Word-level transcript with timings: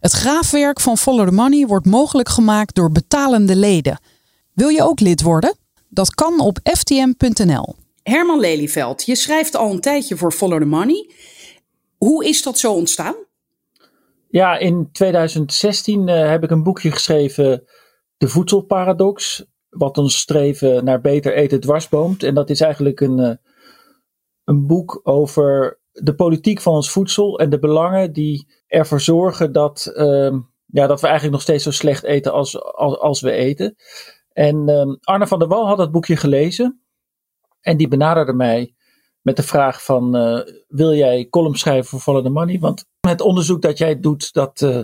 Het 0.00 0.12
graafwerk 0.12 0.80
van 0.80 0.98
Follow 0.98 1.26
the 1.28 1.34
Money 1.34 1.66
wordt 1.66 1.86
mogelijk 1.86 2.28
gemaakt 2.28 2.74
door 2.74 2.92
betalende 2.92 3.56
leden. 3.56 4.00
Wil 4.52 4.68
je 4.68 4.82
ook 4.82 5.00
lid 5.00 5.22
worden? 5.22 5.56
Dat 5.88 6.14
kan 6.14 6.40
op 6.40 6.58
ftm.nl. 6.62 7.74
Herman 8.02 8.40
Lelyveld, 8.40 9.04
je 9.04 9.16
schrijft 9.16 9.56
al 9.56 9.70
een 9.70 9.80
tijdje 9.80 10.16
voor 10.16 10.32
Follow 10.32 10.58
the 10.58 10.66
Money. 10.66 11.10
Hoe 11.96 12.24
is 12.24 12.42
dat 12.42 12.58
zo 12.58 12.72
ontstaan? 12.72 13.14
Ja, 14.28 14.58
in 14.58 14.88
2016 14.92 16.08
uh, 16.08 16.28
heb 16.28 16.42
ik 16.42 16.50
een 16.50 16.62
boekje 16.62 16.90
geschreven, 16.90 17.64
De 18.16 18.28
Voedselparadox. 18.28 19.44
Wat 19.68 19.98
ons 19.98 20.18
streven 20.18 20.84
naar 20.84 21.00
beter 21.00 21.34
eten 21.34 21.60
dwarsboomt. 21.60 22.22
En 22.22 22.34
dat 22.34 22.50
is 22.50 22.60
eigenlijk 22.60 23.00
een, 23.00 23.18
uh, 23.18 23.30
een 24.44 24.66
boek 24.66 25.00
over 25.02 25.80
de 25.92 26.14
politiek 26.14 26.60
van 26.60 26.74
ons 26.74 26.90
voedsel 26.90 27.38
en 27.38 27.50
de 27.50 27.58
belangen 27.58 28.12
die 28.12 28.48
ervoor 28.66 29.00
zorgen 29.00 29.52
dat, 29.52 29.92
uh, 29.94 30.34
ja, 30.66 30.86
dat 30.86 31.00
we 31.00 31.06
eigenlijk 31.06 31.30
nog 31.30 31.42
steeds 31.42 31.64
zo 31.64 31.70
slecht 31.70 32.04
eten 32.04 32.32
als, 32.32 32.62
als, 32.62 32.98
als 32.98 33.20
we 33.20 33.30
eten. 33.30 33.76
En 34.32 34.68
um, 34.68 34.98
Arne 35.00 35.26
van 35.26 35.38
der 35.38 35.48
Wal 35.48 35.66
had 35.66 35.76
dat 35.76 35.92
boekje 35.92 36.16
gelezen. 36.16 36.80
En 37.60 37.76
die 37.76 37.88
benaderde 37.88 38.32
mij 38.32 38.74
met 39.20 39.36
de 39.36 39.42
vraag 39.42 39.84
van, 39.84 40.16
uh, 40.16 40.40
wil 40.68 40.94
jij 40.94 41.26
column 41.30 41.54
schrijven 41.54 41.88
voor 41.88 42.00
Follow 42.00 42.24
the 42.24 42.30
Money? 42.30 42.58
Want 42.58 42.84
het 43.00 43.20
onderzoek 43.20 43.62
dat 43.62 43.78
jij 43.78 44.00
doet, 44.00 44.32
dat, 44.32 44.60
uh, 44.60 44.80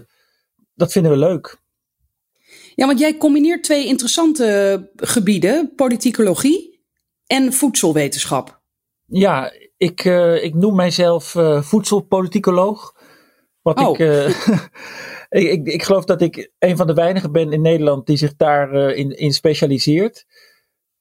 dat 0.75 0.93
vinden 0.93 1.13
we 1.13 1.19
leuk. 1.19 1.61
Ja, 2.75 2.87
want 2.87 2.99
jij 2.99 3.17
combineert 3.17 3.65
twee 3.65 3.87
interessante 3.87 4.91
gebieden, 4.97 5.75
politicologie 5.75 6.85
en 7.27 7.53
voedselwetenschap. 7.53 8.61
Ja, 9.07 9.53
ik, 9.77 10.05
uh, 10.05 10.45
ik 10.45 10.55
noem 10.55 10.75
mijzelf 10.75 11.37
voedselpoliticoloog. 11.61 12.95
Wat 13.63 13.79
oh. 13.79 13.91
ik, 13.91 13.99
uh, 13.99 14.29
ik, 15.43 15.49
ik, 15.49 15.67
ik, 15.67 15.83
geloof 15.83 16.05
dat 16.05 16.21
ik 16.21 16.51
een 16.59 16.77
van 16.77 16.87
de 16.87 16.95
weinigen 16.95 17.33
ben 17.33 17.53
in 17.53 17.63
Nederland 17.63 18.07
die 18.07 18.17
zich 18.17 18.37
daarin 18.37 18.97
in, 18.97 19.11
in 19.11 19.33
specialiseert. 19.33 20.27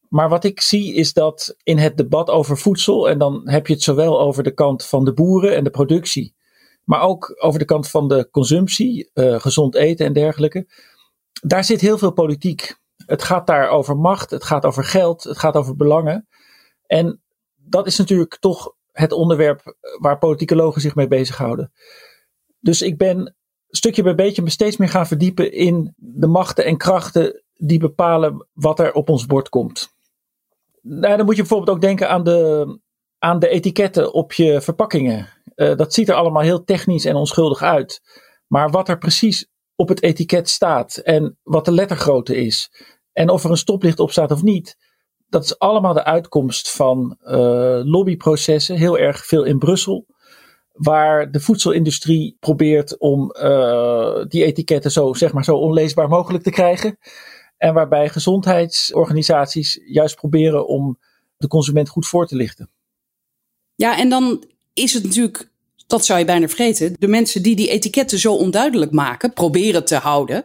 Maar 0.10 0.30
wat 0.30 0.44
ik 0.44 0.62
zie 0.62 0.94
is 0.94 1.14
dat 1.14 1.56
in 1.64 1.78
het 1.78 1.98
debat 1.98 2.30
over 2.30 2.58
voedsel, 2.58 3.10
en 3.10 3.18
dan 3.18 3.50
heb 3.50 3.68
je 3.68 3.74
het 3.74 3.84
zowel 3.84 4.20
over 4.20 4.44
de 4.44 4.54
kant 4.54 4.86
van 4.86 5.06
de 5.06 5.14
boeren 5.14 5.56
en 5.56 5.64
de 5.64 5.70
productie, 5.70 6.36
maar 6.84 7.02
ook 7.02 7.36
over 7.44 7.60
de 7.60 7.66
kant 7.66 7.90
van 7.90 8.08
de 8.08 8.30
consumptie, 8.32 9.10
gezond 9.14 9.76
eten 9.76 10.06
en 10.06 10.14
dergelijke. 10.14 10.68
Daar 11.42 11.64
zit 11.64 11.82
heel 11.82 11.98
veel 11.98 12.12
politiek. 12.12 12.76
Het 13.06 13.24
gaat 13.24 13.48
daar 13.48 13.70
over 13.70 13.98
macht, 13.98 14.32
het 14.32 14.44
gaat 14.44 14.66
over 14.66 14.84
geld, 14.84 15.24
het 15.24 15.38
gaat 15.38 15.56
over 15.56 15.76
belangen. 15.76 16.28
En 16.86 17.22
dat 17.56 17.88
is 17.88 17.98
natuurlijk 17.98 18.38
toch 18.40 18.74
het 18.92 19.12
onderwerp 19.12 19.76
waar 20.00 20.18
politicologen 20.18 20.82
zich 20.82 20.96
mee 20.96 21.08
bezighouden. 21.08 21.72
Dus 22.62 22.82
ik 22.82 22.98
ben 22.98 23.36
stukje 23.70 24.04
bij 24.04 24.16
beetje 24.16 24.42
me 24.42 24.50
steeds 24.50 24.78
meer 24.78 24.90
gaan 24.90 25.08
verdiepen 25.08 25.54
in 25.54 25.94
de 25.96 26.28
machten 26.28 26.66
en 26.66 26.78
krachten 26.78 27.44
die 27.54 27.80
bepalen 27.80 28.48
wat 28.54 28.80
er 28.80 28.94
op 28.94 29.10
ons 29.10 29.26
bord 29.26 29.50
komt. 29.50 29.90
Nou, 30.82 31.18
dan 31.18 31.26
moet 31.26 31.36
je 31.36 31.42
bijvoorbeeld 31.42 31.76
ook 31.76 31.82
denken 31.82 32.10
aan 32.10 32.24
de, 32.24 32.80
aan 33.18 33.40
de 33.40 33.50
etiketten 33.50 34.14
op 34.14 34.34
je 34.34 34.62
verpakkingen. 34.62 35.28
Uh, 35.56 35.76
dat 35.76 35.94
ziet 35.94 36.10
er 36.10 36.16
allemaal 36.16 36.42
heel 36.42 36.64
technisch 36.64 37.06
en 37.06 37.16
onschuldig 37.16 37.62
uit. 37.62 38.02
Maar 38.48 38.70
wat 38.70 38.90
er 38.90 38.98
precies 38.98 39.48
op 39.76 39.88
het 39.88 40.04
etiket 40.04 40.50
staat 40.50 40.98
en 40.98 41.38
wat 41.44 41.66
de 41.66 41.72
lettergrootte 41.72 42.36
is 42.36 42.72
en 43.14 43.30
of 43.30 43.44
er 43.44 43.50
een 43.50 43.58
stoplicht 43.58 44.00
op 44.00 44.12
staat 44.12 44.32
of 44.32 44.44
niet, 44.44 44.78
dat 45.28 45.44
is 45.44 45.60
allemaal 45.60 45.94
de 45.94 46.04
uitkomst 46.04 46.72
van 46.72 47.18
uh, 47.22 47.82
lobbyprocessen, 47.84 48.76
heel 48.76 48.98
erg 48.98 49.26
veel 49.26 49.44
in 49.44 49.60
Brussel, 49.60 50.06
waar 50.82 51.32
de 51.32 51.40
voedselindustrie 51.40 52.38
probeert 52.40 52.98
om 52.98 53.36
uh, 53.42 54.26
die 54.28 54.44
etiketten 54.44 54.92
zo, 54.92 55.14
zeg 55.14 55.34
maar, 55.34 55.44
zo 55.44 55.56
onleesbaar 55.56 56.08
mogelijk 56.08 56.44
te 56.44 56.50
krijgen. 56.50 56.98
En 57.58 57.74
waarbij 57.74 58.10
gezondheidsorganisaties 58.10 59.80
juist 59.86 60.16
proberen 60.16 60.68
om 60.68 61.00
de 61.38 61.48
consument 61.48 61.90
goed 61.90 62.08
voor 62.08 62.28
te 62.28 62.36
lichten. 62.36 62.70
Ja, 63.76 63.98
en 63.98 64.10
dan 64.10 64.44
is 64.74 64.94
het 64.94 65.04
natuurlijk, 65.04 65.52
dat 65.88 66.06
zou 66.06 66.20
je 66.20 66.26
bijna 66.26 66.48
vergeten, 66.48 66.96
de 67.00 67.08
mensen 67.08 67.44
die 67.44 67.56
die 67.56 67.70
etiketten 67.70 68.20
zo 68.20 68.34
onduidelijk 68.34 68.92
maken, 68.92 69.34
proberen 69.34 69.86
te 69.86 69.96
houden 69.96 70.44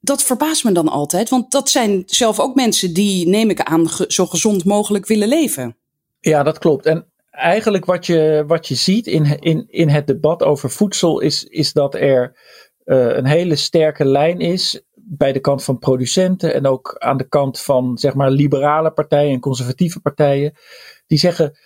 dat 0.00 0.22
verbaast 0.22 0.64
me 0.64 0.72
dan 0.72 0.88
altijd, 0.88 1.28
want 1.28 1.50
dat 1.50 1.68
zijn 1.68 2.02
zelf 2.06 2.40
ook 2.40 2.54
mensen 2.54 2.94
die, 2.94 3.28
neem 3.28 3.50
ik 3.50 3.60
aan, 3.60 3.88
zo 4.08 4.26
gezond 4.26 4.64
mogelijk 4.64 5.06
willen 5.06 5.28
leven. 5.28 5.76
Ja, 6.20 6.42
dat 6.42 6.58
klopt. 6.58 6.86
En 6.86 7.09
eigenlijk 7.40 7.84
wat 7.84 8.06
je, 8.06 8.44
wat 8.46 8.68
je 8.68 8.74
ziet 8.74 9.06
in, 9.06 9.38
in, 9.38 9.64
in 9.68 9.88
het 9.88 10.06
debat 10.06 10.42
over 10.42 10.70
voedsel 10.70 11.20
is, 11.20 11.44
is 11.44 11.72
dat 11.72 11.94
er 11.94 12.38
uh, 12.84 13.16
een 13.16 13.26
hele 13.26 13.56
sterke 13.56 14.04
lijn 14.04 14.40
is 14.40 14.82
bij 14.94 15.32
de 15.32 15.40
kant 15.40 15.64
van 15.64 15.78
producenten 15.78 16.54
en 16.54 16.66
ook 16.66 16.96
aan 16.98 17.16
de 17.16 17.28
kant 17.28 17.60
van 17.60 17.98
zeg 17.98 18.14
maar 18.14 18.30
liberale 18.30 18.90
partijen 18.90 19.32
en 19.32 19.40
conservatieve 19.40 20.00
partijen. 20.00 20.52
Die 21.06 21.18
zeggen 21.18 21.58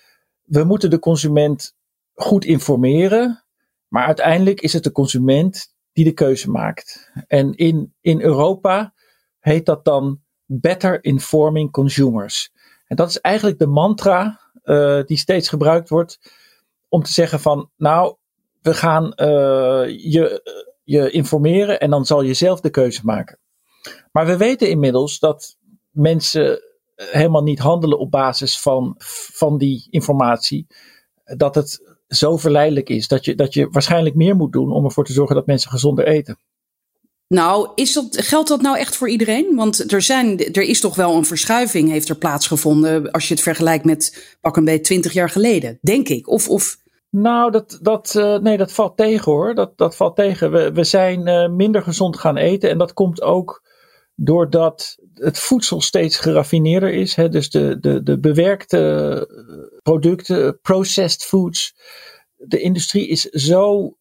we 0.45 0.65
moeten 0.65 0.91
de 0.91 0.99
consument 0.99 1.77
goed 2.15 2.45
informeren, 2.45 3.45
maar 3.89 4.07
uiteindelijk 4.07 4.61
is 4.61 4.73
het 4.73 4.85
de 4.85 4.93
consument 4.93 5.75
die 5.93 6.05
de 6.05 6.13
keuze 6.13 6.51
maakt. 6.51 7.11
En 7.27 7.55
in, 7.55 7.95
in 8.01 8.21
Europa 8.21 8.95
heet 9.39 9.67
dat 9.67 9.85
dan 9.85 10.21
Better 10.47 11.05
Informing 11.05 11.71
Consumers. 11.71 12.53
En 12.87 12.97
dat 12.97 13.09
is 13.09 13.21
eigenlijk 13.21 13.59
de 13.59 13.67
mantra 13.67 14.41
uh, 14.65 15.03
die 15.05 15.19
steeds 15.19 15.49
gebruikt 15.49 15.89
wordt 15.89 16.19
om 16.89 17.03
te 17.03 17.13
zeggen 17.13 17.41
van 17.41 17.71
nou, 17.77 18.15
we 18.63 18.75
gaan 18.75 19.05
uh, 19.05 19.87
je, 19.87 20.43
je 20.85 21.11
informeren 21.11 21.81
en 21.81 21.91
dan 21.91 22.05
zal 22.05 22.23
je 22.23 22.35
zelf 22.35 22.61
de 22.61 22.71
keuze 22.71 23.01
maken. 23.05 23.39
Maar 24.13 24.27
we 24.27 24.37
weten 24.37 24.69
inmiddels 24.69 25.19
dat 25.19 25.57
mensen 25.91 26.63
helemaal 26.97 27.43
niet 27.43 27.59
handelen 27.59 27.99
op 27.99 28.11
basis 28.11 28.61
van, 28.61 28.95
van 29.33 29.59
die 29.59 29.87
informatie. 29.91 30.67
Dat 31.25 31.55
het 31.55 31.97
zo 32.09 32.37
verleidelijk 32.37 32.89
is 32.89 33.09
dat 33.09 33.25
je, 33.25 33.35
dat 33.35 33.55
je 33.55 33.69
waarschijnlijk 33.71 34.15
meer 34.15 34.37
moet 34.37 34.53
doen 34.53 34.73
om 34.73 34.85
ervoor 34.85 35.05
te 35.05 35.13
zorgen 35.13 35.35
dat 35.35 35.47
mensen 35.47 35.71
gezonder 35.71 36.07
eten. 36.07 36.39
Nou, 37.29 37.69
is 37.75 37.93
dat, 37.93 38.17
geldt 38.21 38.49
dat 38.49 38.61
nou 38.61 38.79
echt 38.79 38.97
voor 38.97 39.09
iedereen? 39.09 39.55
Want 39.55 39.93
er, 39.93 40.03
zijn, 40.03 40.39
er 40.39 40.63
is 40.63 40.81
toch 40.81 40.95
wel 40.95 41.17
een 41.17 41.25
verschuiving, 41.25 41.91
heeft 41.91 42.09
er 42.09 42.17
plaatsgevonden, 42.17 43.11
als 43.11 43.29
je 43.29 43.35
het 43.35 43.43
vergelijkt 43.43 43.85
met 43.85 44.37
pak 44.41 44.57
een 44.57 44.65
beetje 44.65 44.81
twintig 44.81 45.13
jaar 45.13 45.31
geleden, 45.31 45.79
denk 45.81 46.09
ik. 46.09 46.29
Of, 46.29 46.49
of... 46.49 46.83
Nou, 47.11 47.51
dat, 47.51 47.79
dat, 47.83 48.15
uh, 48.17 48.39
nee, 48.39 48.57
dat 48.57 48.73
valt 48.73 48.97
tegen 48.97 49.33
hoor. 49.33 49.55
Dat, 49.55 49.79
dat 49.79 49.97
valt 49.97 50.17
tegen. 50.17 50.51
We, 50.51 50.73
we 50.73 50.85
zijn 50.85 51.29
uh, 51.29 51.49
minder 51.49 51.83
gezond 51.83 52.19
gaan 52.19 52.37
eten 52.37 52.71
en 52.71 52.79
dat 52.79 52.93
komt 52.93 53.23
ook 53.23 53.63
doordat 54.15 54.97
het 55.15 55.39
voedsel 55.39 55.81
steeds 55.81 56.17
geraffineerder 56.17 56.93
is. 56.93 57.15
Hè? 57.15 57.29
Dus 57.29 57.51
de, 57.51 57.77
de, 57.81 58.03
de 58.03 58.19
bewerkte 58.19 59.29
producten, 59.83 60.61
processed 60.61 61.23
foods. 61.23 61.75
De 62.37 62.61
industrie 62.61 63.09
is 63.09 63.23
zo, 63.23 63.97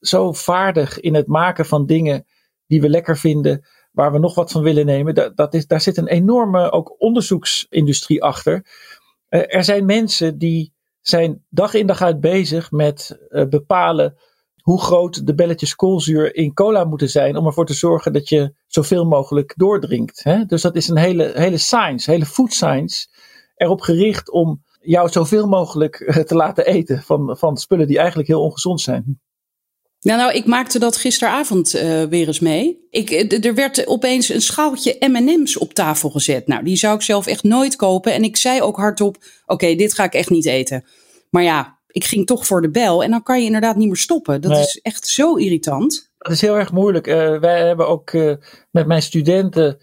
zo 0.00 0.32
vaardig 0.32 1.00
in 1.00 1.14
het 1.14 1.26
maken 1.26 1.66
van 1.66 1.86
dingen 1.86 2.26
die 2.72 2.80
we 2.80 2.88
lekker 2.88 3.18
vinden, 3.18 3.66
waar 3.90 4.12
we 4.12 4.18
nog 4.18 4.34
wat 4.34 4.50
van 4.50 4.62
willen 4.62 4.86
nemen. 4.86 5.14
Dat, 5.14 5.36
dat 5.36 5.54
is, 5.54 5.66
daar 5.66 5.80
zit 5.80 5.96
een 5.96 6.08
enorme 6.08 6.70
ook 6.70 6.94
onderzoeksindustrie 6.98 8.22
achter. 8.22 8.66
Uh, 9.30 9.54
er 9.54 9.64
zijn 9.64 9.84
mensen 9.84 10.38
die 10.38 10.72
zijn 11.00 11.44
dag 11.48 11.74
in 11.74 11.86
dag 11.86 12.02
uit 12.02 12.20
bezig 12.20 12.70
met 12.70 13.18
uh, 13.28 13.48
bepalen 13.48 14.16
hoe 14.62 14.80
groot 14.80 15.26
de 15.26 15.34
belletjes 15.34 15.74
koolzuur 15.74 16.34
in 16.34 16.54
cola 16.54 16.84
moeten 16.84 17.08
zijn 17.08 17.36
om 17.36 17.46
ervoor 17.46 17.66
te 17.66 17.74
zorgen 17.74 18.12
dat 18.12 18.28
je 18.28 18.54
zoveel 18.66 19.04
mogelijk 19.04 19.52
doordrinkt. 19.56 20.24
Hè? 20.24 20.44
Dus 20.44 20.62
dat 20.62 20.76
is 20.76 20.88
een 20.88 20.96
hele, 20.96 21.32
hele 21.34 21.58
science, 21.58 22.10
hele 22.10 22.26
food 22.26 22.52
science, 22.52 23.08
erop 23.54 23.80
gericht 23.80 24.30
om 24.30 24.62
jou 24.80 25.08
zoveel 25.08 25.46
mogelijk 25.46 26.00
eh, 26.00 26.22
te 26.24 26.34
laten 26.34 26.66
eten 26.66 27.02
van, 27.02 27.36
van 27.36 27.56
spullen 27.56 27.86
die 27.86 27.98
eigenlijk 27.98 28.28
heel 28.28 28.42
ongezond 28.42 28.80
zijn. 28.80 29.20
Nou, 30.02 30.18
nou, 30.18 30.32
ik 30.32 30.46
maakte 30.46 30.78
dat 30.78 30.96
gisteravond 30.96 31.74
uh, 31.74 32.02
weer 32.02 32.26
eens 32.26 32.40
mee. 32.40 32.86
Ik, 32.90 33.10
er 33.44 33.54
werd 33.54 33.86
opeens 33.86 34.28
een 34.28 34.40
schaaltje 34.40 34.96
M&M's 35.00 35.58
op 35.58 35.74
tafel 35.74 36.10
gezet. 36.10 36.46
Nou, 36.46 36.64
die 36.64 36.76
zou 36.76 36.94
ik 36.94 37.02
zelf 37.02 37.26
echt 37.26 37.42
nooit 37.42 37.76
kopen. 37.76 38.12
En 38.12 38.24
ik 38.24 38.36
zei 38.36 38.62
ook 38.62 38.76
hardop, 38.76 39.16
oké, 39.16 39.52
okay, 39.52 39.76
dit 39.76 39.94
ga 39.94 40.04
ik 40.04 40.14
echt 40.14 40.30
niet 40.30 40.46
eten. 40.46 40.84
Maar 41.30 41.42
ja, 41.42 41.78
ik 41.86 42.04
ging 42.04 42.26
toch 42.26 42.46
voor 42.46 42.62
de 42.62 42.70
bel. 42.70 43.02
En 43.02 43.10
dan 43.10 43.22
kan 43.22 43.40
je 43.40 43.46
inderdaad 43.46 43.76
niet 43.76 43.86
meer 43.86 43.96
stoppen. 43.96 44.40
Dat 44.40 44.50
nee. 44.50 44.60
is 44.60 44.80
echt 44.82 45.06
zo 45.06 45.34
irritant. 45.34 46.12
dat 46.18 46.32
is 46.32 46.40
heel 46.40 46.58
erg 46.58 46.72
moeilijk. 46.72 47.06
Uh, 47.06 47.38
wij 47.38 47.66
hebben 47.66 47.88
ook 47.88 48.12
uh, 48.12 48.34
met 48.70 48.86
mijn 48.86 49.02
studenten. 49.02 49.78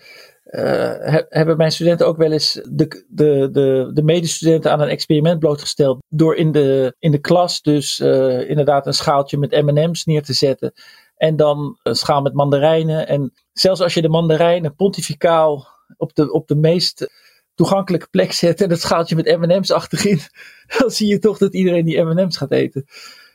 Uh, 0.52 1.16
hebben 1.30 1.58
mijn 1.58 1.72
studenten 1.72 2.08
ook 2.08 2.18
wel 2.18 2.32
eens 2.32 2.62
de, 2.70 3.06
de, 3.10 3.50
de, 3.52 3.90
de 3.94 4.04
medestudenten 4.04 4.72
aan 4.72 4.82
een 4.82 4.88
experiment 4.88 5.40
blootgesteld. 5.40 5.98
Door 6.08 6.36
in 6.36 6.52
de, 6.52 6.96
in 7.00 7.12
de 7.12 7.20
klas 7.20 7.62
dus 7.62 8.00
inderdaad 8.48 8.86
een 8.86 8.94
schaaltje 8.94 9.38
met 9.38 9.52
MM's 9.52 10.06
neer 10.06 10.24
te 10.24 10.34
zetten. 10.34 10.74
En 11.16 11.36
dan 11.36 11.80
een 11.84 11.96
schaal 11.96 12.22
met 12.22 12.34
mandarijnen. 12.34 13.08
En 13.08 13.34
zelfs 13.54 13.82
als 13.82 13.94
je 13.94 14.02
de 14.02 14.10
mandarijnen 14.10 14.76
pontificaal 14.76 15.68
op 15.98 16.16
de, 16.16 16.32
op 16.32 16.48
de 16.48 16.56
meest 16.56 17.08
toegankelijke 17.56 18.08
plek 18.10 18.32
zet 18.32 18.62
en 18.62 18.70
het 18.70 18.82
schaaltje 18.82 19.16
met 19.16 19.38
MM's 19.38 19.72
achterin, 19.72 20.20
dan 20.78 20.90
zie 20.90 21.08
je 21.08 21.20
toch 21.20 21.38
dat 21.38 21.54
iedereen 21.54 21.86
die 21.86 22.02
MM's 22.02 22.38
gaat 22.38 22.52
eten. 22.52 22.86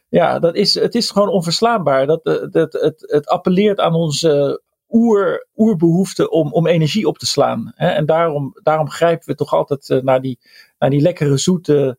Ja, 0.09 0.39
dat 0.39 0.55
is, 0.55 0.75
het 0.75 0.95
is 0.95 1.11
gewoon 1.11 1.29
onverslaanbaar. 1.29 2.07
Dat, 2.07 2.25
eh, 2.27 2.35
dat, 2.51 2.73
het, 2.73 3.05
het 3.07 3.27
appelleert 3.27 3.81
aan 3.81 3.95
onze 3.95 4.63
oer, 4.89 5.47
oerbehoefte 5.57 6.31
om, 6.31 6.53
om 6.53 6.67
energie 6.67 7.07
op 7.07 7.19
te 7.19 7.27
slaan. 7.27 7.73
Hè? 7.75 7.89
En 7.89 8.07
daarom, 8.07 8.59
daarom 8.63 8.91
grijpen 8.91 9.29
we 9.29 9.35
toch 9.35 9.53
altijd 9.53 9.91
eh, 9.91 9.99
naar, 9.99 10.21
die, 10.21 10.39
naar 10.79 10.91
die 10.91 11.01
lekkere 11.01 11.37
zoete 11.37 11.99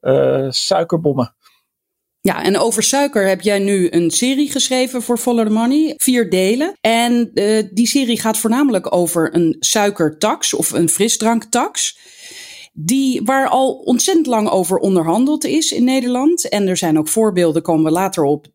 uh, 0.00 0.46
suikerbommen. 0.50 1.34
Ja, 2.20 2.42
en 2.42 2.58
over 2.58 2.82
suiker 2.82 3.28
heb 3.28 3.40
jij 3.40 3.58
nu 3.58 3.90
een 3.90 4.10
serie 4.10 4.50
geschreven 4.50 5.02
voor 5.02 5.18
Follow 5.18 5.48
Money. 5.48 5.94
Vier 5.96 6.30
delen. 6.30 6.76
En 6.80 7.30
uh, 7.34 7.62
die 7.70 7.86
serie 7.86 8.20
gaat 8.20 8.38
voornamelijk 8.38 8.94
over 8.94 9.34
een 9.34 9.56
suikertax 9.58 10.54
of 10.54 10.70
een 10.70 10.88
frisdranktax. 10.88 11.98
Die, 12.78 13.22
waar 13.24 13.48
al 13.48 13.72
ontzettend 13.72 14.26
lang 14.26 14.48
over 14.48 14.78
onderhandeld 14.78 15.44
is 15.44 15.72
in 15.72 15.84
Nederland. 15.84 16.48
En 16.48 16.68
er 16.68 16.76
zijn 16.76 16.98
ook 16.98 17.08
voorbeelden, 17.08 17.62
komen 17.62 17.84
we 17.84 17.90
later 17.90 18.24
op, 18.24 18.46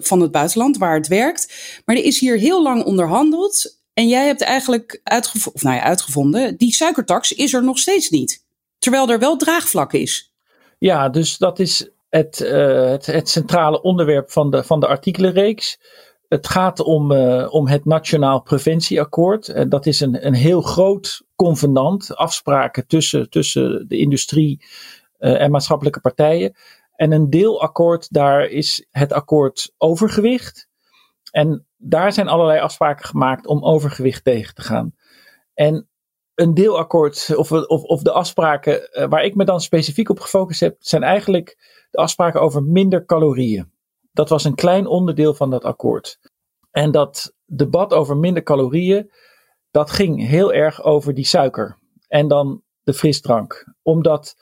van 0.00 0.20
het 0.20 0.30
buitenland 0.30 0.78
waar 0.78 0.94
het 0.94 1.08
werkt. 1.08 1.54
Maar 1.84 1.96
er 1.96 2.04
is 2.04 2.20
hier 2.20 2.38
heel 2.38 2.62
lang 2.62 2.84
onderhandeld. 2.84 3.78
En 3.94 4.08
jij 4.08 4.26
hebt 4.26 4.40
eigenlijk 4.40 5.00
uitgevonden, 5.04 5.54
of 5.54 5.62
nou 5.62 5.76
ja, 5.76 5.82
uitgevonden, 5.82 6.56
die 6.56 6.72
suikertax 6.72 7.32
is 7.32 7.52
er 7.52 7.64
nog 7.64 7.78
steeds 7.78 8.10
niet. 8.10 8.44
Terwijl 8.78 9.08
er 9.08 9.18
wel 9.18 9.36
draagvlak 9.36 9.92
is. 9.92 10.32
Ja, 10.78 11.08
dus 11.08 11.36
dat 11.38 11.58
is 11.58 11.88
het, 12.08 12.40
uh, 12.40 12.88
het, 12.90 13.06
het, 13.06 13.28
centrale 13.28 13.82
onderwerp 13.82 14.30
van 14.30 14.50
de, 14.50 14.64
van 14.64 14.80
de 14.80 14.86
artikelenreeks. 14.86 15.78
Het 16.32 16.48
gaat 16.48 16.80
om, 16.80 17.12
uh, 17.12 17.54
om 17.54 17.68
het 17.68 17.84
Nationaal 17.84 18.42
Preventieakkoord. 18.42 19.48
En 19.48 19.68
dat 19.68 19.86
is 19.86 20.00
een, 20.00 20.26
een 20.26 20.34
heel 20.34 20.60
groot 20.60 21.22
convenant, 21.36 22.16
afspraken 22.16 22.86
tussen, 22.86 23.30
tussen 23.30 23.88
de 23.88 23.98
industrie 23.98 24.64
uh, 25.18 25.40
en 25.40 25.50
maatschappelijke 25.50 26.00
partijen. 26.00 26.56
En 26.96 27.12
een 27.12 27.30
deelakkoord, 27.30 28.12
daar 28.12 28.46
is 28.46 28.86
het 28.90 29.12
akkoord 29.12 29.72
overgewicht. 29.78 30.68
En 31.30 31.66
daar 31.76 32.12
zijn 32.12 32.28
allerlei 32.28 32.60
afspraken 32.60 33.06
gemaakt 33.06 33.46
om 33.46 33.64
overgewicht 33.64 34.24
tegen 34.24 34.54
te 34.54 34.62
gaan. 34.62 34.94
En 35.54 35.88
een 36.34 36.54
deelakkoord, 36.54 37.34
of, 37.36 37.52
of, 37.52 37.82
of 37.82 38.02
de 38.02 38.12
afspraken 38.12 39.08
waar 39.08 39.24
ik 39.24 39.34
me 39.34 39.44
dan 39.44 39.60
specifiek 39.60 40.08
op 40.08 40.20
gefocust 40.20 40.60
heb, 40.60 40.76
zijn 40.78 41.02
eigenlijk 41.02 41.56
de 41.90 41.98
afspraken 41.98 42.40
over 42.40 42.62
minder 42.62 43.04
calorieën. 43.04 43.71
Dat 44.12 44.28
was 44.28 44.44
een 44.44 44.54
klein 44.54 44.86
onderdeel 44.86 45.34
van 45.34 45.50
dat 45.50 45.64
akkoord. 45.64 46.18
En 46.70 46.90
dat 46.90 47.34
debat 47.46 47.92
over 47.92 48.16
minder 48.16 48.42
calorieën, 48.42 49.10
dat 49.70 49.90
ging 49.90 50.26
heel 50.26 50.52
erg 50.52 50.82
over 50.82 51.14
die 51.14 51.26
suiker. 51.26 51.78
En 52.08 52.28
dan 52.28 52.62
de 52.82 52.94
frisdrank. 52.94 53.74
Omdat 53.82 54.34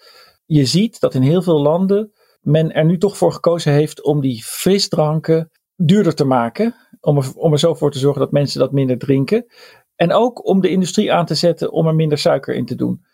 je 0.47 0.65
ziet 0.65 1.01
dat 1.01 1.15
in 1.15 1.23
heel 1.23 1.43
veel 1.43 1.61
landen 1.61 2.13
men 2.41 2.73
er 2.73 2.85
nu 2.85 2.99
toch 2.99 3.17
voor 3.17 3.33
gekozen 3.33 3.73
heeft 3.73 4.03
om 4.03 4.21
die 4.21 4.43
frisdranken 4.43 5.51
duurder 5.77 6.15
te 6.15 6.25
maken. 6.25 6.75
Om 7.01 7.17
er, 7.17 7.33
om 7.35 7.53
er 7.53 7.59
zo 7.59 7.75
voor 7.75 7.91
te 7.91 7.99
zorgen 7.99 8.21
dat 8.21 8.33
mensen 8.33 8.61
dat 8.61 8.73
minder 8.73 8.99
drinken. 8.99 9.47
En 9.95 10.13
ook 10.13 10.47
om 10.47 10.61
de 10.61 10.69
industrie 10.69 11.13
aan 11.13 11.27
te 11.27 11.35
zetten 11.35 11.73
om 11.73 11.87
er 11.87 11.95
minder 11.95 12.19
suiker 12.19 12.55
in 12.55 12.67
te 12.67 12.75
doen. 12.75 13.05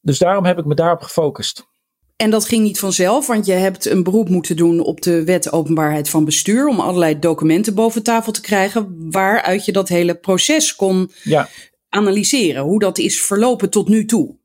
Dus 0.00 0.18
daarom 0.18 0.44
heb 0.44 0.58
ik 0.58 0.64
me 0.64 0.74
daarop 0.74 1.00
gefocust. 1.00 1.70
En 2.22 2.30
dat 2.30 2.44
ging 2.44 2.62
niet 2.62 2.78
vanzelf, 2.78 3.26
want 3.26 3.46
je 3.46 3.52
hebt 3.52 3.86
een 3.86 4.02
beroep 4.02 4.28
moeten 4.28 4.56
doen 4.56 4.80
op 4.80 5.00
de 5.00 5.24
wet 5.24 5.52
openbaarheid 5.52 6.08
van 6.08 6.24
bestuur 6.24 6.68
om 6.68 6.80
allerlei 6.80 7.18
documenten 7.18 7.74
boven 7.74 8.02
tafel 8.02 8.32
te 8.32 8.40
krijgen 8.40 9.10
waaruit 9.10 9.64
je 9.64 9.72
dat 9.72 9.88
hele 9.88 10.14
proces 10.14 10.76
kon 10.76 11.10
ja. 11.22 11.48
analyseren, 11.88 12.62
hoe 12.62 12.78
dat 12.78 12.98
is 12.98 13.22
verlopen 13.22 13.70
tot 13.70 13.88
nu 13.88 14.04
toe. 14.04 14.36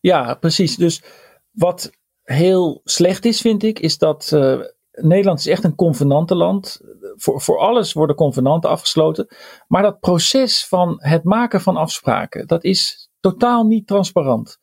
Ja, 0.00 0.34
precies. 0.34 0.76
Dus 0.76 1.02
wat 1.50 1.90
heel 2.22 2.80
slecht 2.84 3.24
is, 3.24 3.40
vind 3.40 3.62
ik, 3.62 3.78
is 3.78 3.98
dat 3.98 4.30
uh, 4.34 4.60
Nederland 4.92 5.38
is 5.38 5.46
echt 5.46 5.64
een 5.64 5.74
convenantenland. 5.74 6.80
Voor, 7.16 7.40
voor 7.40 7.58
alles 7.58 7.92
worden 7.92 8.16
convenanten 8.16 8.70
afgesloten. 8.70 9.26
Maar 9.66 9.82
dat 9.82 10.00
proces 10.00 10.66
van 10.66 10.96
het 10.98 11.24
maken 11.24 11.60
van 11.60 11.76
afspraken, 11.76 12.46
dat 12.46 12.64
is 12.64 13.08
totaal 13.20 13.64
niet 13.64 13.86
transparant. 13.86 14.58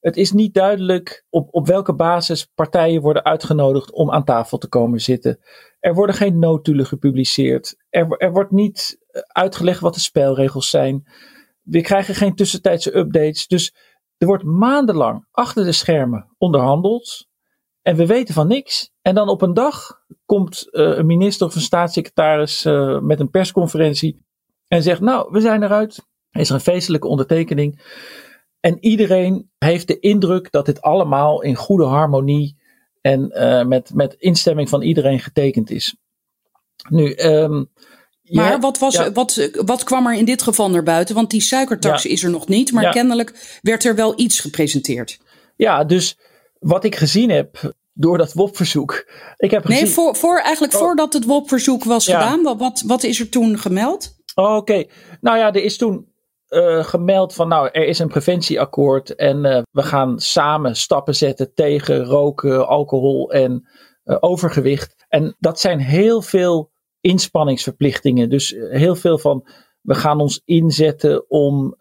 Het 0.00 0.16
is 0.16 0.32
niet 0.32 0.54
duidelijk 0.54 1.26
op, 1.30 1.48
op 1.54 1.66
welke 1.66 1.94
basis 1.94 2.44
partijen 2.44 3.00
worden 3.00 3.24
uitgenodigd 3.24 3.92
om 3.92 4.10
aan 4.10 4.24
tafel 4.24 4.58
te 4.58 4.68
komen 4.68 5.00
zitten. 5.00 5.38
Er 5.78 5.94
worden 5.94 6.14
geen 6.14 6.38
notulen 6.38 6.86
gepubliceerd. 6.86 7.76
Er, 7.88 8.16
er 8.16 8.32
wordt 8.32 8.50
niet 8.50 8.98
eh, 9.06 9.22
uitgelegd 9.22 9.80
wat 9.80 9.94
de 9.94 10.00
spelregels 10.00 10.70
zijn. 10.70 11.08
We 11.62 11.80
krijgen 11.80 12.14
geen 12.14 12.34
tussentijdse 12.34 12.96
updates. 12.96 13.46
Dus 13.46 13.74
er 14.16 14.26
wordt 14.26 14.44
maandenlang 14.44 15.26
achter 15.30 15.64
de 15.64 15.72
schermen 15.72 16.34
onderhandeld. 16.38 17.28
En 17.82 17.96
we 17.96 18.06
weten 18.06 18.34
van 18.34 18.46
niks. 18.46 18.90
En 19.02 19.14
dan 19.14 19.28
op 19.28 19.42
een 19.42 19.54
dag 19.54 20.00
komt 20.24 20.68
uh, 20.70 20.96
een 20.96 21.06
minister 21.06 21.46
of 21.46 21.54
een 21.54 21.60
staatssecretaris 21.60 22.64
uh, 22.64 22.98
met 23.00 23.20
een 23.20 23.30
persconferentie. 23.30 24.26
En 24.66 24.82
zegt: 24.82 25.00
Nou, 25.00 25.28
we 25.30 25.40
zijn 25.40 25.62
eruit. 25.62 26.08
Er 26.30 26.40
is 26.40 26.48
er 26.48 26.54
een 26.54 26.60
feestelijke 26.60 27.08
ondertekening. 27.08 27.82
En 28.60 28.76
iedereen 28.80 29.50
heeft 29.58 29.86
de 29.86 29.98
indruk 29.98 30.50
dat 30.50 30.66
dit 30.66 30.80
allemaal 30.80 31.42
in 31.42 31.54
goede 31.54 31.84
harmonie 31.84 32.56
en 33.00 33.32
uh, 33.34 33.64
met, 33.64 33.94
met 33.94 34.14
instemming 34.18 34.68
van 34.68 34.82
iedereen 34.82 35.20
getekend 35.20 35.70
is. 35.70 35.96
Nu, 36.88 37.16
um, 37.16 37.70
maar 38.22 38.60
wat, 38.60 38.78
was, 38.78 38.94
ja. 38.94 39.12
wat, 39.12 39.50
wat 39.52 39.84
kwam 39.84 40.06
er 40.06 40.14
in 40.14 40.24
dit 40.24 40.42
geval 40.42 40.70
naar 40.70 40.82
buiten? 40.82 41.14
Want 41.14 41.30
die 41.30 41.40
suikertax 41.40 42.02
ja. 42.02 42.10
is 42.10 42.22
er 42.22 42.30
nog 42.30 42.48
niet, 42.48 42.72
maar 42.72 42.90
kennelijk 42.90 43.58
werd 43.62 43.84
er 43.84 43.94
wel 43.94 44.20
iets 44.20 44.40
gepresenteerd. 44.40 45.18
Ja, 45.56 45.84
dus 45.84 46.18
wat 46.58 46.84
ik 46.84 46.96
gezien 46.96 47.30
heb 47.30 47.74
door 47.92 48.18
dat 48.18 48.32
WOP-verzoek. 48.32 49.10
Ik 49.36 49.50
heb 49.50 49.68
nee, 49.68 49.78
gezien... 49.78 49.94
voor, 49.94 50.16
voor, 50.16 50.38
eigenlijk 50.38 50.74
oh. 50.74 50.80
voordat 50.80 51.12
het 51.12 51.24
WOP-verzoek 51.24 51.84
was 51.84 52.04
gedaan, 52.04 52.42
wat, 52.42 52.58
wat, 52.58 52.82
wat 52.86 53.02
is 53.02 53.20
er 53.20 53.28
toen 53.28 53.58
gemeld? 53.58 54.16
Oh, 54.34 54.44
Oké, 54.44 54.56
okay. 54.56 54.90
nou 55.20 55.38
ja, 55.38 55.52
er 55.52 55.62
is 55.62 55.76
toen 55.76 56.09
uh, 56.50 56.84
gemeld 56.84 57.34
van 57.34 57.48
nou, 57.48 57.68
er 57.72 57.86
is 57.86 57.98
een 57.98 58.08
preventieakkoord 58.08 59.14
en 59.14 59.44
uh, 59.44 59.62
we 59.70 59.82
gaan 59.82 60.18
samen 60.18 60.76
stappen 60.76 61.14
zetten 61.14 61.54
tegen 61.54 62.04
roken, 62.04 62.66
alcohol 62.66 63.32
en 63.32 63.68
uh, 64.04 64.16
overgewicht. 64.20 65.06
En 65.08 65.36
dat 65.38 65.60
zijn 65.60 65.78
heel 65.78 66.22
veel 66.22 66.70
inspanningsverplichtingen. 67.00 68.30
Dus 68.30 68.54
heel 68.70 68.96
veel 68.96 69.18
van 69.18 69.48
we 69.80 69.94
gaan 69.94 70.20
ons 70.20 70.42
inzetten 70.44 71.30
om 71.30 71.74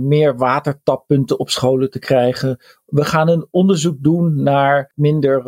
meer 0.00 0.36
watertappunten 0.36 1.38
op 1.38 1.50
scholen 1.50 1.90
te 1.90 1.98
krijgen. 1.98 2.60
We 2.86 3.04
gaan 3.04 3.28
een 3.28 3.46
onderzoek 3.50 3.96
doen 4.02 4.42
naar 4.42 4.92
minder 4.94 5.42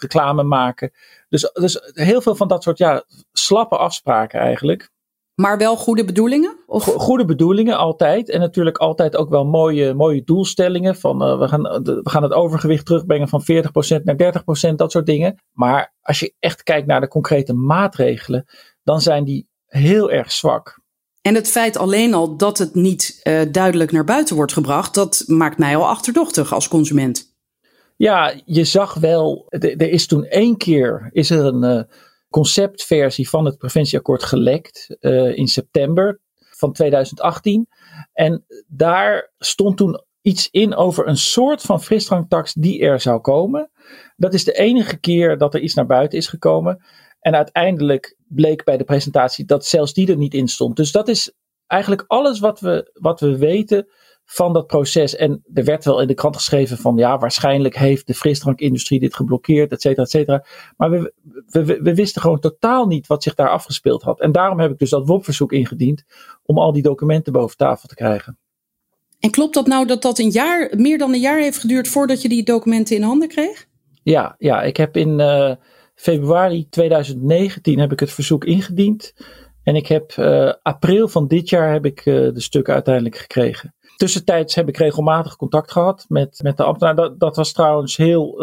reclame 0.00 0.42
maken. 0.42 0.90
Dus, 1.28 1.50
dus 1.52 1.80
heel 1.92 2.20
veel 2.20 2.34
van 2.34 2.48
dat 2.48 2.62
soort 2.62 2.78
ja, 2.78 3.04
slappe 3.32 3.76
afspraken 3.76 4.40
eigenlijk. 4.40 4.90
Maar 5.36 5.58
wel 5.58 5.76
goede 5.76 6.04
bedoelingen? 6.04 6.56
Of? 6.66 6.84
Goede 6.84 7.24
bedoelingen 7.24 7.76
altijd. 7.76 8.30
En 8.30 8.40
natuurlijk 8.40 8.76
altijd 8.76 9.16
ook 9.16 9.28
wel 9.28 9.44
mooie, 9.44 9.94
mooie 9.94 10.24
doelstellingen. 10.24 10.96
Van 10.96 11.22
uh, 11.22 11.38
we, 11.38 11.48
gaan, 11.48 11.62
we 11.82 12.00
gaan 12.02 12.22
het 12.22 12.32
overgewicht 12.32 12.86
terugbrengen 12.86 13.28
van 13.28 13.42
40% 13.42 14.02
naar 14.02 14.34
30%, 14.70 14.74
dat 14.74 14.92
soort 14.92 15.06
dingen. 15.06 15.42
Maar 15.52 15.94
als 16.02 16.20
je 16.20 16.34
echt 16.38 16.62
kijkt 16.62 16.86
naar 16.86 17.00
de 17.00 17.08
concrete 17.08 17.52
maatregelen, 17.52 18.44
dan 18.82 19.00
zijn 19.00 19.24
die 19.24 19.48
heel 19.66 20.10
erg 20.10 20.32
zwak. 20.32 20.80
En 21.22 21.34
het 21.34 21.48
feit 21.48 21.76
alleen 21.76 22.14
al 22.14 22.36
dat 22.36 22.58
het 22.58 22.74
niet 22.74 23.20
uh, 23.22 23.40
duidelijk 23.52 23.92
naar 23.92 24.04
buiten 24.04 24.36
wordt 24.36 24.52
gebracht, 24.52 24.94
dat 24.94 25.24
maakt 25.26 25.58
mij 25.58 25.76
al 25.76 25.88
achterdochtig 25.88 26.54
als 26.54 26.68
consument. 26.68 27.34
Ja, 27.96 28.40
je 28.44 28.64
zag 28.64 28.94
wel, 28.94 29.46
er 29.48 29.90
is 29.90 30.06
toen 30.06 30.24
één 30.24 30.56
keer 30.56 31.08
is 31.12 31.30
er 31.30 31.44
een. 31.44 31.64
Uh, 31.64 31.82
conceptversie 32.36 33.28
van 33.28 33.44
het 33.44 33.58
preventieakkoord 33.58 34.22
gelekt 34.22 34.96
uh, 35.00 35.36
in 35.36 35.46
september 35.46 36.20
van 36.34 36.72
2018. 36.72 37.68
En 38.12 38.44
daar 38.66 39.32
stond 39.38 39.76
toen 39.76 40.04
iets 40.22 40.48
in 40.50 40.74
over 40.74 41.08
een 41.08 41.16
soort 41.16 41.62
van 41.62 41.82
frisdranktax 41.82 42.54
die 42.54 42.80
er 42.80 43.00
zou 43.00 43.20
komen. 43.20 43.70
Dat 44.16 44.34
is 44.34 44.44
de 44.44 44.52
enige 44.52 45.00
keer 45.00 45.38
dat 45.38 45.54
er 45.54 45.60
iets 45.60 45.74
naar 45.74 45.86
buiten 45.86 46.18
is 46.18 46.28
gekomen. 46.28 46.84
En 47.20 47.34
uiteindelijk 47.34 48.16
bleek 48.28 48.64
bij 48.64 48.76
de 48.76 48.84
presentatie 48.84 49.44
dat 49.44 49.66
zelfs 49.66 49.92
die 49.92 50.10
er 50.10 50.16
niet 50.16 50.34
in 50.34 50.48
stond. 50.48 50.76
Dus 50.76 50.92
dat 50.92 51.08
is 51.08 51.32
eigenlijk 51.66 52.04
alles 52.06 52.38
wat 52.38 52.60
we, 52.60 52.90
wat 52.92 53.20
we 53.20 53.38
weten 53.38 53.88
van 54.26 54.52
dat 54.52 54.66
proces. 54.66 55.16
En 55.16 55.42
er 55.54 55.64
werd 55.64 55.84
wel 55.84 56.00
in 56.00 56.06
de 56.06 56.14
krant 56.14 56.36
geschreven 56.36 56.78
van 56.78 56.96
ja, 56.96 57.18
waarschijnlijk 57.18 57.76
heeft 57.76 58.06
de 58.06 58.14
frisdrankindustrie 58.14 59.00
dit 59.00 59.14
geblokkeerd, 59.14 59.72
et 59.72 59.80
cetera, 59.80 60.02
et 60.02 60.10
cetera. 60.10 60.44
Maar 60.76 60.90
we, 60.90 61.12
we, 61.46 61.64
we 61.64 61.94
wisten 61.94 62.22
gewoon 62.22 62.40
totaal 62.40 62.86
niet 62.86 63.06
wat 63.06 63.22
zich 63.22 63.34
daar 63.34 63.50
afgespeeld 63.50 64.02
had. 64.02 64.20
En 64.20 64.32
daarom 64.32 64.60
heb 64.60 64.70
ik 64.70 64.78
dus 64.78 64.90
dat 64.90 65.06
WOP-verzoek 65.06 65.52
ingediend 65.52 66.04
om 66.42 66.58
al 66.58 66.72
die 66.72 66.82
documenten 66.82 67.32
boven 67.32 67.56
tafel 67.56 67.88
te 67.88 67.94
krijgen. 67.94 68.38
En 69.20 69.30
klopt 69.30 69.54
dat 69.54 69.66
nou 69.66 69.86
dat 69.86 70.02
dat 70.02 70.18
een 70.18 70.30
jaar, 70.30 70.72
meer 70.76 70.98
dan 70.98 71.12
een 71.12 71.20
jaar 71.20 71.40
heeft 71.40 71.58
geduurd 71.58 71.88
voordat 71.88 72.22
je 72.22 72.28
die 72.28 72.42
documenten 72.42 72.96
in 72.96 73.02
handen 73.02 73.28
kreeg? 73.28 73.66
Ja, 74.02 74.34
ja 74.38 74.62
ik 74.62 74.76
heb 74.76 74.96
in 74.96 75.18
uh, 75.18 75.52
februari 75.94 76.68
2019 76.68 77.78
heb 77.78 77.92
ik 77.92 78.00
het 78.00 78.12
verzoek 78.12 78.44
ingediend. 78.44 79.14
En 79.62 79.76
ik 79.76 79.86
heb 79.86 80.12
uh, 80.18 80.52
april 80.62 81.08
van 81.08 81.26
dit 81.26 81.48
jaar 81.48 81.72
heb 81.72 81.84
ik 81.84 82.06
uh, 82.06 82.14
de 82.14 82.40
stukken 82.40 82.74
uiteindelijk 82.74 83.16
gekregen. 83.16 83.74
Tussentijds 83.96 84.54
heb 84.54 84.68
ik 84.68 84.76
regelmatig 84.76 85.36
contact 85.36 85.72
gehad 85.72 86.04
met, 86.08 86.40
met 86.42 86.56
de 86.56 86.62
ambtenaar. 86.62 86.94
Dat, 86.94 87.20
dat 87.20 87.36
was 87.36 87.52
trouwens 87.52 87.96
heel, 87.96 88.34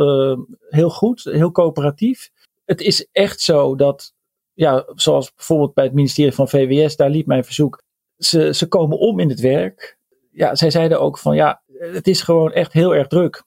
heel 0.70 0.90
goed, 0.90 1.24
heel 1.24 1.52
coöperatief. 1.52 2.30
Het 2.66 2.82
is 2.82 3.08
echt 3.12 3.42
zo 3.42 3.76
dat, 3.76 4.14
ja, 4.54 4.86
zoals 4.96 5.34
bijvoorbeeld 5.34 5.74
bij 5.74 5.84
het 5.84 5.94
ministerie 5.94 6.34
van 6.34 6.50
VWS, 6.50 6.96
daar 6.96 7.10
liep 7.10 7.26
mijn 7.26 7.44
verzoek. 7.44 7.82
Ze, 8.18 8.54
ze 8.54 8.68
komen 8.68 8.98
om 8.98 9.20
in 9.20 9.30
het 9.30 9.40
werk 9.40 9.98
ja, 10.34 10.56
zij 10.56 10.72
zeiden 10.72 11.00
ook 11.00 11.18
van 11.18 11.36
ja, 11.36 11.62
het 11.78 12.08
is 12.08 12.22
gewoon 12.22 12.52
echt 12.52 12.74
heel 12.74 12.96
erg 12.96 13.08
druk. 13.08 13.44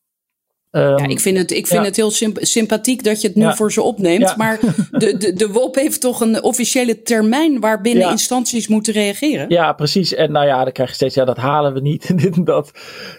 Ja, 0.80 0.97
ehm, 0.97 1.11
ik 1.11 1.21
vind 1.21 1.38
het, 1.38 1.50
ik 1.50 1.66
vind 1.66 1.85
het 1.85 1.97
heel 1.97 2.11
sympathiek 2.40 3.04
dat 3.04 3.21
je 3.21 3.26
het 3.28 3.37
nu 3.37 3.54
voor 3.54 3.73
ze 3.73 3.83
opneemt. 3.83 4.37
Maar 4.37 4.59
de, 4.90 5.16
de, 5.16 5.33
de 5.33 5.49
WOP 5.49 5.75
heeft 5.75 6.00
toch 6.00 6.21
een 6.21 6.42
officiële 6.42 7.02
termijn 7.02 7.61
waarbinnen 7.61 8.11
instanties 8.11 8.68
moeten 8.68 8.92
reageren? 8.92 9.49
Ja, 9.49 9.73
precies. 9.73 10.14
En 10.14 10.33
nou 10.33 10.47
ja, 10.47 10.64
dan 10.64 10.73
krijg 10.73 10.88
je 10.88 10.95
steeds, 10.95 11.14
ja, 11.14 11.25
dat 11.25 11.37
halen 11.37 11.73
we 11.73 11.80
niet 11.80 12.04
en 12.09 12.16
dit 12.26 12.37
en 12.37 12.45
dat. 12.45 12.71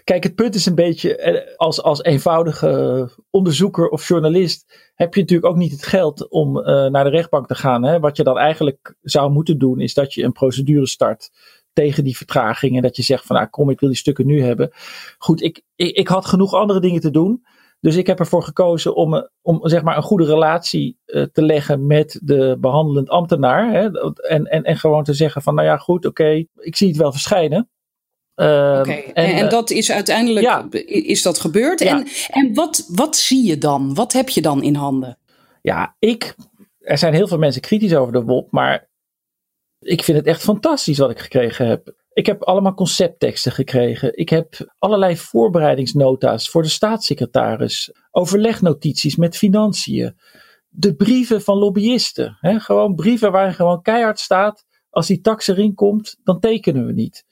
Kijk, 0.03 0.23
het 0.23 0.35
punt 0.35 0.55
is 0.55 0.65
een 0.65 0.75
beetje, 0.75 1.15
eh, 1.17 1.57
als, 1.57 1.81
als 1.81 2.03
eenvoudige 2.03 3.09
onderzoeker 3.29 3.89
of 3.89 4.07
journalist 4.07 4.65
heb 4.95 5.13
je 5.13 5.19
natuurlijk 5.19 5.51
ook 5.51 5.57
niet 5.57 5.71
het 5.71 5.85
geld 5.85 6.29
om 6.29 6.57
uh, 6.57 6.65
naar 6.85 7.03
de 7.03 7.09
rechtbank 7.09 7.47
te 7.47 7.55
gaan. 7.55 7.83
Hè? 7.83 7.99
Wat 7.99 8.17
je 8.17 8.23
dan 8.23 8.37
eigenlijk 8.37 8.95
zou 9.01 9.31
moeten 9.31 9.57
doen, 9.57 9.79
is 9.79 9.93
dat 9.93 10.13
je 10.13 10.23
een 10.23 10.31
procedure 10.31 10.87
start 10.87 11.29
tegen 11.77 12.03
die 12.03 12.17
vertraging. 12.17 12.75
En 12.75 12.81
dat 12.81 12.95
je 12.95 13.03
zegt 13.03 13.25
van 13.25 13.35
nou 13.35 13.47
kom, 13.47 13.69
ik 13.69 13.79
wil 13.79 13.89
die 13.89 13.97
stukken 13.97 14.25
nu 14.25 14.41
hebben. 14.41 14.71
Goed, 15.17 15.41
ik, 15.41 15.61
ik, 15.75 15.95
ik 15.95 16.07
had 16.07 16.25
genoeg 16.25 16.53
andere 16.53 16.79
dingen 16.79 17.01
te 17.01 17.11
doen. 17.11 17.45
Dus 17.79 17.95
ik 17.95 18.07
heb 18.07 18.19
ervoor 18.19 18.43
gekozen 18.43 18.95
om, 18.95 19.29
om 19.41 19.59
zeg 19.61 19.81
maar 19.81 19.97
een 19.97 20.03
goede 20.03 20.25
relatie 20.25 20.97
uh, 21.05 21.23
te 21.23 21.41
leggen 21.41 21.87
met 21.87 22.19
de 22.23 22.57
behandelend 22.59 23.09
ambtenaar. 23.09 23.71
Hè, 23.71 24.11
en, 24.27 24.45
en, 24.45 24.63
en 24.63 24.77
gewoon 24.77 25.03
te 25.03 25.13
zeggen 25.13 25.41
van 25.41 25.55
nou 25.55 25.67
ja 25.67 25.77
goed, 25.77 26.05
oké, 26.05 26.45
ik 26.55 26.75
zie 26.75 26.87
het 26.87 26.97
wel 26.97 27.11
verschijnen. 27.11 27.69
Uh, 28.35 28.77
en, 28.79 29.13
en, 29.13 29.35
en, 29.35 29.49
dat 29.49 29.69
is 29.69 29.91
uiteindelijk 29.91 30.45
ja. 30.45 30.67
is 30.85 31.21
dat 31.21 31.39
gebeurd. 31.39 31.79
Ja. 31.79 31.97
En, 31.97 32.07
en 32.29 32.53
wat, 32.53 32.89
wat 32.95 33.15
zie 33.15 33.45
je 33.45 33.57
dan? 33.57 33.93
Wat 33.93 34.13
heb 34.13 34.29
je 34.29 34.41
dan 34.41 34.63
in 34.63 34.75
handen? 34.75 35.17
Ja, 35.61 35.95
ik. 35.99 36.35
Er 36.79 36.97
zijn 36.97 37.13
heel 37.13 37.27
veel 37.27 37.37
mensen 37.37 37.61
kritisch 37.61 37.95
over 37.95 38.13
de 38.13 38.23
WOP, 38.23 38.51
maar 38.51 38.86
ik 39.79 40.03
vind 40.03 40.17
het 40.17 40.27
echt 40.27 40.41
fantastisch 40.41 40.97
wat 40.97 41.09
ik 41.09 41.19
gekregen 41.19 41.67
heb. 41.67 41.95
Ik 42.13 42.25
heb 42.25 42.43
allemaal 42.43 42.73
conceptteksten 42.73 43.51
gekregen. 43.51 44.17
Ik 44.17 44.29
heb 44.29 44.73
allerlei 44.77 45.17
voorbereidingsnota's 45.17 46.49
voor 46.49 46.61
de 46.61 46.69
staatssecretaris. 46.69 47.91
Overlegnotities 48.11 49.15
met 49.15 49.37
financiën. 49.37 50.17
De 50.69 50.95
brieven 50.95 51.41
van 51.41 51.57
lobbyisten. 51.57 52.37
Hè? 52.39 52.59
Gewoon 52.59 52.95
brieven 52.95 53.31
waar 53.31 53.53
gewoon 53.53 53.81
keihard 53.81 54.19
staat. 54.19 54.65
Als 54.89 55.07
die 55.07 55.21
tax 55.21 55.47
erin 55.47 55.73
komt, 55.73 56.17
dan 56.23 56.39
tekenen 56.39 56.85
we 56.85 56.93
niet. 56.93 57.25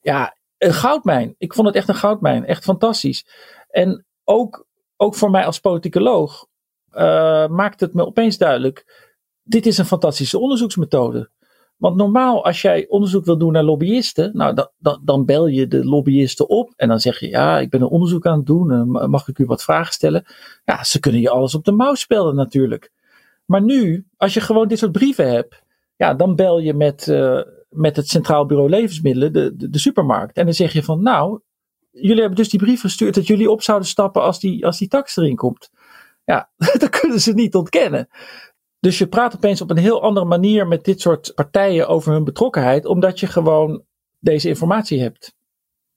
Ja, 0.00 0.36
een 0.58 0.74
goudmijn. 0.74 1.34
Ik 1.38 1.54
vond 1.54 1.66
het 1.66 1.76
echt 1.76 1.88
een 1.88 1.94
goudmijn. 1.94 2.44
Echt 2.44 2.64
fantastisch. 2.64 3.26
En 3.68 4.06
ook, 4.24 4.66
ook 4.96 5.14
voor 5.14 5.30
mij 5.30 5.46
als 5.46 5.60
politicoloog 5.60 6.46
uh, 6.92 7.46
maakt 7.48 7.80
het 7.80 7.94
me 7.94 8.06
opeens 8.06 8.38
duidelijk. 8.38 9.08
Dit 9.42 9.66
is 9.66 9.78
een 9.78 9.84
fantastische 9.84 10.38
onderzoeksmethode. 10.38 11.30
Want 11.80 11.96
normaal, 11.96 12.44
als 12.44 12.62
jij 12.62 12.86
onderzoek 12.88 13.24
wil 13.24 13.38
doen 13.38 13.52
naar 13.52 13.62
lobbyisten, 13.62 14.30
nou, 14.34 14.66
dan, 15.02 15.24
bel 15.24 15.46
je 15.46 15.66
de 15.66 15.84
lobbyisten 15.84 16.48
op 16.48 16.72
en 16.76 16.88
dan 16.88 17.00
zeg 17.00 17.20
je: 17.20 17.28
Ja, 17.28 17.58
ik 17.58 17.70
ben 17.70 17.80
een 17.80 17.88
onderzoek 17.88 18.26
aan 18.26 18.36
het 18.36 18.46
doen, 18.46 18.70
eh, 18.70 19.06
mag 19.06 19.28
ik 19.28 19.38
u 19.38 19.44
wat 19.44 19.62
vragen 19.62 19.92
stellen? 19.92 20.24
Ja, 20.64 20.84
ze 20.84 21.00
kunnen 21.00 21.20
je 21.20 21.30
alles 21.30 21.54
op 21.54 21.64
de 21.64 21.72
mouw 21.72 21.94
spelen, 21.94 22.34
natuurlijk. 22.34 22.92
Maar 23.44 23.62
nu, 23.62 24.06
als 24.16 24.34
je 24.34 24.40
gewoon 24.40 24.68
dit 24.68 24.78
soort 24.78 24.92
brieven 24.92 25.30
hebt, 25.30 25.62
ja, 25.96 26.14
dan 26.14 26.36
bel 26.36 26.58
je 26.58 26.74
met, 26.74 27.06
uh, 27.06 27.40
met 27.68 27.96
het 27.96 28.08
Centraal 28.08 28.46
Bureau 28.46 28.70
Levensmiddelen, 28.70 29.32
de, 29.32 29.56
de, 29.56 29.70
de, 29.70 29.78
supermarkt. 29.78 30.36
En 30.36 30.44
dan 30.44 30.54
zeg 30.54 30.72
je 30.72 30.82
van: 30.82 31.02
Nou, 31.02 31.40
jullie 31.90 32.20
hebben 32.20 32.36
dus 32.36 32.48
die 32.48 32.60
brief 32.60 32.80
gestuurd 32.80 33.14
dat 33.14 33.26
jullie 33.26 33.50
op 33.50 33.62
zouden 33.62 33.88
stappen 33.88 34.22
als 34.22 34.40
die, 34.40 34.66
als 34.66 34.78
die 34.78 34.88
tax 34.88 35.16
erin 35.16 35.36
komt. 35.36 35.70
Ja, 36.24 36.50
dat 36.78 36.88
kunnen 36.88 37.20
ze 37.20 37.32
niet 37.32 37.54
ontkennen. 37.54 38.08
Dus 38.80 38.98
je 38.98 39.06
praat 39.06 39.34
opeens 39.34 39.60
op 39.60 39.70
een 39.70 39.76
heel 39.78 40.02
andere 40.02 40.26
manier 40.26 40.66
met 40.66 40.84
dit 40.84 41.00
soort 41.00 41.32
partijen 41.34 41.88
over 41.88 42.12
hun 42.12 42.24
betrokkenheid, 42.24 42.86
omdat 42.86 43.20
je 43.20 43.26
gewoon 43.26 43.82
deze 44.18 44.48
informatie 44.48 45.00
hebt. 45.00 45.34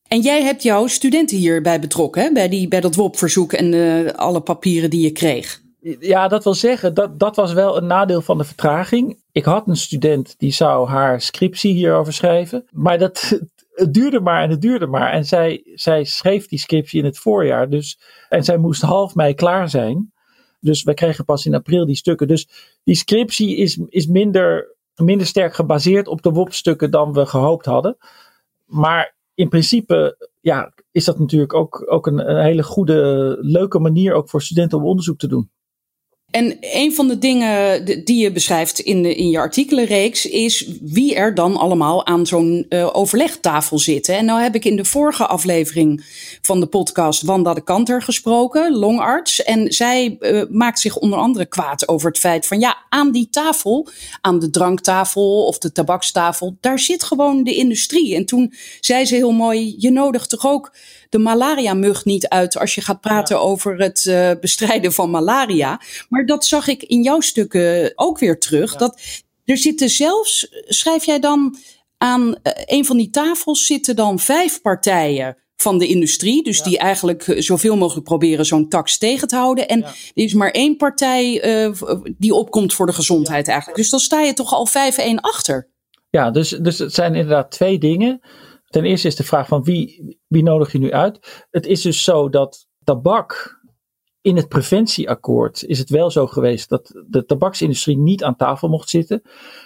En 0.08 0.22
jij 0.22 0.44
hebt 0.44 0.64
jouw 0.64 0.88
studenten 0.88 1.38
hierbij 1.38 1.80
betrokken, 1.80 2.22
hè? 2.24 2.32
Bij, 2.32 2.50
die, 2.50 2.68
bij 2.68 2.82
dat 2.82 2.96
WOP-verzoek 2.96 3.54
en 3.54 3.74
uh, 3.74 4.12
alle 4.12 4.42
papieren 4.42 4.90
die 4.90 5.02
je 5.02 5.12
kreeg. 5.12 5.62
Ja, 6.00 6.28
dat 6.28 6.44
wil 6.44 6.54
zeggen, 6.54 6.94
dat, 6.94 7.20
dat 7.20 7.36
was 7.36 7.54
wel 7.54 7.78
een 7.78 7.88
nadeel 7.88 8.22
van 8.22 8.38
de 8.38 8.44
vertraging. 8.44 9.22
Ik 9.32 9.46
had 9.46 9.68
een 9.68 9.76
student 9.76 10.36
die 10.38 10.52
zou 10.52 10.88
haar 10.88 11.22
scriptie 11.22 11.74
hierover 11.74 12.14
schrijven. 12.14 12.66
Maar 12.72 12.98
dat, 12.98 13.40
het 13.74 13.94
duurde 13.94 14.20
maar 14.20 14.44
en 14.44 14.50
het 14.50 14.62
duurde 14.62 14.88
maar. 14.88 15.12
En 15.12 15.26
zij, 15.26 15.62
zij 15.74 16.04
schreef 16.04 16.48
die 16.48 16.60
scriptie 16.60 17.00
in 17.00 17.06
het 17.06 17.18
voorjaar. 17.18 17.70
Dus, 17.70 18.00
en 18.30 18.44
zij 18.44 18.58
moest 18.58 18.82
half 18.82 19.16
mei 19.16 19.34
klaar 19.34 19.70
zijn. 19.70 20.13
Dus 20.64 20.84
we 20.84 20.94
kregen 20.94 21.26
pas 21.26 21.46
in 21.46 21.54
april 21.54 21.86
die 21.86 21.96
stukken. 21.96 22.28
Dus 22.28 22.48
die 22.84 22.96
scriptie 22.96 23.56
is, 23.56 23.78
is 23.88 24.08
minder, 24.08 24.76
minder 24.96 25.28
sterk 25.28 25.54
gebaseerd 25.54 26.08
op 26.08 26.22
de 26.22 26.32
WOP-stukken 26.32 26.92
dan 26.92 27.14
we 27.14 27.26
gehoopt 27.26 27.66
hadden. 27.66 27.98
Maar 28.66 29.16
in 29.34 29.50
principe 29.50 30.30
ja, 30.42 30.74
is 30.92 31.06
dat 31.06 31.20
natuurlijk 31.20 31.54
ook, 31.54 31.92
ook 31.92 32.08
een, 32.08 32.30
een 32.30 32.44
hele 32.44 32.64
goede, 32.64 33.38
leuke 33.42 33.80
manier 33.80 34.14
ook 34.14 34.30
voor 34.30 34.42
studenten 34.42 34.78
om 34.78 34.86
onderzoek 34.86 35.18
te 35.18 35.28
doen. 35.28 35.52
En 36.34 36.58
een 36.62 36.94
van 36.94 37.08
de 37.08 37.18
dingen 37.18 37.86
die 38.04 38.22
je 38.22 38.32
beschrijft 38.32 38.80
in, 38.80 39.18
in 39.18 39.30
je 39.30 39.38
artikelenreeks 39.38 40.26
is 40.26 40.68
wie 40.82 41.16
er 41.16 41.36
dan 41.36 41.58
allemaal 41.58 42.06
aan 42.06 42.26
zo'n 42.26 42.66
uh, 42.70 42.90
overlegtafel 42.96 43.80
zitten. 43.80 44.16
En 44.16 44.26
nou 44.26 44.42
heb 44.42 44.56
ik 44.56 44.66
in 44.66 44.76
de 44.76 44.86
vorige 44.86 45.26
aflevering 45.26 46.06
van 46.42 46.60
de 46.60 46.66
podcast 46.66 47.22
Wanda 47.22 47.54
de 47.54 47.64
Kanter 47.64 48.02
gesproken, 48.02 48.76
longarts. 48.76 49.44
En 49.44 49.72
zij 49.72 50.18
uh, 50.20 50.44
maakt 50.50 50.80
zich 50.80 50.98
onder 50.98 51.20
andere 51.20 51.46
kwaad 51.46 51.88
over 51.88 52.08
het 52.08 52.20
feit 52.20 52.48
van 52.48 52.60
ja, 52.60 52.78
aan 52.90 53.12
die 53.12 53.28
tafel, 53.30 53.88
aan 54.22 54.40
de 54.40 54.50
dranktafel 54.50 55.46
of 55.46 55.58
de 55.58 55.72
tabakstafel, 55.72 56.58
daar 56.60 56.80
zit 56.80 57.04
gewoon 57.04 57.44
de 57.44 57.56
industrie. 57.56 58.16
En 58.16 58.26
toen 58.26 58.54
zei 58.80 59.06
ze 59.06 59.16
heel 59.16 59.32
mooi, 59.32 59.76
je 59.78 59.92
nodigt 59.92 60.30
toch 60.30 60.46
ook 60.46 60.72
de 61.14 61.20
malaria-mug 61.20 62.06
niet 62.06 62.28
uit 62.28 62.58
als 62.58 62.76
je 62.76 62.82
gaat 62.82 63.02
praten 63.02 63.42
over 63.42 63.78
het 63.78 64.06
uh, 64.06 64.32
bestrijden 64.42 64.94
van 64.94 65.10
malaria. 65.10 65.82
Maar 66.10 66.26
dat 66.26 66.46
zag 66.46 66.68
ik 66.68 66.84
in 66.84 67.04
jouw 67.04 67.20
stukken 67.20 67.92
ook 67.96 68.20
weer 68.20 68.40
terug. 68.40 68.76
Dat 68.76 69.02
er 69.46 69.58
zitten 69.58 69.90
zelfs, 69.90 70.48
schrijf 70.68 71.06
jij 71.06 71.20
dan 71.20 71.56
aan 71.98 72.28
uh, 72.28 72.34
een 72.66 72.86
van 72.86 72.98
die 72.98 73.10
tafels 73.10 73.66
zitten 73.66 73.96
dan 73.96 74.20
vijf 74.20 74.62
partijen 74.62 75.38
van 75.56 75.78
de 75.78 75.88
industrie. 75.88 76.44
Dus 76.44 76.62
die 76.62 76.78
eigenlijk 76.78 77.28
eh, 77.28 77.42
zoveel 77.42 77.78
mogelijk 77.78 78.06
proberen 78.06 78.46
zo'n 78.46 78.70
tax 78.70 78.98
tegen 78.98 79.28
te 79.28 79.36
houden. 79.36 79.68
En 79.68 79.84
er 79.84 79.94
is 80.14 80.34
maar 80.34 80.52
één 80.52 80.78
partij 80.78 81.46
uh, 81.66 81.74
die 82.18 82.34
opkomt 82.34 82.74
voor 82.74 82.86
de 82.86 82.94
gezondheid 82.94 83.48
eigenlijk. 83.48 83.78
Dus 83.78 83.90
dan 83.90 84.00
sta 84.00 84.22
je 84.22 84.34
toch 84.34 84.54
al 84.54 84.68
5-1 84.68 85.16
achter. 85.16 85.70
Ja, 86.10 86.32
dus, 86.32 86.50
dus 86.50 86.80
het 86.80 86.94
zijn 86.94 87.16
inderdaad 87.16 87.52
twee 87.52 87.78
dingen. 87.78 88.22
Ten 88.74 88.84
eerste 88.84 89.08
is 89.08 89.16
de 89.16 89.24
vraag 89.24 89.48
van 89.48 89.64
wie, 89.64 90.18
wie 90.28 90.44
nodig 90.44 90.72
je 90.72 90.78
nu 90.78 90.92
uit? 90.92 91.46
Het 91.52 91.66
is 91.66 91.82
dus 91.82 92.04
zo 92.04 92.30
dat 92.30 92.68
tabak 92.84 93.62
in 94.22 94.36
het 94.36 94.48
preventieakkoord 94.48 95.64
is 95.64 95.80
het 95.80 95.90
wel 95.90 96.12
zo 96.12 96.28
geweest 96.28 96.70
dat 96.70 97.04
de 97.08 97.26
tabaksindustrie 97.26 97.98
niet 97.98 98.24
aan 98.24 98.36
tafel 98.36 98.70
mocht 98.70 98.90
zitten. 98.90 99.22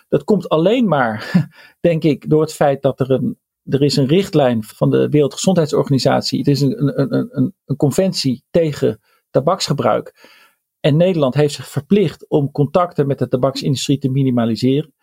Dat 0.07 0.23
komt 0.23 0.49
alleen 0.49 0.87
maar, 0.87 1.31
denk 1.87 2.03
ik, 2.03 2.29
door 2.29 2.41
het 2.41 2.53
feit 2.53 2.81
dat 2.81 2.99
er 2.99 3.11
een, 3.11 3.39
er 3.63 3.81
is 3.81 3.95
een 3.95 4.07
richtlijn 4.07 4.63
van 4.63 4.89
de 4.89 5.09
Wereldgezondheidsorganisatie. 5.09 6.39
Het 6.39 6.47
is 6.47 6.61
een, 6.61 6.99
een, 6.99 7.13
een, 7.13 7.53
een 7.65 7.75
conventie 7.75 8.43
tegen 8.49 8.99
tabaksgebruik. 9.29 10.35
En 10.79 10.97
Nederland 10.97 11.33
heeft 11.33 11.53
zich 11.53 11.67
verplicht 11.67 12.29
om 12.29 12.51
contacten 12.51 13.07
met 13.07 13.19
de 13.19 13.27
tabaksindustrie 13.27 13.97
te 13.97 14.09
minimaliseren. 14.09 14.93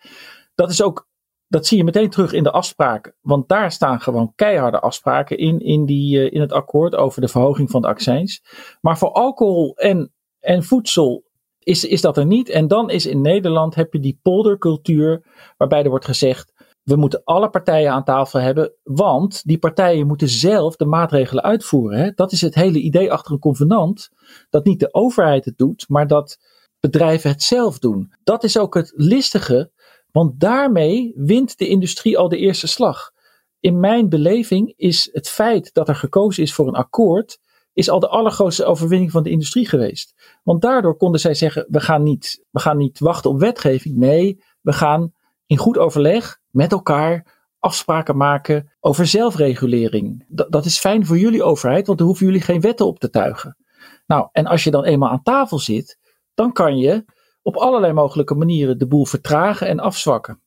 Dat 0.55 0.69
is 0.69 0.81
ook 0.81 1.07
dat 1.47 1.65
zie 1.65 1.77
je 1.77 1.83
meteen 1.83 2.09
terug 2.09 2.33
in 2.33 2.43
de 2.43 2.51
afspraken. 2.51 3.15
Want 3.21 3.47
daar 3.47 3.71
staan 3.71 4.01
gewoon 4.01 4.33
keiharde 4.35 4.79
afspraken 4.79 5.37
in, 5.37 5.59
in, 5.59 5.85
die, 5.85 6.17
uh, 6.17 6.33
in 6.33 6.41
het 6.41 6.51
akkoord 6.51 6.95
over 6.95 7.21
de 7.21 7.27
verhoging 7.27 7.71
van 7.71 7.81
de 7.81 7.87
accijns. 7.87 8.43
Maar 8.81 8.97
voor 8.97 9.11
alcohol 9.11 9.75
en, 9.77 10.13
en 10.39 10.63
voedsel 10.63 11.23
is, 11.59 11.85
is 11.85 12.01
dat 12.01 12.17
er 12.17 12.25
niet. 12.25 12.49
En 12.49 12.67
dan 12.67 12.89
is 12.89 13.05
in 13.05 13.21
Nederland 13.21 13.75
heb 13.75 13.93
je 13.93 13.99
die 13.99 14.19
poldercultuur, 14.21 15.23
waarbij 15.57 15.83
er 15.83 15.89
wordt 15.89 16.05
gezegd. 16.05 16.53
we 16.83 16.95
moeten 16.95 17.21
alle 17.23 17.49
partijen 17.49 17.91
aan 17.91 18.03
tafel 18.03 18.39
hebben, 18.39 18.73
want 18.83 19.41
die 19.43 19.57
partijen 19.57 20.07
moeten 20.07 20.29
zelf 20.29 20.75
de 20.75 20.85
maatregelen 20.85 21.43
uitvoeren. 21.43 22.15
Dat 22.15 22.31
is 22.31 22.41
het 22.41 22.55
hele 22.55 22.79
idee 22.79 23.11
achter 23.11 23.31
een 23.33 23.39
convenant. 23.39 24.09
Dat 24.49 24.65
niet 24.65 24.79
de 24.79 24.93
overheid 24.93 25.45
het 25.45 25.57
doet, 25.57 25.85
maar 25.87 26.07
dat 26.07 26.37
bedrijven 26.79 27.29
het 27.29 27.43
zelf 27.43 27.79
doen. 27.79 28.13
Dat 28.23 28.43
is 28.43 28.57
ook 28.57 28.73
het 28.75 28.93
listige, 28.95 29.71
want 30.15 30.39
daarmee 30.39 31.13
wint 31.15 31.57
de 31.57 31.67
industrie 31.67 32.17
al 32.17 32.29
de 32.29 32.37
eerste 32.37 32.67
slag. 32.67 33.11
In 33.59 33.79
mijn 33.79 34.09
beleving 34.09 34.73
is 34.77 35.09
het 35.11 35.29
feit 35.29 35.73
dat 35.73 35.87
er 35.87 35.95
gekozen 35.95 36.43
is 36.43 36.53
voor 36.53 36.67
een 36.67 36.75
akkoord, 36.75 37.39
is 37.73 37.89
al 37.89 37.99
de 37.99 38.07
allergrootste 38.07 38.65
overwinning 38.65 39.11
van 39.11 39.23
de 39.23 39.29
industrie 39.29 39.67
geweest. 39.67 40.39
Want 40.43 40.61
daardoor 40.61 40.97
konden 40.97 41.19
zij 41.19 41.33
zeggen: 41.33 41.65
we 41.69 41.79
gaan 41.79 42.03
niet, 42.03 42.45
we 42.51 42.59
gaan 42.59 42.77
niet 42.77 42.99
wachten 42.99 43.29
op 43.29 43.39
wetgeving. 43.39 43.95
Nee, 43.95 44.43
we 44.61 44.73
gaan 44.73 45.13
in 45.45 45.57
goed 45.57 45.77
overleg 45.77 46.39
met 46.49 46.71
elkaar 46.71 47.33
afspraken 47.59 48.17
maken 48.17 48.71
over 48.79 49.07
zelfregulering. 49.07 50.25
Dat, 50.27 50.65
is 50.65 50.79
fijn 50.79 51.05
voor 51.05 51.17
jullie 51.17 51.43
overheid, 51.43 51.87
want 51.87 51.97
dan 51.97 52.07
hoeven 52.07 52.25
jullie 52.25 52.41
geen 52.41 52.61
wetten 52.61 52.85
op 52.85 52.99
te 52.99 53.09
tuigen. 53.09 53.57
Nou, 54.05 54.29
en 54.31 54.45
als 54.45 54.63
je 54.63 54.71
dan 54.71 54.83
eenmaal 54.83 55.09
aan 55.09 55.23
tafel 55.23 55.59
zit, 55.59 55.99
dan 56.33 56.51
kan 56.51 56.77
je 56.77 57.05
op 57.45 57.55
allerlei 57.55 57.93
mogelijke 57.93 58.35
manieren 58.35 58.77
de 58.77 58.87
boel 58.87 59.05
vertragen 59.05 59.67
en 59.67 59.79
afzwakken. 59.79 60.41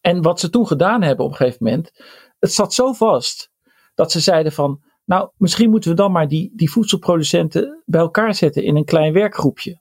En 0.00 0.22
wat 0.22 0.40
ze 0.40 0.50
toen 0.50 0.66
gedaan 0.66 1.02
hebben 1.02 1.24
op 1.24 1.30
een 1.30 1.36
gegeven 1.36 1.64
moment, 1.64 1.90
het 2.38 2.52
zat 2.52 2.74
zo 2.74 2.92
vast 2.92 3.50
dat 3.94 4.12
ze 4.12 4.20
zeiden 4.20 4.52
van, 4.52 4.82
nou, 5.04 5.30
misschien 5.36 5.70
moeten 5.70 5.90
we 5.90 5.96
dan 5.96 6.12
maar 6.12 6.28
die, 6.28 6.52
die 6.56 6.70
voedselproducenten 6.70 7.82
bij 7.84 8.00
elkaar 8.00 8.34
zetten 8.34 8.64
in 8.64 8.76
een 8.76 8.84
klein 8.84 9.12
werkgroepje. 9.12 9.80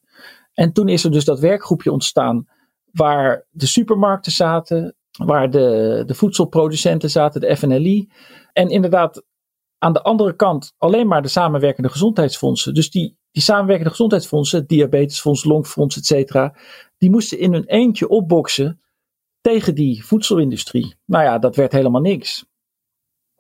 En 0.54 0.74
toen 0.74 0.88
is 0.88 1.04
er 1.04 1.12
dus 1.12 1.26
dat 1.26 1.40
werkgroepje 1.40 1.92
ontstaan 1.92 2.46
waar 2.92 3.48
de 3.50 3.68
supermarkten 3.68 4.32
zaten, 4.32 4.96
waar 5.12 5.50
de, 5.50 6.04
de 6.06 6.14
voedselproducenten 6.14 7.10
zaten, 7.10 7.42
de 7.42 7.58
FNLI. 7.58 8.12
En 8.54 8.70
inderdaad, 8.70 9.24
aan 9.78 9.94
de 9.94 10.04
andere 10.04 10.36
kant 10.36 10.74
alleen 10.78 11.08
maar 11.08 11.22
de 11.22 11.28
samenwerkende 11.28 11.90
gezondheidsfondsen. 11.90 12.74
Dus 12.74 12.90
die, 12.90 13.18
die 13.34 13.44
samenwerkende 13.44 13.90
gezondheidsfondsen, 13.90 14.68
diabetesfonds, 14.68 15.44
longfonds, 15.44 15.98
et 15.98 16.06
cetera, 16.06 16.56
die 16.98 17.10
moesten 17.10 17.40
in 17.40 17.54
hun 17.54 17.66
eentje 17.66 18.08
opboksen 18.08 18.82
tegen 19.42 19.76
die 19.76 20.06
voedselindustrie. 20.06 20.96
Nou 21.06 21.24
ja, 21.24 21.40
dat 21.40 21.56
werd 21.56 21.72
helemaal 21.72 22.02
niks. 22.02 22.46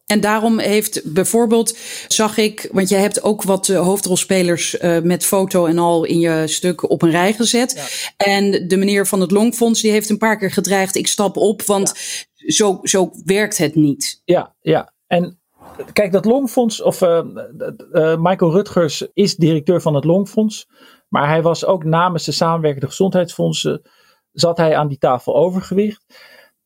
En 0.05 0.21
daarom 0.21 0.59
heeft 0.59 1.13
bijvoorbeeld, 1.13 1.77
zag 2.07 2.37
ik, 2.37 2.69
want 2.71 2.89
jij 2.89 2.99
hebt 2.99 3.23
ook 3.23 3.43
wat 3.43 3.67
uh, 3.67 3.79
hoofdrolspelers 3.79 4.81
uh, 4.81 5.01
met 5.01 5.25
foto 5.25 5.65
en 5.65 5.77
al 5.77 6.03
in 6.03 6.19
je 6.19 6.47
stuk 6.47 6.89
op 6.89 7.01
een 7.01 7.11
rij 7.11 7.33
gezet. 7.33 7.73
Ja. 8.17 8.25
En 8.25 8.67
de 8.67 8.77
meneer 8.77 9.07
van 9.07 9.21
het 9.21 9.31
Longfonds, 9.31 9.81
die 9.81 9.91
heeft 9.91 10.09
een 10.09 10.17
paar 10.17 10.37
keer 10.37 10.51
gedreigd, 10.51 10.95
ik 10.95 11.07
stap 11.07 11.37
op, 11.37 11.61
want 11.61 11.93
ja. 12.33 12.51
zo, 12.51 12.79
zo 12.83 13.11
werkt 13.25 13.57
het 13.57 13.75
niet. 13.75 14.21
Ja, 14.25 14.55
ja. 14.61 14.93
En 15.07 15.39
kijk, 15.93 16.11
dat 16.11 16.25
Longfonds, 16.25 16.81
of 16.81 17.01
uh, 17.01 17.21
Michael 18.17 18.51
Rutgers 18.51 19.07
is 19.13 19.35
directeur 19.35 19.81
van 19.81 19.95
het 19.95 20.03
Longfonds, 20.03 20.67
maar 21.09 21.27
hij 21.27 21.41
was 21.41 21.65
ook 21.65 21.83
namens 21.83 22.25
de 22.25 22.31
samenwerkende 22.31 22.87
gezondheidsfondsen, 22.87 23.81
zat 24.31 24.57
hij 24.57 24.75
aan 24.75 24.87
die 24.87 24.97
tafel 24.97 25.35
overgewicht. 25.35 26.05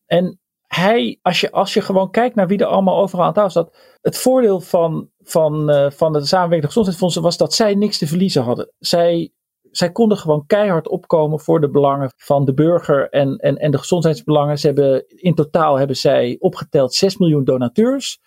En 0.05 0.39
hij, 0.67 1.19
als 1.21 1.41
je, 1.41 1.51
als 1.51 1.73
je 1.73 1.81
gewoon 1.81 2.11
kijkt 2.11 2.35
naar 2.35 2.47
wie 2.47 2.57
er 2.57 2.65
allemaal 2.65 3.01
overal 3.01 3.25
aan 3.25 3.33
tafel 3.33 3.49
zat. 3.49 3.77
Het 4.01 4.17
voordeel 4.17 4.59
van, 4.59 5.09
van, 5.23 5.69
uh, 5.69 5.89
van 5.89 6.13
de 6.13 6.25
samenwerkende 6.25 6.67
gezondheidsfondsen 6.67 7.21
was 7.21 7.37
dat 7.37 7.53
zij 7.53 7.75
niks 7.75 7.97
te 7.97 8.07
verliezen 8.07 8.43
hadden. 8.43 8.71
Zij, 8.79 9.31
zij 9.71 9.91
konden 9.91 10.17
gewoon 10.17 10.45
keihard 10.45 10.87
opkomen 10.87 11.39
voor 11.39 11.61
de 11.61 11.69
belangen 11.69 12.11
van 12.17 12.45
de 12.45 12.53
burger 12.53 13.09
en, 13.09 13.35
en, 13.37 13.55
en 13.55 13.71
de 13.71 13.77
gezondheidsbelangen. 13.77 14.57
Ze 14.57 14.65
hebben, 14.65 15.05
in 15.07 15.35
totaal 15.35 15.77
hebben 15.77 15.95
zij 15.95 16.35
opgeteld 16.39 16.93
6 16.93 17.17
miljoen 17.17 17.43
donateurs. 17.43 18.19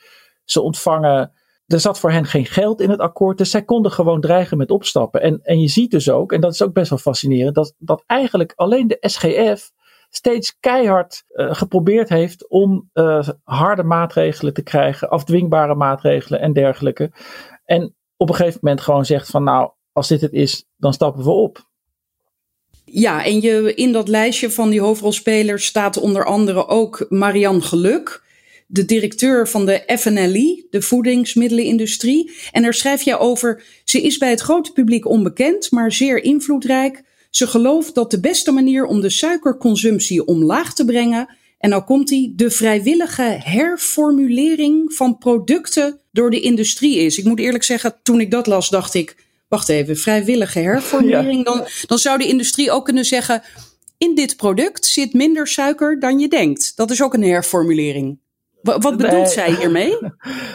Ze 0.51 0.61
ontvangen. 0.61 1.33
Er 1.67 1.81
zat 1.81 1.99
voor 1.99 2.11
hen 2.11 2.25
geen 2.25 2.47
geld 2.47 2.81
in 2.81 2.91
het 2.91 3.01
akkoord, 3.01 3.39
dus 3.39 3.51
zij 3.51 3.63
konden 3.63 3.93
gewoon 3.93 4.21
dreigen 4.21 4.57
met 4.57 4.71
opstappen. 4.71 5.23
En, 5.23 5.41
en 5.43 5.61
je 5.61 5.69
ziet 5.69 5.91
dus 5.91 6.11
ook, 6.11 6.33
en 6.33 6.41
dat 6.41 6.53
is 6.53 6.63
ook 6.63 6.73
best 6.73 6.91
wel 6.91 6.99
fascinerend, 6.99 7.55
dat, 7.55 7.75
dat 7.79 8.03
eigenlijk 8.07 8.53
alleen 8.57 8.87
de 8.87 8.97
SGF 9.01 9.71
steeds 10.11 10.57
keihard 10.61 11.25
uh, 11.29 11.55
geprobeerd 11.55 12.09
heeft 12.09 12.49
om 12.49 12.91
uh, 12.95 13.29
harde 13.45 13.83
maatregelen 13.83 14.55
te 14.55 14.63
krijgen, 14.63 15.09
afdwingbare 15.09 15.75
maatregelen 15.75 16.41
en 16.41 16.53
dergelijke. 16.53 17.13
En 17.65 17.95
op 18.17 18.29
een 18.29 18.35
gegeven 18.35 18.59
moment 18.63 18.81
gewoon 18.81 19.05
zegt 19.05 19.31
van 19.31 19.45
nou, 19.45 19.71
als 19.93 20.09
dit 20.09 20.21
het 20.21 20.33
is, 20.33 20.65
dan 20.77 20.93
stappen 20.93 21.25
we 21.25 21.31
op. 21.31 21.69
Ja, 22.85 23.25
en 23.25 23.41
je, 23.41 23.75
in 23.75 23.93
dat 23.93 24.09
lijstje 24.09 24.51
van 24.51 24.71
die 24.71 24.81
hoofdrolspelers 24.81 25.65
staat 25.65 25.97
onder 25.97 26.25
andere 26.25 26.67
ook 26.67 27.07
Marianne 27.09 27.61
Geluk, 27.61 28.23
de 28.73 28.85
directeur 28.85 29.49
van 29.49 29.67
de 29.67 29.83
FNLI, 29.99 30.67
de 30.71 30.83
voedingsmiddelenindustrie. 30.83 32.31
En 32.53 32.63
daar 32.63 32.75
schrijf 32.75 33.03
je 33.03 33.19
over, 33.19 33.63
ze 33.85 34.03
is 34.03 34.19
bij 34.19 34.31
het 34.31 34.41
grote 34.41 34.73
publiek 34.73 35.07
onbekend, 35.07 35.71
maar 35.71 35.93
zeer 35.93 36.23
invloedrijk. 36.23 37.03
Ze 37.31 37.47
gelooft 37.47 37.95
dat 37.95 38.11
de 38.11 38.21
beste 38.21 38.53
manier 38.53 38.85
om 38.85 39.01
de 39.01 39.11
suikerconsumptie 39.11 40.25
omlaag 40.25 40.75
te 40.75 40.85
brengen, 40.85 41.37
en 41.59 41.71
nou 41.71 41.83
komt 41.83 42.09
die, 42.09 42.33
de 42.37 42.51
vrijwillige 42.51 43.39
herformulering 43.43 44.95
van 44.95 45.19
producten 45.19 46.01
door 46.13 46.31
de 46.31 46.41
industrie 46.41 46.97
is. 46.97 47.19
Ik 47.19 47.25
moet 47.25 47.39
eerlijk 47.39 47.65
zeggen, 47.65 47.95
toen 48.03 48.21
ik 48.21 48.31
dat 48.31 48.47
las, 48.47 48.69
dacht 48.69 48.95
ik, 48.95 49.17
wacht 49.49 49.69
even, 49.69 49.97
vrijwillige 49.97 50.59
herformulering. 50.59 51.45
Dan, 51.45 51.67
dan 51.87 51.99
zou 51.99 52.19
de 52.19 52.27
industrie 52.27 52.71
ook 52.71 52.85
kunnen 52.85 53.05
zeggen, 53.05 53.43
in 53.99 54.15
dit 54.15 54.37
product 54.37 54.87
zit 54.87 55.13
minder 55.13 55.47
suiker 55.47 56.01
dan 56.01 56.19
je 56.19 56.29
denkt. 56.29 56.73
Dat 56.77 56.91
is 56.91 57.03
ook 57.03 57.15
een 57.15 57.23
herformulering. 57.23 58.19
Wat 58.63 58.97
bedoelt 58.97 59.31
zij 59.31 59.55
hiermee? 59.55 59.99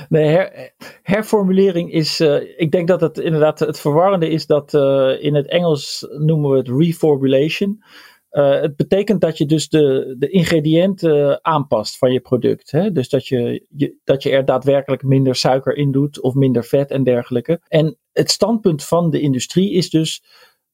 Nee, 0.09 0.27
her, 0.27 0.73
herformulering 1.01 1.91
is. 1.91 2.21
Uh, 2.21 2.59
ik 2.59 2.71
denk 2.71 2.87
dat 2.87 3.01
het 3.01 3.17
inderdaad 3.17 3.59
het 3.59 3.79
verwarrende 3.79 4.29
is 4.29 4.45
dat 4.45 4.73
uh, 4.73 5.23
in 5.23 5.35
het 5.35 5.47
Engels 5.47 6.07
noemen 6.17 6.49
we 6.49 6.57
het 6.57 6.69
reformulation. 6.69 7.83
Uh, 8.31 8.61
het 8.61 8.75
betekent 8.75 9.21
dat 9.21 9.37
je 9.37 9.45
dus 9.45 9.69
de, 9.69 10.15
de 10.19 10.29
ingrediënten 10.29 11.45
aanpast 11.45 11.97
van 11.97 12.11
je 12.11 12.19
product. 12.19 12.71
Hè? 12.71 12.91
Dus 12.91 13.09
dat 13.09 13.27
je, 13.27 13.65
je, 13.69 13.97
dat 14.03 14.23
je 14.23 14.29
er 14.29 14.45
daadwerkelijk 14.45 15.03
minder 15.03 15.35
suiker 15.35 15.75
in 15.75 15.91
doet 15.91 16.21
of 16.21 16.33
minder 16.33 16.63
vet 16.63 16.91
en 16.91 17.03
dergelijke. 17.03 17.61
En 17.67 17.97
het 18.11 18.31
standpunt 18.31 18.83
van 18.83 19.09
de 19.09 19.19
industrie 19.19 19.71
is 19.71 19.89
dus: 19.89 20.23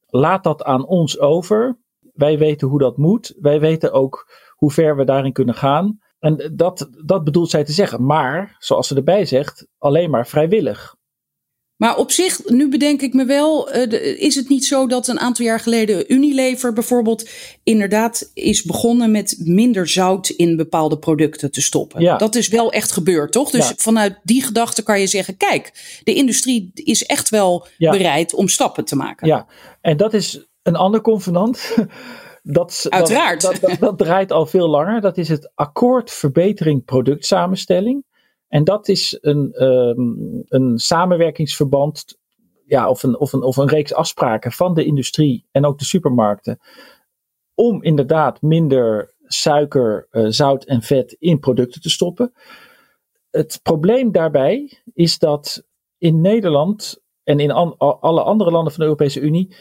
laat 0.08 0.44
dat 0.44 0.64
aan 0.64 0.86
ons 0.88 1.20
over. 1.20 1.80
Wij 2.14 2.38
weten 2.38 2.68
hoe 2.68 2.80
dat 2.80 2.98
moet. 2.98 3.36
Wij 3.40 3.60
weten 3.60 3.92
ook 3.92 4.32
hoe 4.56 4.72
ver 4.72 4.96
we 4.96 5.06
daarin 5.06 5.34
kunnen 5.34 5.56
gaan. 5.56 6.00
En 6.22 6.52
dat, 6.56 6.90
dat 7.06 7.24
bedoelt 7.24 7.50
zij 7.50 7.64
te 7.64 7.72
zeggen. 7.72 8.06
Maar, 8.06 8.56
zoals 8.60 8.88
ze 8.88 8.96
erbij 8.96 9.26
zegt, 9.26 9.68
alleen 9.78 10.10
maar 10.10 10.28
vrijwillig. 10.28 10.96
Maar 11.76 11.98
op 11.98 12.12
zich, 12.12 12.46
nu 12.46 12.70
bedenk 12.70 13.02
ik 13.02 13.14
me 13.14 13.26
wel, 13.26 13.70
is 14.00 14.36
het 14.36 14.50
niet 14.50 14.66
zo 14.66 14.88
dat 14.88 15.08
een 15.08 15.20
aantal 15.20 15.46
jaar 15.46 15.60
geleden 15.60 16.14
Unilever 16.14 16.74
bijvoorbeeld 16.74 17.30
inderdaad 17.64 18.32
is 18.34 18.64
begonnen 18.64 19.12
met 19.12 19.36
minder 19.40 19.88
zout 19.88 20.30
in 20.30 20.56
bepaalde 20.56 20.98
producten 20.98 21.52
te 21.52 21.62
stoppen? 21.62 22.02
Ja. 22.02 22.18
Dat 22.18 22.36
is 22.36 22.48
wel 22.48 22.72
echt 22.72 22.92
gebeurd, 22.92 23.32
toch? 23.32 23.50
Dus 23.50 23.68
Ja. 23.68 23.74
vanuit 23.78 24.20
die 24.24 24.44
gedachte 24.44 24.84
kan 24.84 25.00
je 25.00 25.08
zeggen, 25.08 25.38
kijk, 25.38 25.72
de 26.04 26.14
industrie 26.14 26.72
is 26.74 27.04
echt 27.06 27.30
wel 27.30 27.68
Ja. 27.78 27.92
bereid 27.92 28.34
om 28.34 28.48
stappen 28.48 28.86
te 28.86 28.96
maken. 28.96 29.28
Ja, 29.28 29.48
en 29.82 29.98
dat 29.98 30.14
is 30.14 30.48
een 30.64 30.76
ander 30.76 31.02
convenant. 31.02 31.60
Dat, 32.42 32.86
Uiteraard. 32.90 33.42
Dat, 33.42 33.80
dat, 33.80 33.98
draait 33.98 34.32
al 34.32 34.46
veel 34.46 34.70
langer. 34.70 35.02
Dat 35.02 35.18
is 35.18 35.30
het 35.30 35.52
akkoord 35.56 36.12
verbetering 36.12 36.86
productsamenstelling. 36.86 38.06
En 38.48 38.64
dat 38.64 38.88
is 38.88 39.18
een, 39.22 39.54
ehm, 39.54 40.00
een 40.48 40.78
samenwerkingsverband, 40.80 42.18
ja, 42.66 42.90
of, 42.90 43.04
een, 43.04 43.20
of, 43.20 43.34
een, 43.34 43.44
of 43.44 43.58
een 43.58 43.68
reeks 43.68 43.94
afspraken 43.94 44.52
van 44.52 44.74
de 44.74 44.86
industrie 44.86 45.48
en 45.52 45.66
ook 45.66 45.80
de 45.80 45.86
supermarkten. 45.86 46.60
Om 47.54 47.84
inderdaad 47.84 48.42
minder 48.42 49.16
suiker, 49.24 50.08
eh, 50.10 50.26
zout 50.28 50.64
en 50.64 50.82
vet 50.82 51.16
in 51.20 51.40
producten 51.40 51.82
te 51.82 51.90
stoppen. 51.90 52.34
Het 53.30 53.60
probleem 53.64 54.12
daarbij 54.12 54.82
is 54.94 55.20
dat 55.20 55.66
in 55.98 56.22
Nederland 56.22 57.02
en 57.24 57.40
in 57.40 57.52
an- 57.52 57.78
alle 57.78 58.22
andere 58.22 58.52
landen 58.52 58.72
van 58.72 58.80
de 58.80 58.86
Europese 58.86 59.20
Unie 59.20 59.56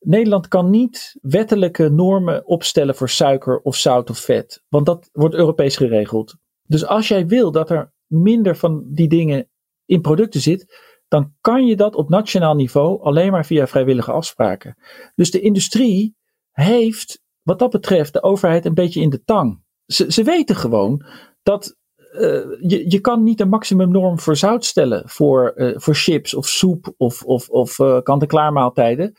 Nederland 0.00 0.48
kan 0.48 0.70
niet 0.70 1.18
wettelijke 1.20 1.88
normen 1.88 2.46
opstellen 2.46 2.94
voor 2.94 3.08
suiker 3.08 3.60
of 3.60 3.76
zout 3.76 4.10
of 4.10 4.18
vet, 4.18 4.62
want 4.68 4.86
dat 4.86 5.08
wordt 5.12 5.34
Europees 5.34 5.76
geregeld. 5.76 6.36
Dus 6.62 6.86
als 6.86 7.08
jij 7.08 7.26
wil 7.26 7.52
dat 7.52 7.70
er 7.70 7.92
minder 8.06 8.56
van 8.56 8.84
die 8.86 9.08
dingen 9.08 9.48
in 9.84 10.00
producten 10.00 10.40
zit, 10.40 10.66
dan 11.08 11.34
kan 11.40 11.66
je 11.66 11.76
dat 11.76 11.94
op 11.94 12.08
nationaal 12.08 12.54
niveau 12.54 13.02
alleen 13.02 13.30
maar 13.30 13.46
via 13.46 13.66
vrijwillige 13.66 14.12
afspraken. 14.12 14.76
Dus 15.14 15.30
de 15.30 15.40
industrie 15.40 16.16
heeft 16.50 17.22
wat 17.42 17.58
dat 17.58 17.70
betreft 17.70 18.12
de 18.12 18.22
overheid 18.22 18.64
een 18.64 18.74
beetje 18.74 19.00
in 19.00 19.10
de 19.10 19.22
tang. 19.22 19.62
Ze, 19.86 20.12
ze 20.12 20.22
weten 20.22 20.56
gewoon 20.56 21.06
dat 21.42 21.76
uh, 22.12 22.20
je, 22.60 22.90
je 22.90 23.00
kan 23.00 23.22
niet 23.22 23.40
een 23.40 23.48
maximumnorm 23.48 24.18
voor 24.18 24.36
zout 24.36 24.64
stellen 24.64 25.08
voor, 25.08 25.52
uh, 25.56 25.72
voor 25.78 25.94
chips 25.94 26.34
of 26.34 26.46
soep 26.46 26.94
of, 26.96 27.22
of, 27.22 27.48
of 27.48 27.78
uh, 27.78 28.00
kant-en-klaar 28.02 28.52
maaltijden. 28.52 29.16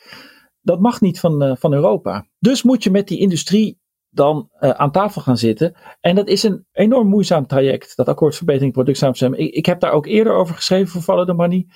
Dat 0.62 0.80
mag 0.80 1.02
niet 1.02 1.20
van, 1.20 1.44
uh, 1.44 1.56
van 1.56 1.74
Europa. 1.74 2.26
Dus 2.40 2.64
moet 2.64 2.84
je 2.84 2.92
met 2.92 3.08
die 3.08 3.20
industrie 3.20 3.80
dan 4.10 4.50
uh, 4.60 4.70
aan 4.70 4.92
tafel 4.92 5.22
gaan 5.22 5.38
zitten. 5.38 5.76
En 6.00 6.16
dat 6.16 6.28
is 6.28 6.44
een 6.44 6.66
enorm 6.72 7.08
moeizaam 7.08 7.48
traject, 7.48 7.96
dat 7.96 8.08
akkoordverbetering 8.08 8.74
productsaamstemming. 8.74 9.44
Ik, 9.44 9.54
ik 9.54 9.66
heb 9.66 9.80
daar 9.80 9.92
ook 9.92 10.06
eerder 10.06 10.34
over 10.34 10.56
geschreven 10.56 10.88
voor 10.88 11.02
Follow 11.02 11.28
the 11.28 11.34
Money. 11.34 11.68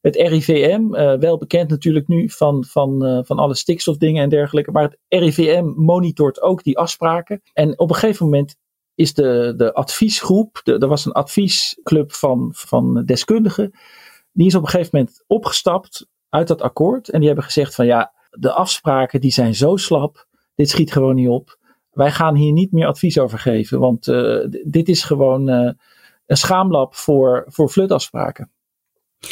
Het 0.00 0.16
RIVM, 0.16 0.94
uh, 0.94 1.14
wel 1.14 1.38
bekend 1.38 1.70
natuurlijk 1.70 2.08
nu 2.08 2.30
van, 2.30 2.64
van, 2.64 3.22
van 3.26 3.38
alle 3.38 3.54
stikstofdingen 3.54 4.22
en 4.22 4.28
dergelijke. 4.28 4.70
Maar 4.70 4.82
het 4.82 4.98
RIVM 5.08 5.64
monitort 5.76 6.42
ook 6.42 6.62
die 6.62 6.78
afspraken. 6.78 7.40
En 7.52 7.78
op 7.78 7.88
een 7.88 7.96
gegeven 7.96 8.24
moment 8.24 8.56
is 8.94 9.14
de, 9.14 9.54
de 9.56 9.74
adviesgroep, 9.74 10.60
de, 10.62 10.78
er 10.78 10.88
was 10.88 11.04
een 11.04 11.12
adviesclub 11.12 12.12
van, 12.12 12.50
van 12.54 13.04
deskundigen. 13.04 13.72
Die 14.32 14.46
is 14.46 14.54
op 14.54 14.62
een 14.62 14.68
gegeven 14.68 14.98
moment 14.98 15.24
opgestapt 15.26 16.06
uit 16.28 16.48
dat 16.48 16.62
akkoord. 16.62 17.08
En 17.08 17.18
die 17.18 17.26
hebben 17.26 17.44
gezegd 17.44 17.74
van 17.74 17.86
ja, 17.86 18.13
de 18.38 18.52
afspraken 18.52 19.20
die 19.20 19.32
zijn 19.32 19.54
zo 19.54 19.76
slap. 19.76 20.26
Dit 20.54 20.70
schiet 20.70 20.92
gewoon 20.92 21.14
niet 21.14 21.28
op. 21.28 21.58
Wij 21.90 22.10
gaan 22.10 22.34
hier 22.34 22.52
niet 22.52 22.72
meer 22.72 22.86
advies 22.86 23.18
over 23.18 23.38
geven. 23.38 23.78
Want 23.78 24.06
uh, 24.06 24.44
dit 24.64 24.88
is 24.88 25.04
gewoon 25.04 25.50
uh, 25.50 25.70
een 26.26 26.36
schaamlab 26.36 26.94
voor, 26.94 27.44
voor 27.46 27.68
flutafspraken. 27.68 28.50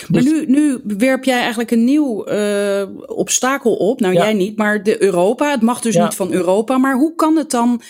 Maar 0.09 0.22
dus, 0.22 0.31
nu, 0.31 0.46
nu 0.46 0.81
werp 0.98 1.24
jij 1.24 1.38
eigenlijk 1.38 1.70
een 1.70 1.85
nieuw 1.85 2.28
uh, 2.28 2.83
obstakel 3.07 3.74
op. 3.74 4.00
Nou, 4.00 4.14
ja. 4.14 4.22
jij 4.22 4.33
niet, 4.33 4.57
maar 4.57 4.83
de 4.83 5.02
Europa. 5.02 5.50
Het 5.50 5.62
mag 5.62 5.81
dus 5.81 5.94
ja. 5.94 6.05
niet 6.05 6.14
van 6.14 6.33
Europa. 6.33 6.78
Maar 6.78 6.96
hoe 6.96 7.14
kan 7.14 7.37
het 7.37 7.50
dan 7.50 7.81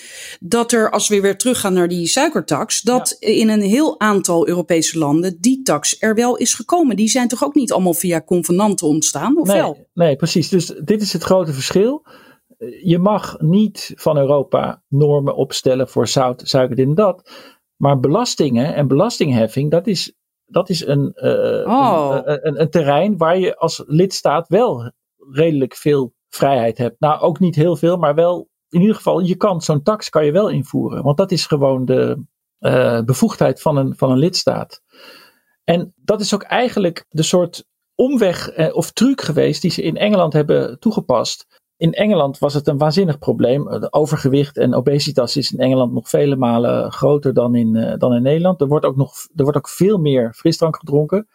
dat 0.40 0.72
er, 0.72 0.90
als 0.90 1.08
we 1.08 1.20
weer 1.20 1.36
teruggaan 1.36 1.72
naar 1.72 1.88
die 1.88 2.06
suikertax, 2.06 2.80
dat 2.80 3.16
ja. 3.18 3.28
in 3.28 3.48
een 3.48 3.60
heel 3.60 4.00
aantal 4.00 4.48
Europese 4.48 4.98
landen 4.98 5.36
die 5.40 5.62
tax 5.62 5.96
er 5.98 6.14
wel 6.14 6.36
is 6.36 6.54
gekomen? 6.54 6.96
Die 6.96 7.08
zijn 7.08 7.28
toch 7.28 7.44
ook 7.44 7.54
niet 7.54 7.72
allemaal 7.72 7.94
via 7.94 8.22
convenanten 8.22 8.86
ontstaan, 8.86 9.38
of 9.38 9.48
nee, 9.48 9.56
wel? 9.56 9.86
Nee, 9.94 10.16
precies. 10.16 10.48
Dus 10.48 10.66
dit 10.84 11.02
is 11.02 11.12
het 11.12 11.22
grote 11.22 11.52
verschil. 11.52 12.06
Je 12.82 12.98
mag 12.98 13.36
niet 13.40 13.92
van 13.94 14.18
Europa 14.18 14.82
normen 14.88 15.36
opstellen 15.36 15.88
voor 15.88 16.08
zout, 16.08 16.42
suiker, 16.44 16.76
dit 16.76 16.86
en 16.86 16.94
dat. 16.94 17.30
Maar 17.76 18.00
belastingen 18.00 18.74
en 18.74 18.88
belastingheffing, 18.88 19.70
dat 19.70 19.86
is 19.86 20.14
dat 20.52 20.68
is 20.68 20.86
een, 20.86 21.12
uh, 21.14 21.66
oh. 21.66 22.18
een, 22.24 22.46
een, 22.46 22.60
een, 22.60 22.70
terrein 22.70 23.16
waar 23.16 23.38
je 23.38 23.56
als 23.56 23.82
lidstaat 23.86 24.48
wel 24.48 24.92
redelijk 25.30 25.74
veel 25.74 26.14
vrijheid 26.28 26.78
hebt. 26.78 27.00
Nou, 27.00 27.20
ook 27.20 27.38
niet 27.38 27.54
heel 27.54 27.76
veel, 27.76 27.96
maar 27.96 28.14
wel 28.14 28.48
in 28.68 28.80
ieder 28.80 28.96
geval, 28.96 29.20
je 29.20 29.36
kan 29.36 29.60
zo'n 29.60 29.82
tax 29.82 30.08
kan 30.08 30.24
je 30.24 30.32
wel 30.32 30.48
invoeren. 30.48 31.02
Want 31.02 31.16
dat 31.16 31.30
is 31.30 31.46
gewoon 31.46 31.84
de 31.84 32.22
uh, 32.60 33.00
bevoegdheid 33.00 33.62
van 33.62 33.76
een, 33.76 33.96
van 33.96 34.10
een 34.10 34.18
lidstaat. 34.18 34.82
En 35.64 35.94
dat 35.96 36.20
is 36.20 36.34
ook 36.34 36.42
eigenlijk 36.42 37.04
de 37.08 37.22
soort 37.22 37.64
omweg 37.94 38.72
of 38.72 38.90
truc 38.90 39.20
geweest 39.20 39.62
die 39.62 39.70
ze 39.70 39.82
in 39.82 39.96
Engeland 39.96 40.32
hebben 40.32 40.78
toegepast. 40.78 41.61
In 41.82 41.92
Engeland 41.92 42.38
was 42.38 42.54
het 42.54 42.66
een 42.66 42.78
waanzinnig 42.78 43.18
probleem. 43.18 43.68
Overgewicht 43.90 44.56
en 44.56 44.74
obesitas 44.74 45.36
is 45.36 45.52
in 45.52 45.58
Engeland 45.58 45.92
nog 45.92 46.08
vele 46.08 46.36
malen 46.36 46.92
groter 46.92 47.34
dan 47.34 47.54
in, 47.54 47.74
uh, 47.74 47.94
dan 47.98 48.14
in 48.14 48.22
Nederland. 48.22 48.60
Er 48.60 48.66
wordt, 48.66 48.84
ook 48.84 48.96
nog, 48.96 49.14
er 49.36 49.42
wordt 49.42 49.58
ook 49.58 49.68
veel 49.68 49.98
meer 49.98 50.34
frisdrank 50.34 50.76
gedronken. 50.76 51.28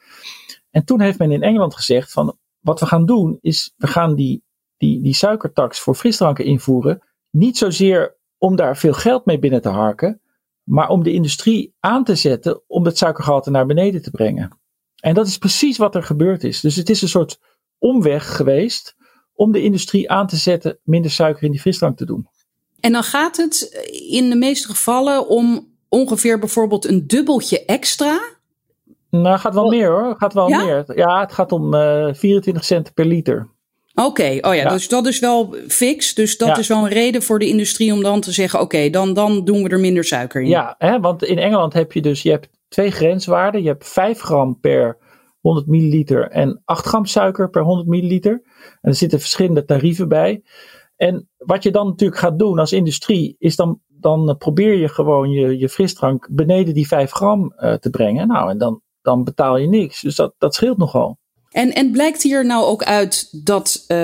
En 0.72 0.86
toen 0.86 1.02
heeft 1.02 1.20
men 1.20 1.32
in 1.32 1.44
Engeland 1.44 1.76
gezegd 1.76 2.12
van 2.12 2.38
wat 2.60 2.80
we 2.80 2.86
gaan 2.86 3.06
doen 3.06 3.38
is 3.42 3.74
we 3.78 3.88
gaan 3.88 4.16
die, 4.16 4.44
die, 4.78 5.02
die 5.02 5.14
suikertax 5.14 5.80
voor 5.80 5.96
frisdranken 5.96 6.46
invoeren. 6.46 7.02
Niet 7.30 7.58
zozeer 7.58 8.18
om 8.38 8.56
daar 8.56 8.78
veel 8.78 8.94
geld 8.94 9.26
mee 9.26 9.40
binnen 9.40 9.62
te 9.62 9.70
harken, 9.70 10.22
maar 10.64 10.90
om 10.90 11.04
de 11.04 11.14
industrie 11.14 11.74
aan 11.80 12.04
te 12.04 12.16
zetten 12.16 12.62
om 12.68 12.86
het 12.86 12.98
suikergehalte 12.98 13.52
naar 13.52 13.66
beneden 13.66 14.02
te 14.02 14.12
brengen. 14.12 14.60
En 14.96 15.14
dat 15.14 15.28
is 15.28 15.38
precies 15.38 15.78
wat 15.78 15.96
er 15.96 16.04
gebeurd 16.04 16.44
is. 16.44 16.62
Dus 16.62 16.76
het 16.76 16.90
is 16.90 17.02
een 17.02 17.08
soort 17.08 17.40
omweg 17.78 18.36
geweest 18.36 18.97
om 19.38 19.52
de 19.52 19.62
industrie 19.62 20.12
aan 20.12 20.28
te 20.28 20.36
zetten 20.36 20.78
minder 20.84 21.12
suiker 21.12 21.44
in 21.44 21.52
die 21.52 21.60
frisdrank 21.60 21.98
te 21.98 22.06
doen. 22.06 22.28
En 22.80 22.92
dan 22.92 23.04
gaat 23.04 23.38
het 23.38 23.86
in 24.10 24.30
de 24.30 24.36
meeste 24.36 24.68
gevallen 24.68 25.28
om 25.28 25.68
ongeveer 25.90 26.40
bijvoorbeeld 26.40 26.86
een 26.86 27.08
dubbeltje 27.08 27.66
extra? 27.66 28.20
Nou, 29.10 29.38
gaat 29.38 29.54
wel 29.54 29.64
oh. 29.64 29.70
meer 29.70 29.90
hoor. 29.90 30.16
Gaat 30.18 30.34
wel 30.34 30.50
ja? 30.50 30.64
meer. 30.64 30.86
Ja, 30.96 31.20
het 31.20 31.34
gaat 31.34 31.52
om 31.52 31.74
uh, 31.74 32.14
24 32.14 32.66
cent 32.66 32.94
per 32.94 33.06
liter. 33.06 33.50
Oké, 33.94 34.08
okay. 34.08 34.38
oh 34.38 34.56
ja, 34.56 34.62
ja, 34.62 34.70
dus 34.70 34.88
dat 34.88 35.06
is 35.06 35.20
wel 35.20 35.56
fix. 35.68 36.14
Dus 36.14 36.38
dat 36.38 36.48
ja. 36.48 36.58
is 36.58 36.68
wel 36.68 36.84
een 36.84 36.90
reden 36.90 37.22
voor 37.22 37.40
de 37.40 37.48
industrie 37.48 37.94
om 37.94 38.04
dan 38.04 38.22
te 38.22 38.32
zeggen: 38.32 38.60
oké, 38.60 38.76
okay, 38.76 38.90
dan, 38.90 39.14
dan 39.14 39.46
doen 39.46 39.64
we 39.64 39.70
er 39.70 39.80
minder 39.80 40.04
suiker 40.04 40.42
in. 40.42 40.48
Ja, 40.48 40.76
hè, 40.78 41.00
want 41.00 41.24
in 41.24 41.38
Engeland 41.38 41.74
heb 41.74 41.92
je 41.92 42.02
dus 42.02 42.22
je 42.22 42.30
hebt 42.30 42.50
twee 42.68 42.92
grenswaarden. 42.92 43.62
Je 43.62 43.68
hebt 43.68 43.88
5 43.88 44.20
gram 44.20 44.60
per 44.60 44.98
100 45.48 45.68
milliliter 45.68 46.30
en 46.30 46.62
8 46.66 46.86
gram 46.86 47.06
suiker 47.06 47.50
per 47.50 47.62
100 47.62 47.88
milliliter. 47.88 48.42
En 48.82 48.90
er 48.90 48.96
zitten 48.96 49.20
verschillende 49.20 49.66
tarieven 49.66 50.08
bij. 50.08 50.44
En 50.96 51.30
wat 51.38 51.64
je 51.64 51.72
dan 51.72 51.88
natuurlijk 51.88 52.20
gaat 52.20 52.40
doen 52.40 52.60
als 52.60 52.72
industrie, 52.72 53.36
is 53.40 53.56
dan, 53.56 53.80
dan 53.88 54.36
probeer 54.38 54.74
je 54.74 54.88
gewoon 54.88 55.30
je, 55.30 55.58
je 55.58 55.70
frisdrank 55.70 56.28
beneden 56.32 56.74
die 56.74 56.88
5 56.88 57.12
gram 57.12 57.54
uh, 57.58 57.74
te 57.74 57.90
brengen. 57.90 58.28
Nou, 58.28 58.50
en 58.50 58.58
dan, 58.58 58.82
dan 59.02 59.24
betaal 59.24 59.58
je 59.58 59.68
niks. 59.68 60.02
Dus 60.02 60.16
dat, 60.16 60.34
dat 60.38 60.56
scheelt 60.56 60.78
nogal. 60.78 61.18
En, 61.50 61.74
en 61.74 61.92
blijkt 61.92 62.24
hier 62.24 62.46
nou 62.46 62.66
ook 62.66 62.84
uit 62.84 63.46
dat 63.46 63.86
uh, 63.88 63.98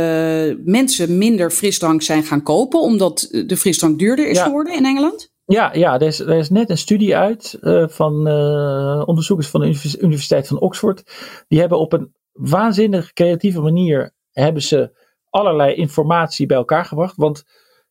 mensen 0.66 1.18
minder 1.18 1.52
frisdrank 1.52 2.02
zijn 2.02 2.24
gaan 2.24 2.44
kopen, 2.44 2.80
omdat 2.82 3.44
de 3.46 3.58
frisdrank 3.58 4.00
duurder 4.00 4.28
is 4.28 4.38
ja. 4.38 4.44
geworden 4.44 4.74
in 4.74 4.86
Engeland? 4.86 5.33
Ja, 5.46 5.74
ja 5.74 5.94
er, 5.94 6.08
is, 6.08 6.20
er 6.20 6.38
is 6.38 6.50
net 6.50 6.70
een 6.70 6.78
studie 6.78 7.18
uit 7.18 7.58
uh, 7.62 7.88
van 7.88 8.28
uh, 8.28 9.04
onderzoekers 9.06 9.48
van 9.48 9.62
de 9.62 9.98
Universiteit 10.00 10.48
van 10.48 10.60
Oxford. 10.60 11.04
Die 11.48 11.60
hebben 11.60 11.80
op 11.80 11.94
een 11.94 12.14
waanzinnig 12.32 13.14
creatieve 13.14 13.62
manier 13.62 14.14
hebben 14.32 14.62
ze 14.62 15.02
allerlei 15.30 15.76
informatie 15.76 16.46
bij 16.46 16.58
elkaar 16.58 16.86
gebracht. 16.86 17.16
Want 17.16 17.44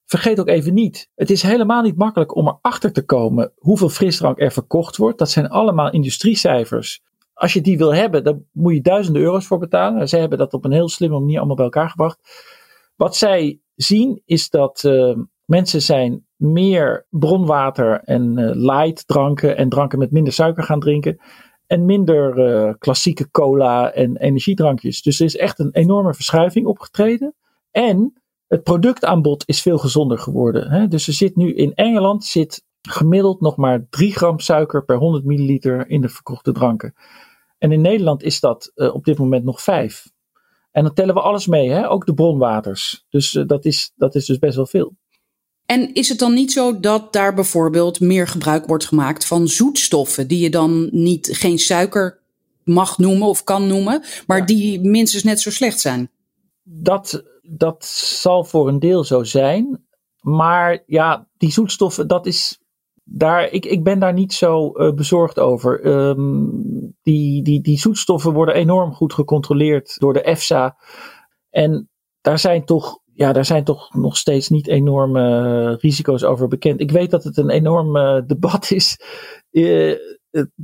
vergeet 0.04 0.40
ook 0.40 0.48
even 0.48 0.74
niet, 0.74 1.10
het 1.14 1.30
is 1.30 1.42
helemaal 1.42 1.82
niet 1.82 1.96
makkelijk 1.96 2.34
om 2.34 2.48
erachter 2.48 2.92
te 2.92 3.04
komen 3.04 3.52
hoeveel 3.58 3.88
frisdrank 3.88 4.40
er 4.40 4.52
verkocht 4.52 4.96
wordt. 4.96 5.18
Dat 5.18 5.30
zijn 5.30 5.48
allemaal 5.48 5.90
industriecijfers. 5.90 7.00
Als 7.34 7.52
je 7.52 7.60
die 7.60 7.78
wil 7.78 7.94
hebben, 7.94 8.24
dan 8.24 8.44
moet 8.52 8.74
je 8.74 8.80
duizenden 8.80 9.22
euro's 9.22 9.46
voor 9.46 9.58
betalen. 9.58 10.08
Zij 10.08 10.20
hebben 10.20 10.38
dat 10.38 10.52
op 10.52 10.64
een 10.64 10.72
heel 10.72 10.88
slimme 10.88 11.18
manier 11.18 11.38
allemaal 11.38 11.56
bij 11.56 11.64
elkaar 11.64 11.90
gebracht. 11.90 12.18
Wat 12.96 13.16
zij 13.16 13.60
zien 13.74 14.22
is 14.24 14.50
dat 14.50 14.82
uh, 14.86 15.16
mensen 15.44 15.82
zijn 15.82 16.26
meer 16.42 17.06
bronwater 17.10 18.00
en 18.00 18.38
uh, 18.38 18.50
light 18.54 19.06
dranken 19.06 19.56
en 19.56 19.68
dranken 19.68 19.98
met 19.98 20.10
minder 20.10 20.32
suiker 20.32 20.62
gaan 20.62 20.80
drinken. 20.80 21.20
En 21.66 21.84
minder 21.84 22.38
uh, 22.38 22.74
klassieke 22.78 23.30
cola 23.30 23.92
en 23.92 24.16
energiedrankjes. 24.16 25.02
Dus 25.02 25.20
er 25.20 25.26
is 25.26 25.36
echt 25.36 25.58
een 25.58 25.72
enorme 25.72 26.14
verschuiving 26.14 26.66
opgetreden. 26.66 27.34
En 27.70 28.22
het 28.46 28.62
productaanbod 28.62 29.42
is 29.46 29.62
veel 29.62 29.78
gezonder 29.78 30.18
geworden. 30.18 30.70
Hè? 30.70 30.88
Dus 30.88 31.06
er 31.06 31.12
zit 31.12 31.36
nu 31.36 31.54
in 31.54 31.74
Engeland 31.74 32.24
zit 32.24 32.64
gemiddeld 32.82 33.40
nog 33.40 33.56
maar 33.56 33.86
3 33.90 34.12
gram 34.12 34.38
suiker 34.38 34.84
per 34.84 34.96
100 34.96 35.24
milliliter 35.24 35.88
in 35.88 36.00
de 36.00 36.08
verkochte 36.08 36.52
dranken. 36.52 36.94
En 37.58 37.72
in 37.72 37.80
Nederland 37.80 38.22
is 38.22 38.40
dat 38.40 38.72
uh, 38.74 38.94
op 38.94 39.04
dit 39.04 39.18
moment 39.18 39.44
nog 39.44 39.62
5. 39.62 40.10
En 40.70 40.82
dan 40.82 40.94
tellen 40.94 41.14
we 41.14 41.20
alles 41.20 41.46
mee, 41.46 41.70
hè? 41.70 41.90
ook 41.90 42.06
de 42.06 42.14
bronwaters. 42.14 43.06
Dus 43.08 43.30
dat, 43.46 43.64
is, 43.64 43.92
dat 43.96 44.14
is 44.14 44.26
dus 44.26 44.38
best 44.38 44.56
wel 44.56 44.66
veel. 44.66 44.96
En 45.72 45.94
is 45.94 46.08
het 46.08 46.18
dan 46.18 46.34
niet 46.34 46.52
zo 46.52 46.80
dat 46.80 47.12
daar 47.12 47.34
bijvoorbeeld 47.34 48.00
meer 48.00 48.28
gebruik 48.28 48.66
wordt 48.66 48.84
gemaakt 48.84 49.26
van 49.26 49.48
zoetstoffen, 49.48 50.28
die 50.28 50.38
je 50.38 50.50
dan 50.50 50.88
niet 50.90 51.28
geen 51.32 51.58
suiker 51.58 52.18
mag 52.64 52.98
noemen 52.98 53.28
of 53.28 53.44
kan 53.44 53.66
noemen, 53.66 54.02
maar 54.26 54.38
ja. 54.38 54.44
die 54.44 54.80
minstens 54.80 55.22
net 55.22 55.40
zo 55.40 55.50
slecht 55.50 55.80
zijn? 55.80 56.10
Dat, 56.62 57.24
dat 57.42 57.84
zal 57.84 58.44
voor 58.44 58.68
een 58.68 58.78
deel 58.78 59.04
zo 59.04 59.24
zijn. 59.24 59.84
Maar 60.20 60.82
ja, 60.86 61.28
die 61.36 61.52
zoetstoffen, 61.52 62.08
dat 62.08 62.26
is. 62.26 62.60
Daar, 63.04 63.50
ik, 63.50 63.66
ik 63.66 63.82
ben 63.82 63.98
daar 63.98 64.12
niet 64.12 64.32
zo 64.32 64.72
uh, 64.74 64.92
bezorgd 64.92 65.38
over. 65.38 65.86
Um, 65.86 66.94
die, 67.02 67.42
die, 67.42 67.60
die 67.60 67.78
zoetstoffen 67.78 68.32
worden 68.32 68.54
enorm 68.54 68.92
goed 68.92 69.12
gecontroleerd 69.12 69.98
door 69.98 70.12
de 70.12 70.22
EFSA. 70.22 70.76
En 71.50 71.88
daar 72.20 72.38
zijn 72.38 72.64
toch 72.64 72.98
ja, 73.14 73.32
daar 73.32 73.44
zijn 73.44 73.64
toch 73.64 73.94
nog 73.94 74.16
steeds 74.16 74.48
niet 74.48 74.68
enorme 74.68 75.76
risico's 75.80 76.22
over 76.22 76.48
bekend. 76.48 76.80
Ik 76.80 76.90
weet 76.90 77.10
dat 77.10 77.24
het 77.24 77.36
een 77.36 77.50
enorm 77.50 77.96
uh, 77.96 78.20
debat 78.26 78.70
is 78.70 79.00
uh, 79.50 79.96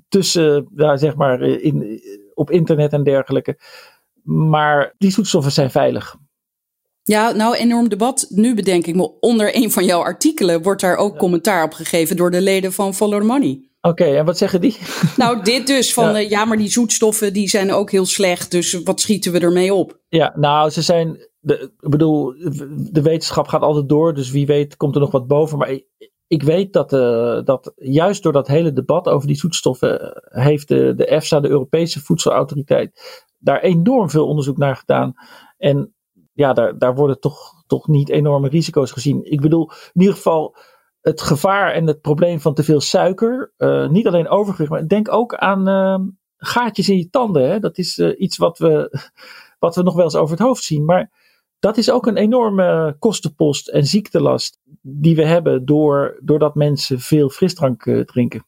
tussen, 0.09 0.69
ja, 0.77 0.97
zeg 0.97 1.17
maar, 1.17 1.43
in, 1.43 2.01
op 2.35 2.51
internet 2.51 2.93
en 2.93 3.05
dergelijke. 3.05 3.59
Maar 4.23 4.95
die 4.99 5.11
zoetstoffen 5.11 5.53
zijn 5.53 5.71
veilig. 5.71 6.17
Ja, 7.03 7.31
nou, 7.31 7.57
enorm 7.57 7.89
debat. 7.89 8.27
Nu 8.29 8.55
bedenk 8.55 8.87
ik 8.87 8.95
me, 8.95 9.19
onder 9.21 9.57
een 9.57 9.73
van 9.73 9.85
jouw 9.85 10.01
artikelen 10.01 10.63
wordt 10.63 10.81
daar 10.81 10.97
ook 10.97 11.13
ja. 11.13 11.19
commentaar 11.19 11.65
op 11.65 11.73
gegeven 11.73 12.17
door 12.17 12.31
de 12.31 12.41
leden 12.41 12.73
van 12.73 12.95
Follow 12.95 13.21
the 13.21 13.27
Money. 13.27 13.69
Oké, 13.81 14.03
okay, 14.03 14.19
en 14.19 14.25
wat 14.25 14.39
zeggen 14.39 14.61
die? 14.61 14.77
Nou, 15.17 15.43
dit 15.43 15.67
dus 15.67 15.93
van 15.93 16.13
ja. 16.13 16.21
Uh, 16.21 16.31
ja, 16.31 16.45
maar 16.45 16.57
die 16.57 16.71
zoetstoffen 16.71 17.33
die 17.33 17.49
zijn 17.49 17.73
ook 17.73 17.91
heel 17.91 18.07
slecht. 18.07 18.51
Dus 18.51 18.83
wat 18.83 19.01
schieten 19.01 19.33
we 19.33 19.39
ermee 19.39 19.75
op? 19.75 19.99
Ja, 20.09 20.33
nou, 20.37 20.71
ze 20.71 20.83
zijn. 20.83 21.28
De, 21.41 21.73
ik 21.81 21.91
bedoel, 21.91 22.35
de 22.93 23.03
wetenschap 23.03 23.49
gaat 23.49 23.63
altijd 23.63 23.89
door. 23.89 24.15
Dus 24.15 24.31
wie 24.31 24.47
weet 24.47 24.77
komt 24.77 24.95
er 24.95 25.01
nog 25.01 25.11
wat 25.11 25.27
boven. 25.27 25.59
Maar 25.59 25.81
ik, 26.27 26.43
weet 26.43 26.73
dat, 26.73 26.93
uh, 26.93 27.41
dat 27.45 27.73
juist 27.77 28.23
door 28.23 28.33
dat 28.33 28.47
hele 28.47 28.73
debat 28.73 29.09
over 29.09 29.27
die 29.27 29.37
zoetstoffen. 29.37 30.23
heeft 30.25 30.69
de, 30.69 30.95
de 30.95 31.07
EFSA, 31.07 31.41
de 31.41 31.49
Europese 31.49 32.01
Voedselautoriteit. 32.01 33.25
daar 33.39 33.61
enorm 33.61 34.11
veel 34.11 34.27
onderzoek 34.27 34.57
naar 34.57 34.77
gedaan. 34.77 35.15
En 35.57 35.95
ja, 36.33 36.53
daar, 36.53 36.79
daar 36.79 36.95
worden 36.95 37.21
toch 37.21 37.57
toch 37.67 37.89
niet 37.89 38.09
enorme 38.09 38.49
risico's 38.49 38.93
gezien. 38.93 39.31
Ik 39.33 39.41
bedoel, 39.41 39.71
in 39.93 40.01
ieder 40.01 40.17
geval 40.17 40.57
het 41.01 41.21
gevaar 41.21 41.73
en 41.73 41.87
het 41.87 42.01
probleem 42.01 42.41
van 42.41 42.55
te 42.55 42.63
veel 42.63 42.81
suiker. 42.81 43.53
Uh, 43.59 43.89
niet 43.89 44.07
alleen 44.07 44.29
overgewicht, 44.29 44.71
maar 44.71 44.89
denk 44.89 45.13
ook 45.13 45.35
aan 45.35 46.19
gaatjes 46.37 46.89
in 46.89 46.97
je 46.97 47.11
tanden. 47.11 47.51
Hè? 47.51 47.59
Dat 47.59 47.79
is 47.79 47.99
iets 47.99 48.37
wat 48.37 48.59
we, 48.59 48.99
wat 49.59 49.77
we 49.77 49.83
nog 49.83 49.95
wel 49.95 50.05
eens 50.05 50.17
over 50.17 50.37
het 50.37 50.47
hoofd 50.47 50.63
zien. 50.63 50.85
Maar 50.85 51.11
dat 51.59 51.77
is 51.77 51.91
ook 51.91 52.07
een 52.07 52.17
enorme 52.17 52.97
kostenpost 52.99 53.69
en 53.69 53.87
ziektelast 53.87 54.59
die 54.83 55.17
we 55.17 55.25
hebben 55.25 55.65
door, 55.65 56.19
doordat 56.23 56.55
mensen 56.55 57.01
veel 57.01 57.29
frisdrank 57.29 57.83
drinken. 58.05 58.47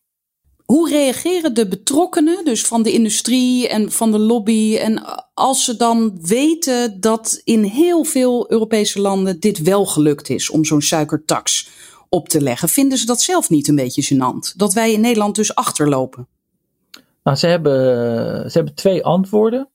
Hoe 0.65 0.89
reageren 0.89 1.55
de 1.55 1.69
betrokkenen, 1.69 2.45
dus 2.45 2.67
van 2.67 2.83
de 2.83 2.93
industrie 2.93 3.69
en 3.69 3.93
van 3.93 4.11
de 4.11 4.19
lobby, 4.19 4.77
en 4.77 5.03
als 5.35 5.65
ze 5.65 5.77
dan 5.77 6.19
weten 6.23 7.01
dat 7.01 7.41
in 7.45 7.63
heel 7.63 8.05
veel 8.05 8.51
Europese 8.51 9.01
landen 9.01 9.41
dit 9.41 9.63
wel 9.63 9.87
gelukt 9.87 10.29
is 10.29 10.51
om 10.51 10.65
zo'n 10.65 10.83
suikertax 10.83 11.69
op 12.09 12.29
te 12.29 12.41
leggen, 12.41 12.69
vinden 12.69 12.99
ze 12.99 13.07
dat 13.07 13.21
zelf 13.21 13.51
niet 13.51 13.69
een 13.69 13.75
beetje 13.75 14.15
gênant? 14.15 14.57
Dat 14.57 14.73
wij 14.73 14.93
in 14.93 15.01
Nederland 15.01 15.35
dus 15.35 15.55
achterlopen? 15.55 16.29
Nou, 17.23 17.37
ze 17.37 17.47
hebben, 17.47 17.75
ze 18.51 18.57
hebben 18.57 18.75
twee 18.75 19.05
antwoorden. 19.05 19.69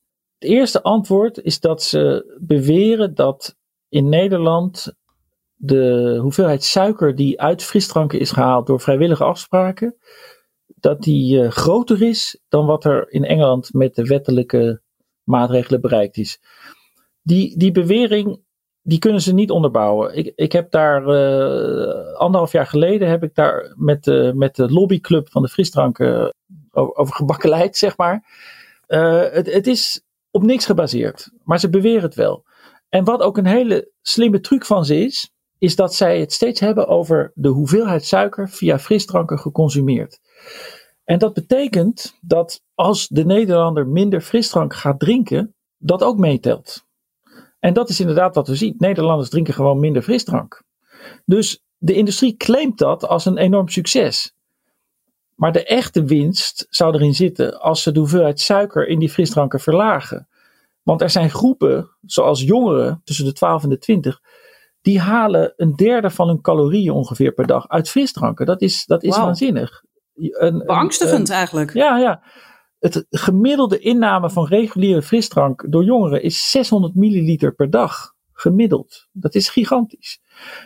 Eerste 0.45 0.81
antwoord 0.81 1.41
is 1.41 1.60
dat 1.60 1.84
ze 1.84 2.36
beweren 2.41 3.15
dat 3.15 3.55
in 3.89 4.10
Nederland 4.10 4.93
de 5.55 6.17
hoeveelheid 6.21 6.63
suiker 6.63 7.15
die 7.15 7.41
uit 7.41 7.63
frisdranken 7.63 8.19
is 8.19 8.31
gehaald 8.31 8.67
door 8.67 8.79
vrijwillige 8.79 9.23
afspraken, 9.23 9.95
dat 10.65 11.01
die 11.01 11.38
uh, 11.38 11.51
groter 11.51 12.01
is 12.01 12.39
dan 12.47 12.65
wat 12.65 12.86
er 12.86 13.12
in 13.12 13.25
Engeland 13.25 13.73
met 13.73 13.95
de 13.95 14.03
wettelijke 14.03 14.81
maatregelen 15.23 15.81
bereikt 15.81 16.17
is. 16.17 16.39
Die, 17.21 17.58
die 17.58 17.71
bewering 17.71 18.43
die 18.81 18.99
kunnen 18.99 19.21
ze 19.21 19.34
niet 19.34 19.51
onderbouwen. 19.51 20.15
Ik, 20.17 20.31
ik 20.36 20.51
heb 20.51 20.71
daar 20.71 21.01
uh, 21.01 22.13
anderhalf 22.13 22.51
jaar 22.51 22.67
geleden 22.67 23.10
heb 23.10 23.23
ik 23.23 23.36
daar 23.36 23.73
met, 23.75 24.03
de 24.03 24.31
met 24.36 24.55
de 24.55 24.71
lobbyclub 24.71 25.29
van 25.29 25.41
de 25.41 25.47
frisdranken 25.47 26.34
over, 26.71 26.95
over 26.95 27.15
gebakkeleid, 27.15 27.77
zeg 27.77 27.97
maar. 27.97 28.25
Het, 29.31 29.53
het 29.53 29.67
is 29.67 30.01
op 30.36 30.43
niks 30.43 30.65
gebaseerd, 30.65 31.32
maar 31.43 31.60
ze 31.60 31.69
beweren 31.69 32.02
het 32.02 32.15
wel. 32.15 32.45
En 32.89 33.04
wat 33.04 33.21
ook 33.21 33.38
een 33.38 33.45
hele 33.45 33.91
slimme 34.02 34.39
truc 34.39 34.65
van 34.65 34.86
ze 34.86 35.00
is, 35.00 35.32
is 35.58 35.76
dat 35.76 35.95
zij 35.95 36.19
het 36.19 36.34
steeds 36.34 36.60
hebben 36.60 36.88
over 36.88 37.32
de 37.36 37.48
hoeveelheid 37.48 38.06
suiker 38.06 38.50
via 38.50 38.80
frisdranken 38.80 39.39
geconsumeerd. 39.39 40.19
En 41.04 41.19
dat 41.19 41.34
betekent 41.34 42.17
dat 42.21 42.62
als 42.74 43.08
de 43.08 43.26
Nederlander 43.26 43.88
minder 43.88 44.21
frisdrank 44.21 44.74
gaat 44.74 45.00
drinken, 45.00 45.56
dat 45.78 46.04
ook 46.04 46.17
meetelt. 46.17 46.84
En 47.60 47.74
dat 47.74 47.89
is 47.89 48.00
inderdaad 48.00 48.36
wat 48.36 48.48
we 48.48 48.56
zien. 48.56 48.76
Nederlanders 48.78 49.30
drinken 49.30 49.54
gewoon 49.54 49.80
minder 49.80 50.02
frisdrank. 50.02 50.63
Dus 51.26 51.62
de 51.78 51.93
industrie 51.93 52.36
claimt 52.36 52.78
dat 52.78 53.08
als 53.08 53.26
een 53.26 53.38
enorm 53.38 53.67
succes. 53.67 54.35
Maar 55.36 55.52
de 55.52 55.65
echte 55.65 56.04
winst 56.04 56.65
zou 56.69 56.93
erin 56.93 57.13
zitten 57.13 57.62
als 57.62 57.84
ze 57.84 57.91
de 57.91 58.00
hoeveelheid 58.00 58.39
suiker 58.39 58.88
in 58.88 59.00
die 59.00 59.10
frisdranken 59.10 59.60
verlagen. 59.60 60.28
Want 60.84 61.02
er 61.02 61.10
zijn 61.10 61.30
groepen, 61.30 61.89
zoals 62.02 62.41
jongeren 62.41 63.02
tussen 63.04 63.26
de 63.26 63.34
12 63.34 63.63
en 63.63 63.69
de 63.69 63.78
20, 63.78 64.21
die 64.82 65.00
halen 65.00 65.54
een 65.56 65.76
derde 65.76 66.10
van 66.10 66.28
hun 66.28 66.41
calorieën 66.41 66.91
ongeveer 66.91 67.32
per 67.32 67.48
dag 67.48 67.67
uit 67.67 67.89
frisdranken. 67.89 68.45
Dat 68.45 68.62
is, 68.62 68.86
dat 68.86 69.04
is 69.04 69.17
waanzinnig. 69.17 69.84
Een, 70.13 70.63
Beangstigend 70.65 71.30
eigenlijk. 71.30 71.74
Ja, 71.74 71.98
ja. 71.98 72.24
Het 72.80 73.06
gemiddelde 73.10 73.80
inname 73.80 74.30
van 74.30 74.48
reguliere 74.48 75.02
frisdrank 75.02 75.65
door 75.71 75.84
jongeren 75.84 76.21
is 76.21 76.50
600 76.50 76.95
milliliter 76.95 77.56
per 77.56 77.69
dag. 77.69 78.13
Gemiddeld. 78.34 79.08
Dat 79.12 79.36
is 79.36 79.50
gigantisch. 79.50 80.19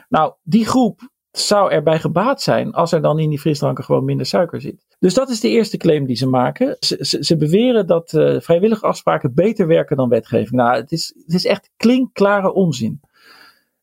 Nou, 0.09 0.33
die 0.43 0.65
groep 0.65 1.09
zou 1.39 1.71
erbij 1.71 1.99
gebaat 1.99 2.41
zijn 2.41 2.73
als 2.73 2.91
er 2.91 3.01
dan 3.01 3.19
in 3.19 3.29
die 3.29 3.39
frisdranken 3.39 3.83
gewoon 3.83 4.05
minder 4.05 4.25
suiker 4.25 4.61
zit. 4.61 4.85
Dus 4.99 5.13
dat 5.13 5.29
is 5.29 5.39
de 5.39 5.49
eerste 5.49 5.77
claim 5.77 6.05
die 6.05 6.15
ze 6.15 6.27
maken. 6.27 6.77
Ze, 6.79 7.17
ze, 7.19 7.37
beweren 7.37 7.87
dat 7.87 8.13
uh, 8.13 8.39
vrijwillige 8.39 8.85
afspraken 8.85 9.33
beter 9.33 9.67
werken 9.67 9.97
dan 9.97 10.09
wetgeving. 10.09 10.51
Nou, 10.51 10.75
het 10.75 10.91
is, 10.91 11.13
het 11.25 11.33
is 11.35 11.45
echt 11.45 11.69
klinkklare 11.77 12.53
onzin. 12.53 13.01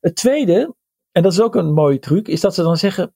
Het 0.00 0.16
tweede, 0.16 0.74
en 1.12 1.22
dat 1.22 1.32
is 1.32 1.40
ook 1.40 1.54
een 1.54 1.72
mooie 1.72 1.98
truc, 1.98 2.28
is 2.28 2.40
dat 2.40 2.54
ze 2.54 2.62
dan 2.62 2.76
zeggen: 2.76 3.14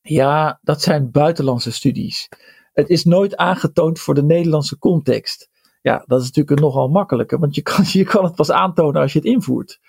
ja, 0.00 0.58
dat 0.62 0.82
zijn 0.82 1.10
buitenlandse 1.10 1.72
studies. 1.72 2.28
Het 2.72 2.88
is 2.88 3.04
nooit 3.04 3.36
aangetoond 3.36 3.98
voor 3.98 4.14
de 4.14 4.22
Nederlandse 4.22 4.78
context. 4.78 5.50
Ja, 5.82 6.04
dat 6.06 6.20
is 6.20 6.26
natuurlijk 6.26 6.60
nogal 6.60 6.88
makkelijker, 6.88 7.38
want 7.38 7.54
je 7.54 7.62
kan, 7.62 7.84
je 7.92 8.04
kan 8.04 8.24
het 8.24 8.34
pas 8.34 8.50
aantonen 8.50 9.00
als 9.00 9.12
je 9.12 9.18
het 9.18 9.28
invoert. 9.28 9.80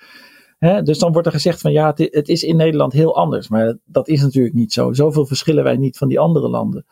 Dus 0.59 0.99
dan 0.99 1.11
wordt 1.11 1.27
er 1.27 1.33
gezegd 1.33 1.61
van 1.61 1.71
ja, 1.71 1.87
het, 1.87 2.07
het, 2.11 2.29
is 2.29 2.43
in 2.43 2.55
Nederland 2.55 2.93
heel 2.93 3.15
anders. 3.15 3.47
Maar 3.47 3.77
dat 3.85 4.07
is 4.07 4.21
natuurlijk 4.21 4.55
niet 4.55 4.73
zo. 4.73 4.93
Zoveel 4.93 5.25
verschillen 5.25 5.63
wij 5.63 5.77
niet 5.77 5.97
van 5.97 6.07
die 6.07 6.19
andere 6.19 6.49
landen. 6.49 6.85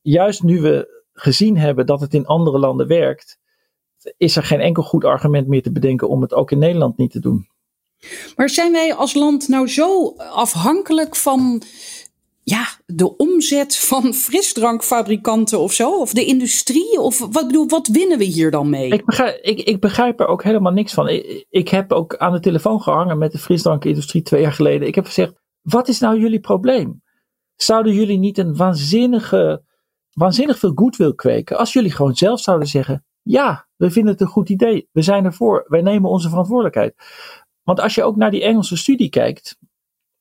Juist 0.00 0.42
nu 0.42 0.60
we 0.60 1.02
gezien 1.12 1.56
hebben 1.56 1.86
dat 1.86 2.00
het 2.00 2.14
in 2.14 2.26
andere 2.26 2.58
landen 2.58 2.86
werkt, 2.86 3.38
is 4.16 4.36
er 4.36 4.42
geen 4.42 4.60
enkel 4.60 4.82
goed 4.82 5.04
argument 5.04 5.46
meer 5.46 5.62
te 5.62 5.72
bedenken 5.72 6.08
om 6.08 6.22
het 6.22 6.34
ook 6.34 6.50
in 6.50 6.58
Nederland 6.58 6.96
niet 6.96 7.10
te 7.10 7.20
doen. 7.20 7.48
Maar 8.36 8.48
zijn 8.48 8.72
wij 8.72 8.94
als 8.94 9.14
land 9.14 9.48
nou 9.48 9.68
zo 9.68 10.14
afhankelijk 10.16 11.16
van 11.16 11.62
ja, 12.44 12.66
de 12.86 13.16
omzet 13.16 13.78
van 13.78 14.14
frisdrankfabrikanten 14.14 15.60
of 15.60 15.72
zo? 15.72 16.00
Of 16.00 16.12
de 16.12 16.24
industrie? 16.24 17.00
Of 17.00 17.18
wat, 17.18 17.46
bedoel, 17.46 17.68
wat 17.68 17.86
winnen 17.86 18.18
we 18.18 18.24
hier 18.24 18.50
dan 18.50 18.70
mee? 18.70 18.90
Ik 18.90 19.04
begrijp, 19.04 19.38
ik, 19.42 19.58
ik 19.58 19.80
begrijp 19.80 20.20
er 20.20 20.26
ook 20.26 20.42
helemaal 20.42 20.72
niks 20.72 20.94
van. 20.94 21.08
Ik, 21.48 21.68
heb 21.68 21.92
ook 21.92 22.16
aan 22.16 22.32
de 22.32 22.40
telefoon 22.40 22.82
gehangen 22.82 23.18
met 23.18 23.32
de 23.32 23.38
frisdrankindustrie 23.38 24.22
twee 24.22 24.40
jaar 24.40 24.52
geleden. 24.52 24.88
Ik 24.88 24.94
heb 24.94 25.04
gezegd, 25.04 25.32
wat 25.62 25.88
is 25.88 25.98
nou 25.98 26.20
jullie 26.20 26.40
probleem? 26.40 27.02
Zouden 27.56 27.94
jullie 27.94 28.18
niet 28.18 28.38
een 28.38 28.56
waanzinnige, 28.56 29.64
waanzinnig 30.12 30.58
veel 30.58 30.72
goodwill 30.74 31.14
kweken 31.14 31.58
als 31.58 31.72
jullie 31.72 31.90
gewoon 31.92 32.14
zelf 32.14 32.40
zouden 32.40 32.68
zeggen, 32.68 33.04
ja, 33.22 33.68
we 33.76 33.90
vinden 33.90 34.12
het 34.12 34.20
een 34.20 34.26
goed 34.26 34.48
idee. 34.48 34.88
We 34.92 35.02
zijn 35.02 35.24
ervoor. 35.24 35.64
Wij 35.68 35.82
nemen 35.82 36.10
onze 36.10 36.28
verantwoordelijkheid. 36.28 36.94
Want 37.62 37.80
als 37.80 37.94
je 37.94 38.02
ook 38.02 38.16
naar 38.16 38.30
die 38.30 38.42
Engelse 38.42 38.76
studie 38.76 39.08
kijkt, 39.08 39.58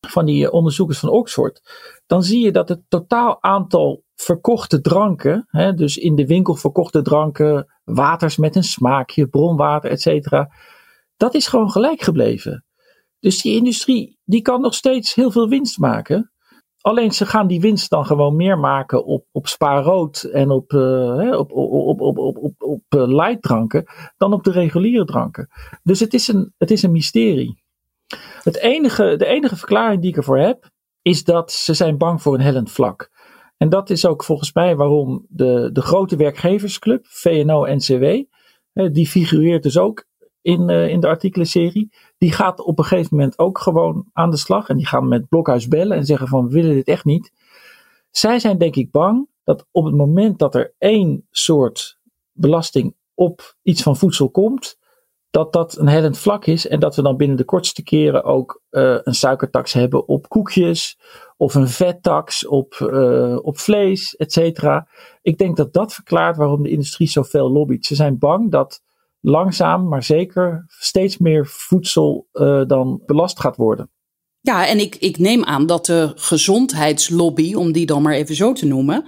van 0.07 0.25
die 0.25 0.45
eh, 0.45 0.53
onderzoekers 0.53 0.99
van 0.99 1.09
Oxford, 1.09 1.61
dan 2.05 2.23
zie 2.23 2.43
je 2.43 2.51
dat 2.51 2.69
het 2.69 2.81
totaal 2.87 3.43
aantal 3.43 4.03
verkochte 4.15 4.81
dranken, 4.81 5.47
hè, 5.47 5.73
dus 5.73 5.97
in 5.97 6.15
de 6.15 6.25
winkel 6.25 6.55
verkochte 6.55 7.01
dranken, 7.01 7.67
waters 7.83 8.37
met 8.37 8.55
een 8.55 8.63
smaakje, 8.63 9.27
bronwater, 9.27 9.91
etc., 9.91 10.45
dat 11.17 11.33
is 11.33 11.47
gewoon 11.47 11.71
gelijk 11.71 12.01
gebleven. 12.01 12.65
Dus 13.19 13.41
die 13.41 13.55
industrie, 13.55 14.19
die 14.23 14.41
kan 14.41 14.61
nog 14.61 14.73
steeds 14.73 15.13
heel 15.15 15.31
veel 15.31 15.49
winst 15.49 15.77
maken. 15.77 16.31
Alleen 16.81 17.11
ze 17.11 17.25
gaan 17.25 17.47
die 17.47 17.59
winst 17.59 17.89
dan 17.89 18.05
gewoon 18.05 18.35
meer 18.35 18.59
maken 18.59 19.05
op, 19.05 19.25
op 19.31 19.47
spaarrood 19.47 20.23
en 20.23 20.49
op, 20.49 20.73
uh, 20.73 21.37
op, 21.37 21.51
op, 21.51 22.01
op, 22.01 22.17
op, 22.17 22.37
op, 22.37 22.53
op, 22.63 23.39
dranken 23.41 23.85
dan 24.17 24.33
op 24.33 24.43
de 24.43 24.51
reguliere 24.51 25.05
dranken. 25.05 25.47
Dus 25.83 25.99
het 25.99 26.13
is 26.13 26.27
een, 26.27 26.53
het 26.57 26.71
is 26.71 26.83
een 26.83 26.91
mysterie. 26.91 27.60
Het 28.43 28.57
enige, 28.57 29.15
de 29.17 29.25
enige 29.25 29.55
verklaring 29.55 30.01
die 30.01 30.09
ik 30.09 30.17
ervoor 30.17 30.39
heb, 30.39 30.69
is 31.01 31.23
dat 31.23 31.51
ze 31.51 31.73
zijn 31.73 31.97
bang 31.97 32.21
voor 32.21 32.33
een 32.33 32.41
hellend 32.41 32.71
vlak. 32.71 33.09
En 33.57 33.69
dat 33.69 33.89
is 33.89 34.05
ook 34.05 34.23
volgens 34.23 34.53
mij 34.53 34.75
waarom 34.75 35.25
de, 35.29 35.69
de 35.73 35.81
grote 35.81 36.15
werkgeversclub, 36.15 37.05
VNO-NCW, 37.07 38.23
die 38.91 39.07
figureert 39.07 39.63
dus 39.63 39.77
ook 39.77 40.05
in, 40.41 40.69
uh, 40.69 40.87
in 40.87 40.99
de 40.99 41.07
artikelenserie, 41.07 41.91
die 42.17 42.31
gaat 42.31 42.59
op 42.59 42.77
een 42.77 42.85
gegeven 42.85 43.17
moment 43.17 43.39
ook 43.39 43.59
gewoon 43.59 44.05
aan 44.13 44.29
de 44.29 44.37
slag. 44.37 44.69
En 44.69 44.77
die 44.77 44.87
gaan 44.87 45.07
met 45.07 45.29
Blokhuis 45.29 45.67
bellen 45.67 45.97
en 45.97 46.05
zeggen 46.05 46.27
van 46.27 46.47
we 46.47 46.53
willen 46.53 46.75
dit 46.75 46.87
echt 46.87 47.05
niet. 47.05 47.31
Zij 48.11 48.39
zijn 48.39 48.57
denk 48.57 48.75
ik 48.75 48.91
bang 48.91 49.27
dat 49.43 49.67
op 49.71 49.85
het 49.85 49.95
moment 49.95 50.39
dat 50.39 50.55
er 50.55 50.73
één 50.77 51.27
soort 51.29 51.99
belasting 52.31 52.95
op 53.13 53.55
iets 53.61 53.83
van 53.83 53.97
voedsel 53.97 54.29
komt, 54.29 54.79
dat 55.31 55.53
dat 55.53 55.77
een 55.77 55.87
hellend 55.87 56.17
vlak 56.17 56.45
is 56.45 56.67
en 56.67 56.79
dat 56.79 56.95
we 56.95 57.01
dan 57.01 57.17
binnen 57.17 57.37
de 57.37 57.43
kortste 57.43 57.83
keren 57.83 58.23
ook 58.23 58.61
uh, 58.71 58.97
een 59.03 59.13
suikertax 59.13 59.73
hebben 59.73 60.07
op 60.07 60.29
koekjes 60.29 60.99
of 61.37 61.53
een 61.53 61.67
vettax 61.67 62.47
op, 62.47 62.73
uh, 62.81 63.37
op 63.41 63.57
vlees, 63.57 64.15
et 64.15 64.31
cetera. 64.31 64.87
Ik 65.21 65.37
denk 65.37 65.57
dat 65.57 65.73
dat 65.73 65.93
verklaart 65.93 66.37
waarom 66.37 66.63
de 66.63 66.69
industrie 66.69 67.07
zoveel 67.07 67.51
lobbyt. 67.51 67.85
Ze 67.85 67.95
zijn 67.95 68.17
bang 68.17 68.51
dat 68.51 68.81
langzaam, 69.19 69.87
maar 69.87 70.03
zeker 70.03 70.65
steeds 70.67 71.17
meer 71.17 71.45
voedsel 71.47 72.27
uh, 72.33 72.61
dan 72.67 73.01
belast 73.05 73.39
gaat 73.39 73.55
worden. 73.55 73.91
Ja, 74.43 74.67
en 74.67 74.79
ik, 74.79 74.95
ik 74.95 75.17
neem 75.17 75.43
aan 75.43 75.65
dat 75.65 75.85
de 75.85 76.11
gezondheidslobby, 76.15 77.53
om 77.53 77.71
die 77.71 77.85
dan 77.85 78.01
maar 78.01 78.13
even 78.13 78.35
zo 78.35 78.53
te 78.53 78.65
noemen, 78.65 79.05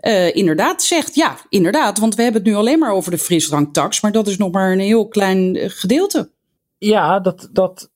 uh, 0.00 0.36
inderdaad 0.36 0.82
zegt, 0.82 1.14
ja, 1.14 1.36
inderdaad, 1.48 1.98
want 1.98 2.14
we 2.14 2.22
hebben 2.22 2.42
het 2.42 2.50
nu 2.50 2.56
alleen 2.56 2.78
maar 2.78 2.92
over 2.92 3.10
de 3.10 3.18
frisdranktax, 3.18 4.00
maar 4.00 4.12
dat 4.12 4.26
is 4.26 4.36
nog 4.36 4.52
maar 4.52 4.72
een 4.72 4.78
heel 4.78 5.08
klein 5.08 5.56
eh, 5.56 5.70
gedeelte. 5.70 6.30
Ja, 6.78 7.20
dat, 7.20 7.48
dat, 7.52 7.90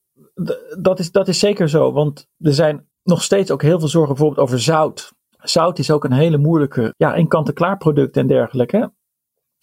dat, 0.78 0.98
is, 0.98 1.10
dat 1.10 1.28
is 1.28 1.38
zeker 1.38 1.68
zo, 1.68 1.92
want 1.92 2.26
er 2.38 2.54
zijn 2.54 2.88
nog 3.02 3.22
steeds 3.22 3.50
ook 3.50 3.62
heel 3.62 3.78
veel 3.78 3.88
zorgen 3.88 4.14
bijvoorbeeld 4.14 4.46
over 4.46 4.60
zout. 4.60 5.12
Zout 5.38 5.78
is 5.78 5.90
ook 5.90 6.04
een 6.04 6.12
hele 6.12 6.38
moeilijke, 6.38 6.94
ja, 6.96 7.14
in 7.14 7.28
kant-en-klaar 7.28 7.76
product 7.76 8.16
en 8.16 8.26
dergelijke. 8.26 8.92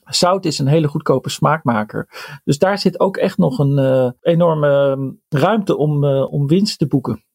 Zout 0.10 0.46
is 0.46 0.60
een 0.60 0.67
hele 0.67 0.88
goedkope 0.88 1.30
smaakmaker. 1.30 2.08
Dus 2.43 2.58
daar 2.58 2.80
zit 2.80 3.00
ook 3.00 3.17
echt 3.17 3.38
nog 3.38 3.60
een 3.60 3.78
uh, 3.78 4.10
enorme 4.22 4.98
ruimte 5.30 5.78
om, 5.78 6.04
uh, 6.04 6.34
om 6.34 6.48
winst 6.48 6.80
te 6.80 6.88
boeken. 6.88 7.26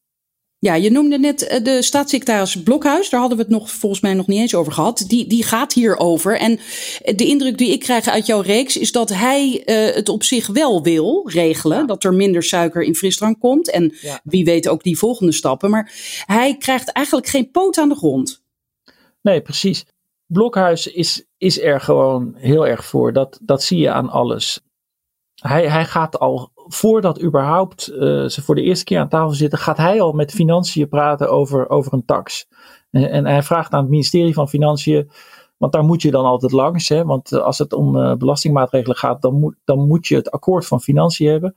Ja, 0.63 0.75
je 0.75 0.91
noemde 0.91 1.19
net 1.19 1.47
eh, 1.47 1.63
de 1.63 1.81
staatssecretaris 1.81 2.63
Blokhuis. 2.63 3.09
Daar 3.09 3.19
hadden 3.19 3.37
we 3.37 3.43
het 3.43 3.53
nog 3.53 3.71
volgens 3.71 4.01
mij 4.01 4.13
nog 4.13 4.27
niet 4.27 4.39
eens 4.39 4.55
over 4.55 4.73
gehad. 4.73 5.05
Die, 5.07 5.27
die 5.27 5.43
gaat 5.43 5.73
hierover. 5.73 6.37
En 6.37 6.59
de 7.15 7.25
indruk 7.25 7.57
die 7.57 7.71
ik 7.71 7.79
krijg 7.79 8.07
uit 8.07 8.25
jouw 8.25 8.41
reeks 8.41 8.77
is 8.77 8.91
dat 8.91 9.09
hij 9.09 9.63
uh, 9.65 9.95
het 9.95 10.09
op 10.09 10.23
zich 10.23 10.47
wel 10.47 10.83
wil 10.83 11.29
regelen. 11.29 11.87
Dat 11.87 12.03
er 12.03 12.13
minder 12.13 12.43
suiker 12.43 12.81
in 12.81 12.95
frisdrank 12.95 13.39
komt. 13.39 13.71
En 13.71 13.95
ja. 14.01 14.19
wie 14.23 14.45
weet 14.45 14.67
ook 14.67 14.83
die 14.83 14.97
volgende 14.97 15.31
stappen. 15.31 15.69
Maar 15.69 15.91
hij 16.25 16.57
krijgt 16.57 16.91
eigenlijk 16.91 17.27
geen 17.27 17.51
poot 17.51 17.77
aan 17.77 17.89
de 17.89 17.95
grond. 17.95 18.43
Nee, 19.21 19.41
precies. 19.41 19.85
Blokhuis 20.33 20.87
is, 20.87 21.27
is 21.37 21.61
er 21.61 21.81
gewoon 21.81 22.33
heel 22.35 22.67
erg 22.67 22.85
voor. 22.85 23.13
Dat, 23.13 23.39
dat 23.41 23.63
zie 23.63 23.79
je 23.79 23.91
aan 23.91 24.09
alles. 24.09 24.61
Hij, 25.41 25.67
hij 25.69 25.85
gaat 25.85 26.19
al, 26.19 26.51
voordat 26.55 27.21
überhaupt 27.21 27.89
uh, 27.89 28.27
ze 28.27 28.41
voor 28.41 28.55
de 28.55 28.61
eerste 28.61 28.83
keer 28.83 28.99
aan 28.99 29.09
tafel 29.09 29.33
zitten, 29.33 29.59
gaat 29.59 29.77
hij 29.77 30.01
al 30.01 30.11
met 30.11 30.31
financiën 30.31 30.87
praten 30.87 31.29
over, 31.29 31.69
over 31.69 31.93
een 31.93 32.05
tax. 32.05 32.47
En, 32.91 33.09
en 33.09 33.25
hij 33.25 33.43
vraagt 33.43 33.73
aan 33.73 33.81
het 33.81 33.89
ministerie 33.89 34.33
van 34.33 34.49
Financiën, 34.49 35.09
want 35.57 35.71
daar 35.73 35.83
moet 35.83 36.01
je 36.01 36.11
dan 36.11 36.25
altijd 36.25 36.51
langs. 36.51 36.89
Hè, 36.89 37.05
want 37.05 37.33
als 37.33 37.57
het 37.57 37.73
om 37.73 37.95
uh, 37.95 38.15
belastingmaatregelen 38.15 38.97
gaat, 38.97 39.21
dan 39.21 39.39
moet, 39.39 39.55
dan 39.63 39.87
moet 39.87 40.07
je 40.07 40.15
het 40.15 40.31
akkoord 40.31 40.65
van 40.65 40.81
Financiën 40.81 41.31
hebben. 41.31 41.55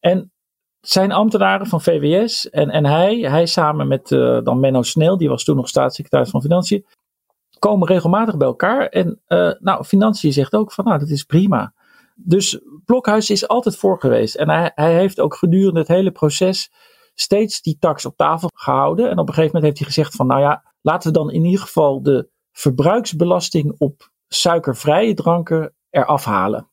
En 0.00 0.32
zijn 0.80 1.12
ambtenaren 1.12 1.66
van 1.66 1.80
VWS 1.80 2.50
en, 2.50 2.70
en 2.70 2.84
hij, 2.84 3.18
hij 3.18 3.46
samen 3.46 3.88
met 3.88 4.08
dan 4.44 4.60
Menno 4.60 4.82
Snel, 4.82 5.16
die 5.16 5.28
was 5.28 5.44
toen 5.44 5.56
nog 5.56 5.68
staatssecretaris 5.68 6.30
van 6.30 6.42
Financiën, 6.42 6.84
komen 7.62 7.88
regelmatig 7.88 8.36
bij 8.36 8.46
elkaar. 8.46 8.86
En 8.86 9.20
uh, 9.28 9.50
nou, 9.58 9.84
Financiën 9.84 10.32
zegt 10.32 10.54
ook 10.54 10.72
van 10.72 10.84
nou, 10.84 10.98
dat 10.98 11.08
is 11.08 11.24
prima. 11.24 11.74
Dus 12.14 12.60
Blokhuis 12.84 13.30
is 13.30 13.48
altijd 13.48 13.76
voor 13.76 14.00
geweest. 14.00 14.34
En 14.34 14.48
hij, 14.48 14.72
hij 14.74 14.94
heeft 14.94 15.20
ook 15.20 15.34
gedurende 15.34 15.80
het 15.80 15.88
hele 15.88 16.10
proces 16.10 16.72
steeds 17.14 17.62
die 17.62 17.76
tax 17.78 18.04
op 18.04 18.16
tafel 18.16 18.50
gehouden. 18.54 19.10
En 19.10 19.18
op 19.18 19.28
een 19.28 19.34
gegeven 19.34 19.54
moment 19.54 19.64
heeft 19.64 19.78
hij 19.78 19.86
gezegd 19.86 20.14
van 20.14 20.26
nou 20.26 20.40
ja, 20.40 20.72
laten 20.80 21.12
we 21.12 21.18
dan 21.18 21.30
in 21.30 21.44
ieder 21.44 21.60
geval 21.60 22.02
de 22.02 22.28
verbruiksbelasting 22.52 23.74
op 23.78 24.10
suikervrije 24.28 25.14
dranken 25.14 25.74
eraf 25.90 26.24
halen. 26.24 26.68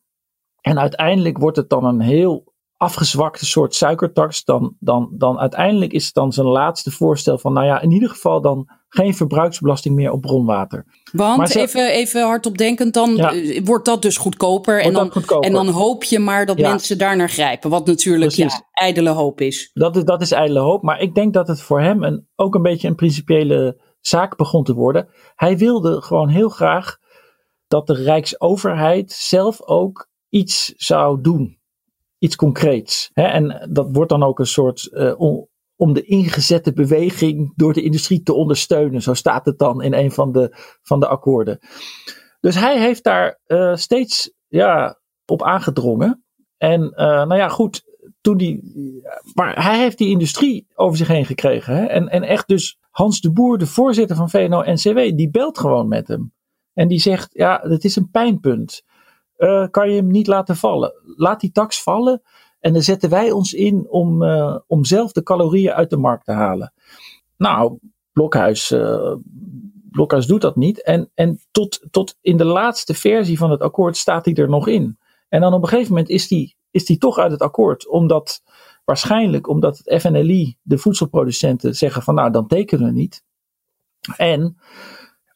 En 0.61 0.79
uiteindelijk 0.79 1.37
wordt 1.37 1.57
het 1.57 1.69
dan 1.69 1.85
een 1.85 2.01
heel 2.01 2.53
afgezwakte 2.77 3.45
soort 3.45 3.75
suikertax. 3.75 4.43
Dan, 4.43 4.75
dan, 4.79 5.09
dan 5.11 5.39
uiteindelijk 5.39 5.93
is 5.93 6.05
het 6.05 6.13
dan 6.13 6.33
zijn 6.33 6.47
laatste 6.47 6.91
voorstel 6.91 7.37
van 7.37 7.53
nou 7.53 7.65
ja, 7.65 7.81
in 7.81 7.91
ieder 7.91 8.09
geval 8.09 8.41
dan 8.41 8.69
geen 8.89 9.13
verbruiksbelasting 9.13 9.95
meer 9.95 10.11
op 10.11 10.21
bronwater. 10.21 10.85
Want 11.11 11.55
even, 11.55 11.91
even 11.91 12.23
hardop 12.23 12.57
denkend, 12.57 12.93
dan 12.93 13.19
eh, 13.19 13.61
wordt 13.63 13.85
dat 13.85 14.01
dus 14.01 14.17
goedkoper. 14.17 14.81
en, 14.81 14.93
dan, 14.93 15.11
en 15.39 15.53
dan 15.53 15.67
hoop 15.67 16.03
je 16.03 16.19
maar 16.19 16.45
dat 16.45 16.57
mensen 16.57 16.97
daar 16.97 17.15
naar 17.15 17.29
grijpen. 17.29 17.69
Wat 17.69 17.85
natuurlijk 17.85 18.31
ja, 18.31 18.67
ijdele 18.71 19.09
hoop 19.09 19.41
is. 19.41 19.69
Dat 19.73 19.95
is, 19.95 20.03
dat 20.03 20.21
is 20.21 20.31
ijdele 20.31 20.59
hoop. 20.59 20.81
Maar 20.81 21.01
ik 21.01 21.15
denk 21.15 21.33
dat 21.33 21.47
het 21.47 21.61
voor 21.61 21.81
hem 21.81 22.03
een, 22.03 22.27
ook 22.35 22.55
een 22.55 22.61
beetje 22.61 22.87
een 22.87 22.95
principiële 22.95 23.81
zaak 23.99 24.37
begon 24.37 24.63
te 24.63 24.73
worden. 24.73 25.07
Hij 25.35 25.57
wilde 25.57 26.01
gewoon 26.01 26.29
heel 26.29 26.49
graag 26.49 26.97
dat 27.67 27.87
de 27.87 27.93
Rijksoverheid 27.93 29.11
zelf 29.11 29.61
ook 29.61 30.09
iets 30.29 30.73
zou 30.75 31.21
doen. 31.21 31.57
Iets 32.17 32.35
concreets. 32.35 33.09
en 33.13 33.69
dat 33.71 33.87
wordt 33.91 34.09
dan 34.09 34.23
ook 34.23 34.39
een 34.39 34.47
soort 34.47 34.89
uh, 34.91 35.13
om 35.79 35.93
de 35.93 36.03
ingezette 36.03 36.73
beweging 36.73 37.53
door 37.55 37.73
de 37.73 37.81
industrie 37.81 38.23
te 38.23 38.33
ondersteunen. 38.33 39.01
Zo 39.01 39.13
staat 39.13 39.45
het 39.45 39.59
dan 39.59 39.81
in 39.81 39.93
een 39.93 40.11
van 40.11 40.31
de, 40.31 40.55
van 40.81 40.99
de 40.99 41.07
akkoorden. 41.07 41.59
Dus 42.39 42.55
hij 42.55 42.79
heeft 42.79 43.03
daar 43.03 43.39
uh, 43.47 43.75
steeds 43.75 44.33
ja, 44.47 44.99
op 45.25 45.43
aangedrongen. 45.43 46.23
En 46.57 46.81
uh, 46.81 47.05
nou 47.05 47.35
ja, 47.35 47.47
goed, 47.47 47.83
toen 48.21 48.37
die. 48.37 48.61
Maar 49.33 49.63
hij 49.63 49.79
heeft 49.79 49.97
die 49.97 50.09
industrie 50.09 50.67
over 50.75 50.97
zich 50.97 51.07
heen 51.07 51.25
gekregen. 51.25 51.75
Hè? 51.75 51.85
En, 51.85 52.07
en 52.09 52.23
echt 52.23 52.47
dus 52.47 52.77
Hans 52.89 53.21
de 53.21 53.31
Boer, 53.31 53.57
de 53.57 53.67
voorzitter 53.67 54.15
van 54.15 54.29
VNO-NCW, 54.29 55.17
die 55.17 55.29
belt 55.29 55.57
gewoon 55.59 55.87
met 55.87 56.07
hem. 56.07 56.33
En 56.73 56.87
die 56.87 56.99
zegt: 56.99 57.29
Ja, 57.33 57.59
het 57.63 57.83
is 57.83 57.95
een 57.95 58.09
pijnpunt. 58.09 58.83
Uh, 59.37 59.67
kan 59.71 59.89
je 59.89 59.95
hem 59.95 60.11
niet 60.11 60.27
laten 60.27 60.55
vallen? 60.55 60.93
Laat 61.15 61.39
die 61.39 61.51
tax 61.51 61.83
vallen. 61.83 62.21
En 62.59 62.73
dan 62.73 62.81
zetten 62.81 63.09
wij 63.09 63.31
ons 63.31 63.53
in 63.53 63.89
om, 63.89 64.23
uh, 64.23 64.57
om 64.67 64.85
zelf 64.85 65.11
de 65.11 65.23
calorieën 65.23 65.73
uit 65.73 65.89
de 65.89 65.97
markt 65.97 66.25
te 66.25 66.31
halen. 66.31 66.73
Nou, 67.37 67.77
Blokhuis, 68.11 68.71
uh, 68.71 69.15
Blokhuis 69.91 70.25
doet 70.25 70.41
dat 70.41 70.55
niet. 70.55 70.83
En, 70.83 71.11
en 71.13 71.39
tot, 71.51 71.87
tot 71.91 72.17
in 72.21 72.37
de 72.37 72.45
laatste 72.45 72.93
versie 72.93 73.37
van 73.37 73.51
het 73.51 73.61
akkoord 73.61 73.97
staat 73.97 74.25
hij 74.25 74.33
er 74.33 74.49
nog 74.49 74.67
in. 74.67 74.97
En 75.29 75.41
dan 75.41 75.53
op 75.53 75.61
een 75.61 75.67
gegeven 75.67 75.91
moment 75.91 76.09
is 76.09 76.27
die, 76.27 76.55
is 76.71 76.85
die 76.85 76.97
toch 76.97 77.17
uit 77.17 77.31
het 77.31 77.41
akkoord. 77.41 77.87
Omdat 77.87 78.41
waarschijnlijk 78.85 79.47
omdat 79.47 79.77
het 79.77 80.01
FNLI, 80.01 80.57
de 80.61 80.77
voedselproducenten, 80.77 81.75
zeggen 81.75 82.01
van 82.01 82.15
nou 82.15 82.31
dan 82.31 82.47
tekenen 82.47 82.85
we 82.85 82.91
niet. 82.91 83.23
En 84.17 84.57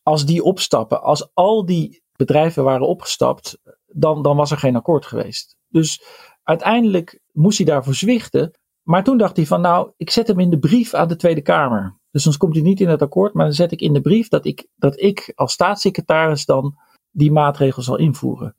als 0.04 0.26
die 0.26 0.44
opstappen, 0.44 1.02
als 1.02 1.30
al 1.34 1.66
die 1.66 2.04
bedrijven 2.16 2.64
waren 2.64 2.88
opgestapt, 2.88 3.58
dan, 3.88 4.22
dan 4.22 4.38
was 4.38 4.52
er 4.52 4.58
geen 4.58 4.76
akkoord 4.76 5.06
geweest. 5.06 5.58
Dus 5.68 6.04
Uiteindelijk 6.44 7.20
moest 7.32 7.58
hij 7.58 7.68
daarvoor 7.68 7.96
zwichten. 7.96 8.52
Maar 8.84 9.04
toen 9.04 9.18
dacht 9.18 9.36
hij 9.36 9.46
van 9.46 9.62
nou, 9.62 9.92
ik 9.98 10.10
zet 10.10 10.28
hem 10.28 10.40
in 10.40 10.50
de 10.50 10.60
brief 10.60 10.94
aan 10.94 11.08
de 11.08 11.16
Tweede 11.16 11.42
Kamer. 11.42 12.00
Dus 12.12 12.24
soms 12.24 12.38
komt 12.38 12.54
hij 12.54 12.64
niet 12.64 12.80
in 12.80 12.90
het 12.90 13.02
akkoord, 13.02 13.34
maar 13.34 13.46
dan 13.46 13.54
zet 13.54 13.72
ik 13.72 13.82
in 13.82 13.94
de 13.94 14.02
brief 14.02 14.28
dat 14.28 14.46
ik, 14.46 14.68
dat 14.76 15.00
ik 15.00 15.32
als 15.36 15.54
staatssecretaris 15.54 16.46
dan 16.46 16.78
die 17.12 17.32
maatregel 17.32 17.82
zal 17.82 17.98
invoeren. 17.98 18.56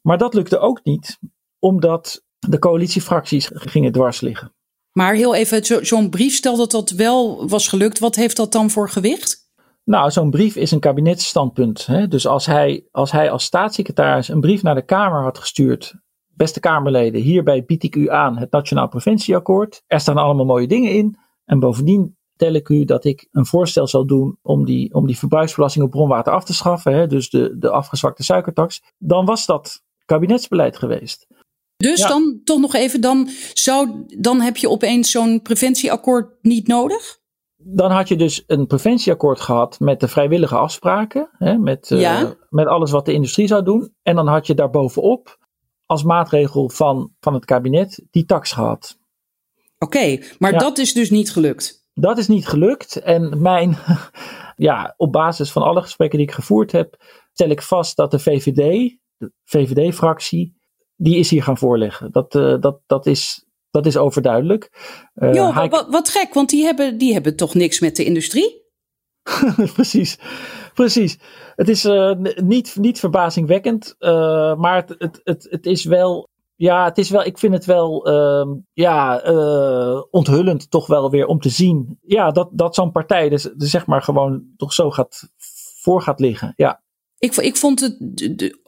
Maar 0.00 0.18
dat 0.18 0.34
lukte 0.34 0.58
ook 0.58 0.84
niet, 0.84 1.18
omdat 1.58 2.24
de 2.38 2.58
coalitiefracties 2.58 3.50
gingen 3.52 3.92
dwars 3.92 4.20
liggen. 4.20 4.54
Maar 4.92 5.14
heel 5.14 5.34
even, 5.34 5.86
zo'n 5.86 6.10
brief, 6.10 6.34
stel 6.34 6.56
dat 6.56 6.70
dat 6.70 6.90
wel 6.90 7.48
was 7.48 7.68
gelukt, 7.68 7.98
wat 7.98 8.16
heeft 8.16 8.36
dat 8.36 8.52
dan 8.52 8.70
voor 8.70 8.90
gewicht? 8.90 9.48
Nou, 9.84 10.10
zo'n 10.10 10.30
brief 10.30 10.56
is 10.56 10.70
een 10.70 10.80
kabinetsstandpunt. 10.80 11.86
Hè? 11.86 12.08
Dus 12.08 12.26
als 12.26 12.46
hij, 12.46 12.86
als 12.90 13.12
hij 13.12 13.30
als 13.30 13.44
staatssecretaris 13.44 14.28
een 14.28 14.40
brief 14.40 14.62
naar 14.62 14.74
de 14.74 14.84
Kamer 14.84 15.22
had 15.22 15.38
gestuurd 15.38 15.94
Beste 16.40 16.60
Kamerleden, 16.60 17.20
hierbij 17.20 17.64
bied 17.64 17.82
ik 17.82 17.96
u 17.96 18.10
aan 18.10 18.38
het 18.38 18.50
Nationaal 18.50 18.88
Preventieakkoord. 18.88 19.82
Er 19.86 20.00
staan 20.00 20.16
allemaal 20.16 20.44
mooie 20.44 20.66
dingen 20.66 20.92
in. 20.92 21.16
En 21.44 21.58
bovendien 21.58 22.16
tel 22.36 22.52
ik 22.52 22.68
u 22.68 22.84
dat 22.84 23.04
ik 23.04 23.28
een 23.30 23.46
voorstel 23.46 23.86
zal 23.86 24.06
doen 24.06 24.38
om 24.42 24.64
die, 24.64 24.94
om 24.94 25.06
die 25.06 25.18
verbruiksbelasting 25.18 25.84
op 25.84 25.90
bronwater 25.90 26.32
af 26.32 26.44
te 26.44 26.54
schaffen. 26.54 26.94
Hè, 26.94 27.06
dus 27.06 27.30
de, 27.30 27.58
de 27.58 27.70
afgezwakte 27.70 28.22
suikertax. 28.22 28.82
Dan 28.98 29.24
was 29.24 29.46
dat 29.46 29.82
kabinetsbeleid 30.04 30.76
geweest. 30.76 31.26
Dus 31.76 32.00
dan 32.00 32.40
toch 32.44 32.60
nog 32.60 32.74
even, 32.74 33.00
dan, 33.00 33.28
zou, 33.52 34.04
dan 34.06 34.40
heb 34.40 34.56
je 34.56 34.68
opeens 34.68 35.10
zo'n 35.10 35.42
preventieakkoord 35.42 36.36
niet 36.42 36.66
nodig? 36.66 37.18
Dan 37.56 37.90
had 37.90 38.08
je 38.08 38.16
dus 38.16 38.44
een 38.46 38.66
preventieakkoord 38.66 39.40
gehad 39.40 39.80
met 39.80 40.00
de 40.00 40.08
vrijwillige 40.08 40.56
afspraken. 40.56 41.28
Hè, 41.32 41.58
met, 41.58 41.90
uh, 41.90 42.30
met 42.48 42.66
alles 42.66 42.90
wat 42.90 43.06
de 43.06 43.12
industrie 43.12 43.46
zou 43.46 43.62
doen. 43.62 43.94
En 44.02 44.14
dan 44.16 44.26
had 44.26 44.46
je 44.46 44.54
daarbovenop 44.54 45.38
als 45.90 46.02
maatregel 46.02 46.68
van, 46.68 47.12
van 47.20 47.34
het 47.34 47.44
kabinet 47.44 48.02
die 48.10 48.24
tax 48.24 48.52
gehad. 48.52 48.98
Oké, 49.78 50.18
maar 50.38 50.58
dat 50.58 50.78
is 50.78 50.92
dus 50.92 51.10
niet 51.10 51.32
gelukt. 51.32 51.84
Dat 51.94 52.18
is 52.18 52.28
niet 52.28 52.46
gelukt. 52.46 52.96
En 52.96 53.42
mijn, 53.42 53.76
ja, 54.56 54.94
op 54.96 55.12
basis 55.12 55.50
van 55.50 55.62
alle 55.62 55.82
gesprekken 55.82 56.18
die 56.18 56.26
ik 56.26 56.34
gevoerd 56.34 56.72
heb, 56.72 56.96
stel 57.32 57.48
ik 57.48 57.62
vast 57.62 57.96
dat 57.96 58.10
de 58.10 58.18
VVD, 58.18 58.96
de 59.16 59.32
VVD-fractie, 59.44 60.56
die 60.96 61.16
is 61.16 61.30
hier 61.30 61.42
gaan 61.42 61.58
voorleggen. 61.58 62.12
Dat, 62.12 62.34
uh, 62.34 62.60
dat, 62.60 62.80
dat, 62.86 63.06
is, 63.06 63.46
dat 63.70 63.86
is 63.86 63.96
overduidelijk. 63.96 64.70
Uh, 65.14 65.34
jo, 65.34 65.68
wat, 65.68 65.86
wat 65.90 66.08
gek, 66.08 66.34
want 66.34 66.48
die 66.48 66.64
hebben, 66.64 66.98
die 66.98 67.12
hebben 67.12 67.36
toch 67.36 67.54
niks 67.54 67.80
met 67.80 67.96
de 67.96 68.04
industrie? 68.04 68.59
precies, 69.74 70.18
precies. 70.74 71.18
Het 71.56 71.68
is 71.68 71.84
uh, 71.84 72.12
niet, 72.34 72.76
niet 72.76 72.98
verbazingwekkend, 72.98 73.94
uh, 73.98 74.54
maar 74.56 74.76
het, 74.76 75.20
het, 75.24 75.46
het, 75.50 75.66
is 75.66 75.84
wel. 75.84 76.28
Ja, 76.56 76.84
het 76.84 76.98
is 76.98 77.10
wel, 77.10 77.24
ik 77.24 77.38
vind 77.38 77.54
het 77.54 77.64
wel 77.64 78.08
uh, 78.08 78.54
ja, 78.72 79.26
uh, 79.26 80.02
onthullend 80.10 80.70
toch 80.70 80.86
wel 80.86 81.10
weer 81.10 81.26
om 81.26 81.40
te 81.40 81.48
zien. 81.48 81.98
Ja, 82.02 82.30
dat, 82.30 82.48
dat 82.52 82.74
zo'n 82.74 82.92
partij 82.92 83.28
dus, 83.28 83.42
dus 83.42 83.70
zeg 83.70 83.86
maar 83.86 84.02
gewoon 84.02 84.44
toch 84.56 84.72
zo 84.72 84.90
gaat, 84.90 85.28
voor 85.82 86.02
gaat 86.02 86.20
liggen. 86.20 86.52
Ja. 86.56 86.80
Ik, 87.20 87.36
ik 87.36 87.56
vond 87.56 87.80
het 87.80 87.96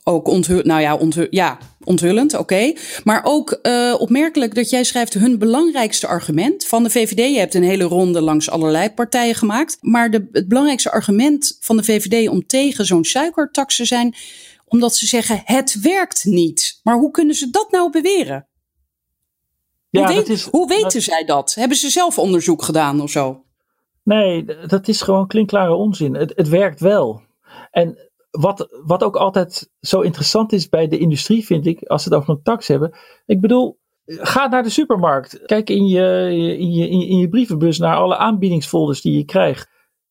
ook 0.05 0.29
onthullend, 0.29 0.67
nou 0.67 0.81
ja, 0.81 0.97
onthu 0.97 1.27
ja 1.31 1.59
onthullend, 1.85 2.39
oké. 2.39 2.73
Maar 3.05 3.21
ook 3.25 3.59
uh, 3.63 3.95
opmerkelijk 3.99 4.55
dat 4.55 4.71
jij 4.71 4.85
schrijft 4.85 5.15
hun 5.15 5.39
belangrijkste 5.39 6.07
argument 6.07 6.67
van 6.67 6.83
de 6.83 6.91
VVD. 6.91 7.33
Je 7.33 7.39
hebt 7.39 7.55
een 7.55 7.63
hele 7.63 7.85
ronde 7.85 8.21
langs 8.21 8.51
allerlei 8.51 8.91
partijen 8.91 9.35
gemaakt. 9.35 9.79
Maar 9.81 10.11
de, 10.11 10.29
het 10.33 10.49
belangrijkste 10.49 10.91
argument 10.91 11.57
van 11.61 11.77
de 11.77 11.85
VVD 11.85 12.29
om 12.29 12.47
tegen 12.47 12.85
zo'n 12.85 13.05
suikertax 13.05 13.77
te 13.77 13.85
zijn, 13.85 14.15
omdat 14.67 14.97
ze 14.97 15.07
zeggen 15.07 15.43
het 15.45 15.81
werkt 15.81 16.25
niet. 16.25 16.81
Maar 16.83 16.97
hoe 16.97 17.11
kunnen 17.11 17.35
ze 17.35 17.51
dat 17.51 17.71
nou 17.71 17.91
beweren? 17.91 18.47
Ja, 19.91 20.05
hoe, 20.05 20.15
weet, 20.15 20.29
is, 20.29 20.43
hoe 20.43 20.69
weten 20.69 21.03
zij 21.03 21.25
dat? 21.25 21.55
Hebben 21.55 21.77
ze 21.77 21.91
zelf 21.91 22.19
onderzoek 22.19 22.63
gedaan 22.63 23.01
of 23.01 23.11
zo? 23.11 23.45
Nee, 24.03 24.45
dat 24.67 24.89
is 24.89 25.01
gewoon 25.01 25.27
klinkklare 25.27 25.75
onzin. 25.75 26.15
Het, 26.15 26.33
het 26.37 26.49
werkt 26.49 26.81
wel. 26.81 27.23
En 27.71 28.11
wat, 28.33 28.69
wat 28.85 29.03
ook 29.03 29.17
altijd 29.17 29.71
zo 29.81 30.01
interessant 30.01 30.53
is 30.53 30.69
bij 30.69 30.89
de 30.89 30.99
industrie, 30.99 31.45
vind 31.45 31.67
ik, 31.67 31.83
als 31.83 32.05
we 32.05 32.11
het 32.11 32.19
over 32.19 32.35
een 32.35 32.43
tax 32.43 32.69
hebben. 32.69 32.99
Ik 33.27 33.41
bedoel, 33.41 33.81
ga 34.05 34.47
naar 34.47 34.63
de 34.63 34.69
supermarkt. 34.69 35.43
Kijk 35.45 35.71
in 35.71 35.87
je, 35.87 36.29
in 36.59 36.73
je, 36.73 36.89
in 36.89 37.19
je 37.19 37.29
brievenbus 37.29 37.79
naar 37.79 37.97
alle 37.97 38.17
aanbiedingsfolders 38.17 39.01
die 39.01 39.17
je 39.17 39.25
krijgt. 39.25 39.71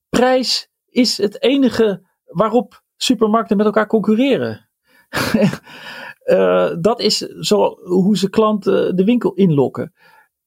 Prijs 0.09 0.69
is 0.86 1.17
het 1.17 1.41
enige 1.41 2.07
waarop 2.26 2.84
supermarkten 2.95 3.57
met 3.57 3.65
elkaar 3.65 3.88
concurreren. 3.88 4.69
uh, 6.26 6.76
dat 6.82 6.99
is 6.99 7.17
zo 7.19 7.80
hoe 7.84 8.17
ze 8.17 8.30
klanten 8.30 8.95
de 8.95 9.03
winkel 9.03 9.34
inlokken. 9.34 9.93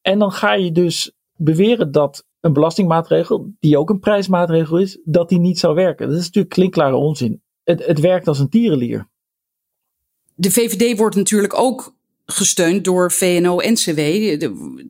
En 0.01 0.18
dan 0.18 0.33
ga 0.33 0.53
je 0.53 0.72
dus 0.72 1.12
beweren 1.37 1.93
dat 1.93 2.27
een 2.41 2.53
belastingmaatregel, 2.53 3.55
die 3.61 3.79
ook 3.79 3.91
een 3.91 3.99
prijsmaatregel 3.99 4.79
is, 4.79 5.01
dat 5.05 5.29
die 5.29 5.39
niet 5.39 5.59
zou 5.59 5.75
werken. 5.75 6.09
Dat 6.09 6.16
is 6.16 6.25
natuurlijk 6.25 6.55
klinkklare 6.55 6.97
onzin. 6.97 7.43
Het, 7.65 7.87
het 7.87 8.01
werkt 8.01 8.29
als 8.29 8.39
een 8.39 8.49
tierenlier. 8.49 9.09
De 10.35 10.51
VVD 10.51 10.99
wordt 10.99 11.17
natuurlijk 11.17 11.59
ook 11.59 11.95
gesteund 12.27 12.85
door 12.85 13.12
VNO-NCW, 13.12 13.97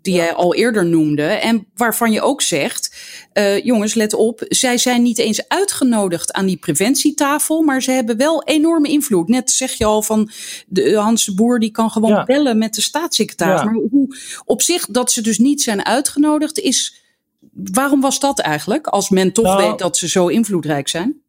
die 0.03 0.15
jij 0.15 0.35
al 0.35 0.55
eerder 0.55 0.87
noemde. 0.87 1.23
En 1.23 1.67
waarvan 1.75 2.13
je 2.13 2.23
ook 2.23 2.43
zegt, 2.43 2.97
uh, 3.33 3.65
jongens, 3.65 3.95
let 3.95 4.15
op, 4.15 4.45
zij 4.49 4.79
zijn 4.79 5.03
niet 5.03 5.19
eens 5.19 5.49
uitgenodigd 5.49 6.33
aan 6.33 6.47
die 6.47 6.57
preventietafel, 6.57 7.63
maar 7.63 7.83
ze 7.83 7.91
hebben 7.91 8.17
wel 8.17 8.43
enorme 8.43 8.89
invloed. 8.89 9.29
Net 9.29 9.51
zeg 9.51 9.73
je 9.73 9.85
al 9.85 10.03
van 10.03 10.31
de, 10.67 10.95
Hans 10.95 11.25
de 11.25 11.35
Boer, 11.35 11.59
die 11.59 11.71
kan 11.71 11.91
gewoon 11.91 12.25
bellen 12.25 12.59
met 12.59 12.75
de 12.75 12.83
staatssecretaris. 12.83 13.65
Maar 13.65 13.75
hoe 13.91 14.17
op 14.45 14.63
zich 14.63 14.87
dat 14.87 15.13
ze 15.13 15.23
dus 15.23 15.39
niet 15.39 15.63
zijn 15.63 15.85
uitgenodigd 15.85 16.59
is. 16.59 17.03
Waarom 17.53 18.01
was 18.01 18.21
dat 18.21 18.39
eigenlijk, 18.39 18.87
als 18.87 19.09
men 19.09 19.33
toch 19.33 19.45
nou, 19.45 19.69
weet 19.69 19.79
dat 19.79 19.97
ze 19.97 20.09
zo 20.09 20.27
invloedrijk 20.27 20.89
zijn? 20.89 21.24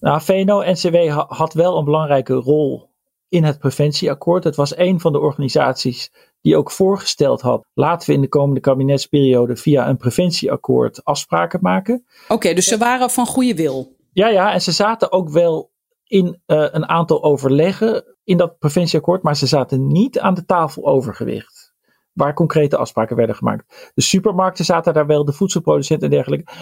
Nou, 0.00 0.20
VNO-NCW 0.20 1.08
had 1.28 1.52
wel 1.52 1.78
een 1.78 1.84
belangrijke 1.84 2.34
rol 2.34 2.90
in 3.28 3.44
het 3.44 3.58
preventieakkoord. 3.58 4.44
Het 4.44 4.56
was 4.56 4.76
een 4.76 5.00
van 5.00 5.12
de 5.12 5.20
organisaties 5.20 6.10
die 6.40 6.56
ook 6.56 6.70
voorgesteld 6.70 7.40
had. 7.40 7.66
Laten 7.74 8.08
we 8.08 8.14
in 8.14 8.20
de 8.20 8.28
komende 8.28 8.60
kabinetsperiode 8.60 9.56
via 9.56 9.88
een 9.88 9.96
preventieakkoord 9.96 11.04
afspraken 11.04 11.58
maken. 11.62 12.04
Oké, 12.28 12.54
dus 12.54 12.66
ze 12.66 12.78
waren 12.78 13.10
van 13.10 13.26
goede 13.26 13.54
wil. 13.54 13.96
Ja, 14.12 14.28
ja, 14.28 14.52
en 14.52 14.60
ze 14.60 14.72
zaten 14.72 15.12
ook 15.12 15.30
wel 15.30 15.70
in 16.04 16.26
uh, 16.26 16.66
een 16.70 16.88
aantal 16.88 17.22
overleggen 17.22 18.16
in 18.24 18.36
dat 18.36 18.58
preventieakkoord, 18.58 19.22
maar 19.22 19.36
ze 19.36 19.46
zaten 19.46 19.86
niet 19.86 20.18
aan 20.18 20.34
de 20.34 20.44
tafel 20.44 20.86
overgewicht. 20.86 21.74
Waar 22.12 22.34
concrete 22.34 22.76
afspraken 22.76 23.16
werden 23.16 23.36
gemaakt. 23.36 23.90
De 23.94 24.02
supermarkten 24.02 24.64
zaten 24.64 24.94
daar 24.94 25.06
wel, 25.06 25.24
de 25.24 25.32
voedselproducenten 25.32 26.08
en 26.08 26.14
dergelijke. 26.14 26.52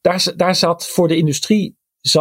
Daar, 0.00 0.32
daar 0.36 0.54
zat 0.54 0.88
voor 0.88 1.08
de 1.08 1.16
industrie 1.16 1.77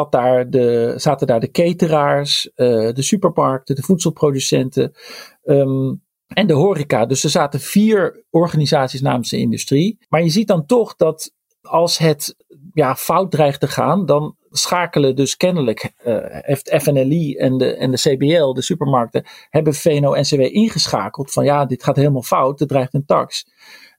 daar 0.10 0.50
de, 0.50 0.94
zaten 0.98 1.28
daar 1.28 1.40
de 1.40 1.52
cateraars, 1.52 2.46
uh, 2.56 2.92
de 2.94 3.02
supermarkten, 3.02 3.76
de 3.76 3.82
voedselproducenten 3.82 4.94
um, 5.44 6.02
en 6.28 6.48
de 6.48 6.54
horeca. 6.54 7.06
Dus 7.06 7.24
er 7.24 7.30
zaten 7.30 7.60
vier 7.60 8.24
organisaties 8.30 9.02
namens 9.02 9.30
de 9.30 9.38
industrie. 9.38 9.98
Maar 10.10 10.24
je 10.24 10.30
ziet 10.30 10.48
dan 10.48 10.66
toch 10.66 10.96
dat 10.96 11.32
als 11.62 11.98
het 11.98 12.36
ja, 12.74 12.96
fout 12.96 13.32
dreigt 13.32 13.60
te 13.60 13.68
gaan, 13.68 14.06
dan 14.06 14.36
schakelen 14.50 15.16
dus 15.16 15.38
kennelijk 15.38 15.94
uh, 16.06 16.18
heeft 16.22 16.76
FNLI 16.82 17.36
en 17.36 17.58
de, 17.58 17.76
en 17.76 17.92
de 17.92 17.98
CBL, 17.98 18.54
de 18.54 18.62
supermarkten, 18.62 19.26
hebben 19.50 19.74
VNO-NCW 19.74 20.42
ingeschakeld 20.42 21.32
van 21.32 21.46
ja, 21.46 21.66
dit 21.66 21.84
gaat 21.84 21.96
helemaal 21.96 22.22
fout, 22.22 22.62
er 22.62 22.68
dreigt 22.68 22.94
een 22.94 23.06
tax. 23.06 23.46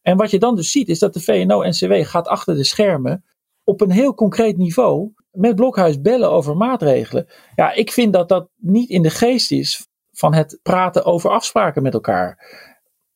En 0.02 0.16
wat 0.16 0.30
je 0.30 0.38
dan 0.38 0.56
dus 0.56 0.70
ziet 0.70 0.88
is 0.88 0.98
dat 0.98 1.14
de 1.14 1.20
VNO-NCW 1.20 1.92
gaat 1.94 2.28
achter 2.28 2.54
de 2.54 2.64
schermen 2.64 3.24
op 3.64 3.80
een 3.80 3.90
heel 3.90 4.14
concreet 4.14 4.56
niveau 4.56 5.12
met 5.38 5.54
Blokhuis 5.54 6.00
bellen 6.00 6.30
over 6.30 6.56
maatregelen. 6.56 7.26
Ja, 7.54 7.72
ik 7.72 7.92
vind 7.92 8.12
dat 8.12 8.28
dat 8.28 8.48
niet 8.56 8.90
in 8.90 9.02
de 9.02 9.10
geest 9.10 9.50
is 9.50 9.88
van 10.12 10.34
het 10.34 10.58
praten 10.62 11.04
over 11.04 11.30
afspraken 11.30 11.82
met 11.82 11.94
elkaar. 11.94 12.56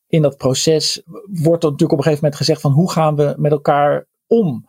In 0.07 0.23
dat 0.23 0.37
proces 0.37 1.03
wordt 1.27 1.65
er 1.65 1.71
natuurlijk 1.71 1.93
op 1.93 1.99
een 1.99 2.05
gegeven 2.05 2.25
moment 2.25 2.37
gezegd 2.37 2.61
van 2.61 2.73
hoe 2.73 2.91
gaan 2.91 3.17
we 3.17 3.35
met 3.37 3.53
elkaar 3.53 4.07
om? 4.27 4.67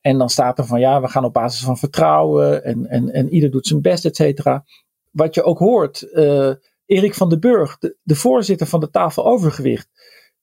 En 0.00 0.18
dan 0.18 0.30
staat 0.30 0.58
er 0.58 0.64
van 0.66 0.80
ja, 0.80 1.00
we 1.00 1.08
gaan 1.08 1.24
op 1.24 1.32
basis 1.32 1.64
van 1.64 1.78
vertrouwen 1.78 2.64
en, 2.64 2.86
en, 2.86 3.10
en 3.10 3.28
ieder 3.28 3.50
doet 3.50 3.66
zijn 3.66 3.80
best, 3.80 4.04
et 4.04 4.16
cetera. 4.16 4.64
Wat 5.10 5.34
je 5.34 5.42
ook 5.42 5.58
hoort, 5.58 6.06
uh, 6.12 6.52
Erik 6.86 7.14
van 7.14 7.28
den 7.28 7.40
Burg, 7.40 7.78
de, 7.78 7.96
de 8.02 8.14
voorzitter 8.14 8.66
van 8.66 8.80
de 8.80 8.90
tafel 8.90 9.24
overgewicht, 9.24 9.88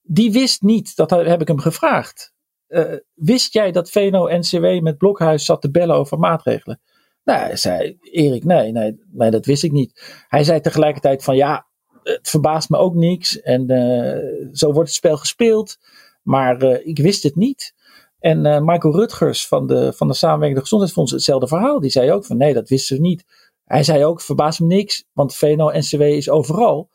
die 0.02 0.32
wist 0.32 0.62
niet, 0.62 0.96
dat 0.96 1.10
heb 1.10 1.42
ik 1.42 1.48
hem 1.48 1.60
gevraagd. 1.60 2.34
Uh, 2.72 2.94
wist 3.14 3.54
jij 3.54 3.72
dat 3.72 3.90
VNO-NCW 3.90 4.82
met 4.82 4.98
Blokhuis 4.98 5.46
zat 5.46 5.62
te 5.62 5.72
bellen 5.72 5.96
over 5.96 6.20
maatregelen? 6.20 6.80
Nou, 7.24 7.58
zei 7.58 7.98
Erik, 8.02 8.44
nee, 8.44 8.72
nee, 8.72 9.00
nee, 9.12 9.32
dat 9.32 9.46
wist 9.46 9.64
ik 9.64 9.72
niet. 9.72 10.24
Hij 10.28 10.44
zei 10.44 10.62
tegelijkertijd 10.62 11.24
van 11.24 11.36
ja, 11.36 11.68
het 12.04 12.30
verbaast 12.30 12.70
me 12.70 12.78
ook 12.78 12.96
niks. 12.96 13.42
En 13.42 13.72
uh, 13.72 14.50
zo 14.52 14.72
wordt 14.72 14.90
het 14.90 14.98
spel 14.98 15.18
gespeeld. 15.18 15.78
Maar 16.24 16.64
uh, 16.64 16.88
ik 16.88 16.98
wist 16.98 17.24
het 17.24 17.36
niet. 17.36 17.74
En 18.20 18.66
Michael 18.66 18.96
Rutgers 18.96 19.48
van 19.48 19.68
de, 19.68 19.94
van 19.94 20.08
de 20.08 20.14
Samenwerkende 20.14 20.62
Gezondheidsfonds, 20.62 21.12
hetzelfde 21.12 21.48
verhaal. 21.48 21.80
Die 21.80 21.90
zei 21.90 22.12
ook 22.12 22.26
van 22.26 22.38
nee, 22.38 22.54
dat 22.54 22.70
wisten 22.70 22.96
ze 22.96 23.02
niet. 23.02 23.26
Hij 23.66 23.84
zei 23.84 24.06
ook, 24.06 24.22
verbaast 24.22 24.60
me 24.60 24.66
niks, 24.66 25.06
want 25.14 25.36
VNO-NCW 25.36 26.02
is 26.02 26.30
overal. 26.30 26.90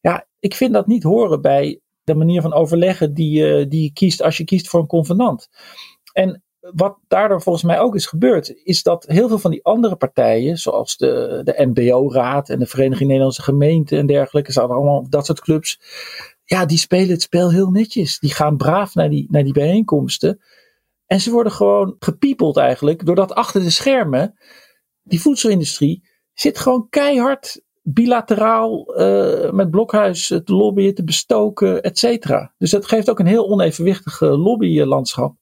Ja, 0.00 0.26
ik 0.38 0.54
vind 0.54 0.72
dat 0.72 0.86
niet 0.86 1.02
horen 1.02 1.40
bij 1.40 1.80
de 2.04 2.14
manier 2.14 2.40
van 2.42 2.52
overleggen 2.52 3.14
die, 3.14 3.68
die 3.68 3.82
je 3.82 3.92
kiest 3.92 4.22
als 4.22 4.36
je 4.36 4.44
kiest 4.44 4.68
voor 4.68 4.80
een 4.80 4.86
convenant. 4.86 5.48
En 6.12 6.42
wat 6.70 6.98
daardoor 7.08 7.42
volgens 7.42 7.64
mij 7.64 7.80
ook 7.80 7.94
is 7.94 8.06
gebeurd, 8.06 8.54
is 8.64 8.82
dat 8.82 9.04
heel 9.06 9.28
veel 9.28 9.38
van 9.38 9.50
die 9.50 9.64
andere 9.64 9.96
partijen, 9.96 10.56
zoals 10.56 10.96
de, 10.96 11.40
de 11.44 11.66
MBO-raad 11.66 12.48
en 12.48 12.58
de 12.58 12.66
Vereniging 12.66 13.06
Nederlandse 13.08 13.42
Gemeenten 13.42 13.98
en 13.98 14.06
dergelijke, 14.06 14.52
zijn 14.52 14.68
allemaal 14.68 15.08
dat 15.08 15.26
soort 15.26 15.40
clubs, 15.40 15.80
ja, 16.44 16.66
die 16.66 16.78
spelen 16.78 17.10
het 17.10 17.22
spel 17.22 17.50
heel 17.50 17.70
netjes. 17.70 18.18
Die 18.18 18.34
gaan 18.34 18.56
braaf 18.56 18.94
naar 18.94 19.10
die, 19.10 19.26
naar 19.30 19.44
die 19.44 19.52
bijeenkomsten. 19.52 20.40
En 21.06 21.20
ze 21.20 21.30
worden 21.30 21.52
gewoon 21.52 21.96
gepiepeld 21.98 22.56
eigenlijk, 22.56 23.06
doordat 23.06 23.34
achter 23.34 23.62
de 23.62 23.70
schermen 23.70 24.34
die 25.02 25.20
voedselindustrie 25.20 26.08
zit 26.32 26.58
gewoon 26.58 26.88
keihard 26.88 27.62
bilateraal 27.82 29.00
uh, 29.00 29.50
met 29.50 29.70
Blokhuis 29.70 30.26
te 30.26 30.42
lobbyen, 30.44 30.94
te 30.94 31.04
bestoken, 31.04 31.82
et 31.82 31.98
cetera. 31.98 32.52
Dus 32.58 32.70
dat 32.70 32.86
geeft 32.86 33.10
ook 33.10 33.18
een 33.18 33.26
heel 33.26 33.48
onevenwichtig 33.48 34.20
lobbylandschap. 34.20 35.34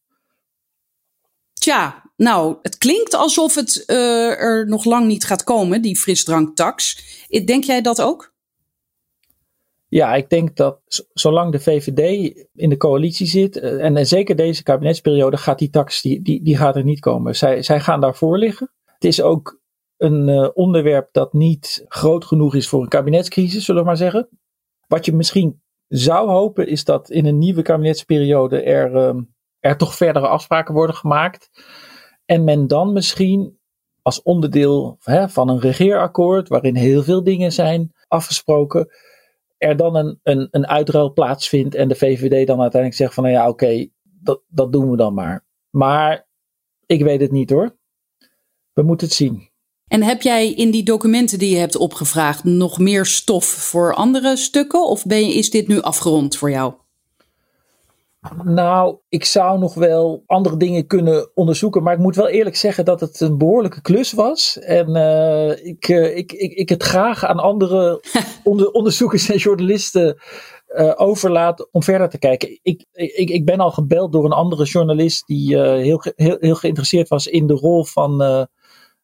Tja, 1.52 2.02
nou, 2.16 2.56
het 2.62 2.78
klinkt 2.78 3.14
alsof 3.14 3.54
het 3.54 3.84
uh, 3.86 4.40
er 4.40 4.68
nog 4.68 4.84
lang 4.84 5.06
niet 5.06 5.24
gaat 5.24 5.44
komen, 5.44 5.82
die 5.82 5.98
frisdranktax. 5.98 7.04
Denk 7.44 7.64
jij 7.64 7.80
dat 7.80 8.02
ook? 8.02 8.32
Ja, 9.88 10.14
ik 10.14 10.30
denk 10.30 10.56
dat 10.56 11.06
zolang 11.12 11.52
de 11.52 11.60
VVD 11.60 12.32
in 12.54 12.68
de 12.68 12.76
coalitie 12.76 13.26
zit, 13.26 13.56
en, 13.56 13.96
en, 13.96 14.06
zeker 14.06 14.36
deze 14.36 14.62
kabinetsperiode, 14.62 15.36
gaat 15.36 15.58
die 15.58 15.70
tax 15.70 16.02
die, 16.02 16.22
die, 16.22 16.42
die 16.42 16.56
gaat 16.56 16.76
er 16.76 16.84
niet 16.84 17.00
komen. 17.00 17.36
Zij, 17.36 17.62
zij 17.62 17.80
gaan 17.80 18.00
daarvoor 18.00 18.38
liggen. 18.38 18.70
Het 18.84 19.04
is 19.04 19.22
ook 19.22 19.59
een 20.00 20.28
uh, 20.28 20.48
onderwerp 20.54 21.08
dat 21.12 21.32
niet 21.32 21.84
groot 21.88 22.24
genoeg 22.24 22.54
is 22.54 22.68
voor 22.68 22.82
een 22.82 22.88
kabinetscrisis, 22.88 23.64
zullen 23.64 23.80
we 23.80 23.86
maar 23.86 23.96
zeggen. 23.96 24.28
Wat 24.86 25.04
je 25.04 25.12
misschien 25.12 25.62
zou 25.88 26.30
hopen 26.30 26.66
is 26.66 26.84
dat 26.84 27.10
in 27.10 27.26
een 27.26 27.38
nieuwe 27.38 27.62
kabinetsperiode 27.62 28.62
er, 28.62 28.94
uh, 28.94 29.22
er 29.58 29.76
toch 29.76 29.94
verdere 29.94 30.28
afspraken 30.28 30.74
worden 30.74 30.96
gemaakt. 30.96 31.50
En 32.24 32.44
men 32.44 32.66
dan 32.66 32.92
misschien 32.92 33.58
als 34.02 34.22
onderdeel 34.22 34.96
hè, 35.00 35.28
van 35.28 35.48
een 35.48 35.60
regeerakkoord, 35.60 36.48
waarin 36.48 36.76
heel 36.76 37.02
veel 37.02 37.22
dingen 37.22 37.52
zijn 37.52 37.92
afgesproken, 38.08 38.88
er 39.58 39.76
dan 39.76 39.96
een, 39.96 40.20
een, 40.22 40.48
een 40.50 40.66
uitruil 40.66 41.12
plaatsvindt 41.12 41.74
en 41.74 41.88
de 41.88 41.94
VVD 41.94 42.46
dan 42.46 42.60
uiteindelijk 42.60 43.00
zegt 43.00 43.14
van 43.14 43.24
nou 43.24 43.34
ja 43.36 43.48
oké, 43.48 43.88
dat, 44.02 44.42
dat 44.48 44.72
doen 44.72 44.90
we 44.90 44.96
dan 44.96 45.14
maar. 45.14 45.44
Maar 45.70 46.28
ik 46.86 47.02
weet 47.02 47.20
het 47.20 47.32
niet 47.32 47.50
hoor. 47.50 47.76
We 48.72 48.82
moeten 48.82 49.06
het 49.06 49.16
zien. 49.16 49.49
En 49.90 50.02
heb 50.02 50.22
jij 50.22 50.52
in 50.52 50.70
die 50.70 50.82
documenten 50.82 51.38
die 51.38 51.50
je 51.50 51.58
hebt 51.58 51.76
opgevraagd 51.76 52.44
nog 52.44 52.78
meer 52.78 53.06
stof 53.06 53.44
voor 53.44 53.94
andere 53.94 54.36
stukken? 54.36 54.86
Of 54.86 55.04
ben 55.06 55.26
je, 55.26 55.34
is 55.34 55.50
dit 55.50 55.68
nu 55.68 55.80
afgerond 55.80 56.36
voor 56.36 56.50
jou? 56.50 56.72
Nou, 58.44 58.96
ik 59.08 59.24
zou 59.24 59.58
nog 59.58 59.74
wel 59.74 60.22
andere 60.26 60.56
dingen 60.56 60.86
kunnen 60.86 61.30
onderzoeken. 61.34 61.82
Maar 61.82 61.94
ik 61.94 62.00
moet 62.00 62.16
wel 62.16 62.28
eerlijk 62.28 62.56
zeggen 62.56 62.84
dat 62.84 63.00
het 63.00 63.20
een 63.20 63.38
behoorlijke 63.38 63.80
klus 63.80 64.12
was. 64.12 64.58
En 64.58 64.96
uh, 64.96 65.66
ik, 65.66 65.88
uh, 65.88 66.16
ik, 66.16 66.32
ik, 66.32 66.52
ik 66.52 66.68
het 66.68 66.82
graag 66.82 67.24
aan 67.24 67.38
andere 67.38 68.02
onder, 68.44 68.70
onderzoekers 68.70 69.28
en 69.30 69.38
journalisten 69.38 70.18
uh, 70.68 70.92
overlaat 70.94 71.68
om 71.72 71.82
verder 71.82 72.08
te 72.08 72.18
kijken. 72.18 72.58
Ik, 72.62 72.84
ik, 72.92 73.30
ik 73.30 73.44
ben 73.44 73.60
al 73.60 73.70
gebeld 73.70 74.12
door 74.12 74.24
een 74.24 74.32
andere 74.32 74.64
journalist 74.64 75.26
die 75.26 75.58
heel, 75.58 76.02
heel, 76.16 76.36
heel 76.40 76.54
geïnteresseerd 76.54 77.08
was 77.08 77.26
in 77.26 77.46
de 77.46 77.54
rol 77.54 77.84
van 77.84 78.48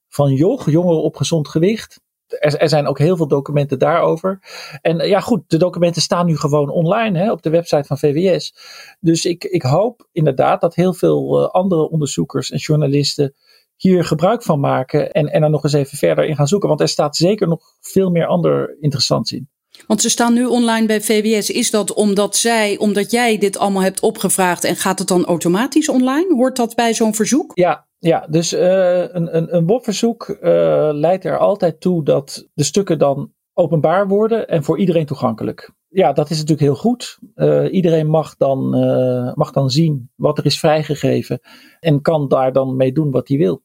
van 0.09 0.33
JOG, 0.33 0.71
Jongeren 0.71 1.03
op 1.03 1.17
Gezond 1.17 1.49
Gewicht. 1.49 2.01
Er, 2.27 2.57
er, 2.57 2.69
zijn 2.69 2.87
ook 2.87 2.99
heel 2.99 3.17
veel 3.17 3.29
documenten 3.29 3.79
daarover. 3.79 4.39
En 4.83 5.09
ja, 5.09 5.21
goed, 5.21 5.43
de 5.47 5.57
documenten 5.57 6.03
staan 6.03 6.27
nu 6.27 6.37
gewoon 6.37 6.71
online 6.71 7.19
hè, 7.19 7.33
op 7.33 7.43
de 7.43 7.51
website 7.51 7.85
van 7.85 7.99
VWS. 7.99 8.55
Dus 9.01 9.25
ik, 9.25 9.45
ik 9.45 9.63
hoop 9.63 10.09
inderdaad 10.13 10.61
dat 10.61 10.75
heel 10.75 10.95
veel 10.95 11.41
uh, 11.41 11.49
andere 11.49 11.91
onderzoekers 11.91 12.51
en 12.51 12.59
journalisten 12.59 13.35
hier 13.77 14.05
gebruik 14.05 14.43
van 14.43 14.61
maken 14.61 15.13
en, 15.13 15.33
en 15.33 15.43
er 15.43 15.51
nog 15.51 15.65
eens 15.65 15.73
even 15.73 15.99
verder 15.99 16.25
in 16.25 16.37
gaan 16.37 16.49
zoeken. 16.49 16.69
Want 16.69 16.81
er 16.81 16.89
staat 16.89 17.17
zeker 17.17 17.49
nog 17.49 17.63
veel 17.81 18.11
meer 18.11 18.27
ander 18.27 18.77
interessants 18.81 19.33
in. 19.33 19.49
Want 19.87 20.01
ze 20.01 20.11
staan 20.11 20.35
nu 20.35 20.47
online 20.47 20.87
bij 20.87 21.01
VWS. 21.01 21.51
Is 21.51 21.71
dat 21.71 21.93
omdat 21.93 22.37
zij, 22.37 22.79
omdat 22.79 23.11
jij 23.11 23.39
dit 23.39 23.59
allemaal 23.59 23.83
hebt 23.83 24.01
opgevraagd 24.01 24.65
en 24.65 24.77
gaat 24.77 24.99
het 24.99 25.09
dan 25.09 25.25
automatisch 25.25 25.89
online? 25.89 26.35
Hoort 26.35 26.57
dat 26.57 26.75
bij 26.75 26.95
zo'n 26.95 27.15
verzoek? 27.15 27.51
Ja, 27.55 27.87
ja 28.07 28.27
dus 28.31 28.53
uh, 28.53 28.99
een, 28.99 29.37
een, 29.37 29.57
een 29.57 29.67
WOP-verzoek 29.67 30.29
uh, 30.29 30.39
leidt 30.93 31.25
er 31.25 31.39
altijd 31.39 31.81
toe 31.81 32.05
dat 32.05 32.49
de 32.55 32.65
stukken 32.65 32.99
dan 32.99 33.33
openbaar 33.53 34.09
worden 34.09 34.49
en 34.49 34.65
voor 34.65 34.79
iedereen 34.79 35.07
toegankelijk. 35.07 35.73
Ja, 35.89 36.13
dat 36.13 36.31
is 36.31 36.37
natuurlijk 36.37 36.67
heel 36.67 36.75
goed. 36.75 37.19
Uh, 37.35 37.73
iedereen 37.73 38.07
mag 38.07 38.37
dan, 38.37 38.69
mag 39.35 39.51
dan 39.51 39.71
zien 39.71 40.11
wat 40.15 40.39
er 40.39 40.45
is 40.47 40.59
vrijgegeven 40.59 41.41
en 41.81 42.03
kan 42.03 42.29
daar 42.29 42.53
dan 42.53 42.77
mee 42.77 42.93
doen 42.93 43.11
wat 43.11 43.29
hij 43.29 43.37
wil. 43.37 43.63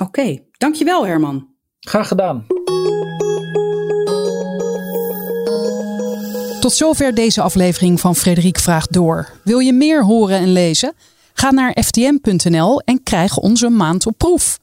Oké, 0.00 0.20
okay. 0.20 0.46
dankjewel 0.58 1.06
Herman. 1.06 1.48
Graag 1.80 2.08
gedaan. 2.08 2.46
Tot 6.60 6.72
zover 6.72 7.14
deze 7.14 7.42
aflevering 7.42 8.00
van 8.00 8.14
Frederik 8.14 8.58
Vraagt 8.58 8.92
Door. 8.92 9.30
Wil 9.44 9.58
je 9.58 9.72
meer 9.72 10.04
horen 10.04 10.38
en 10.38 10.52
lezen? 10.52 10.94
Ga 11.36 11.50
naar 11.50 11.76
ftm.nl 11.82 12.80
en 12.80 13.02
krijg 13.02 13.36
onze 13.36 13.68
maand 13.68 14.06
op 14.06 14.18
proef. 14.18 14.58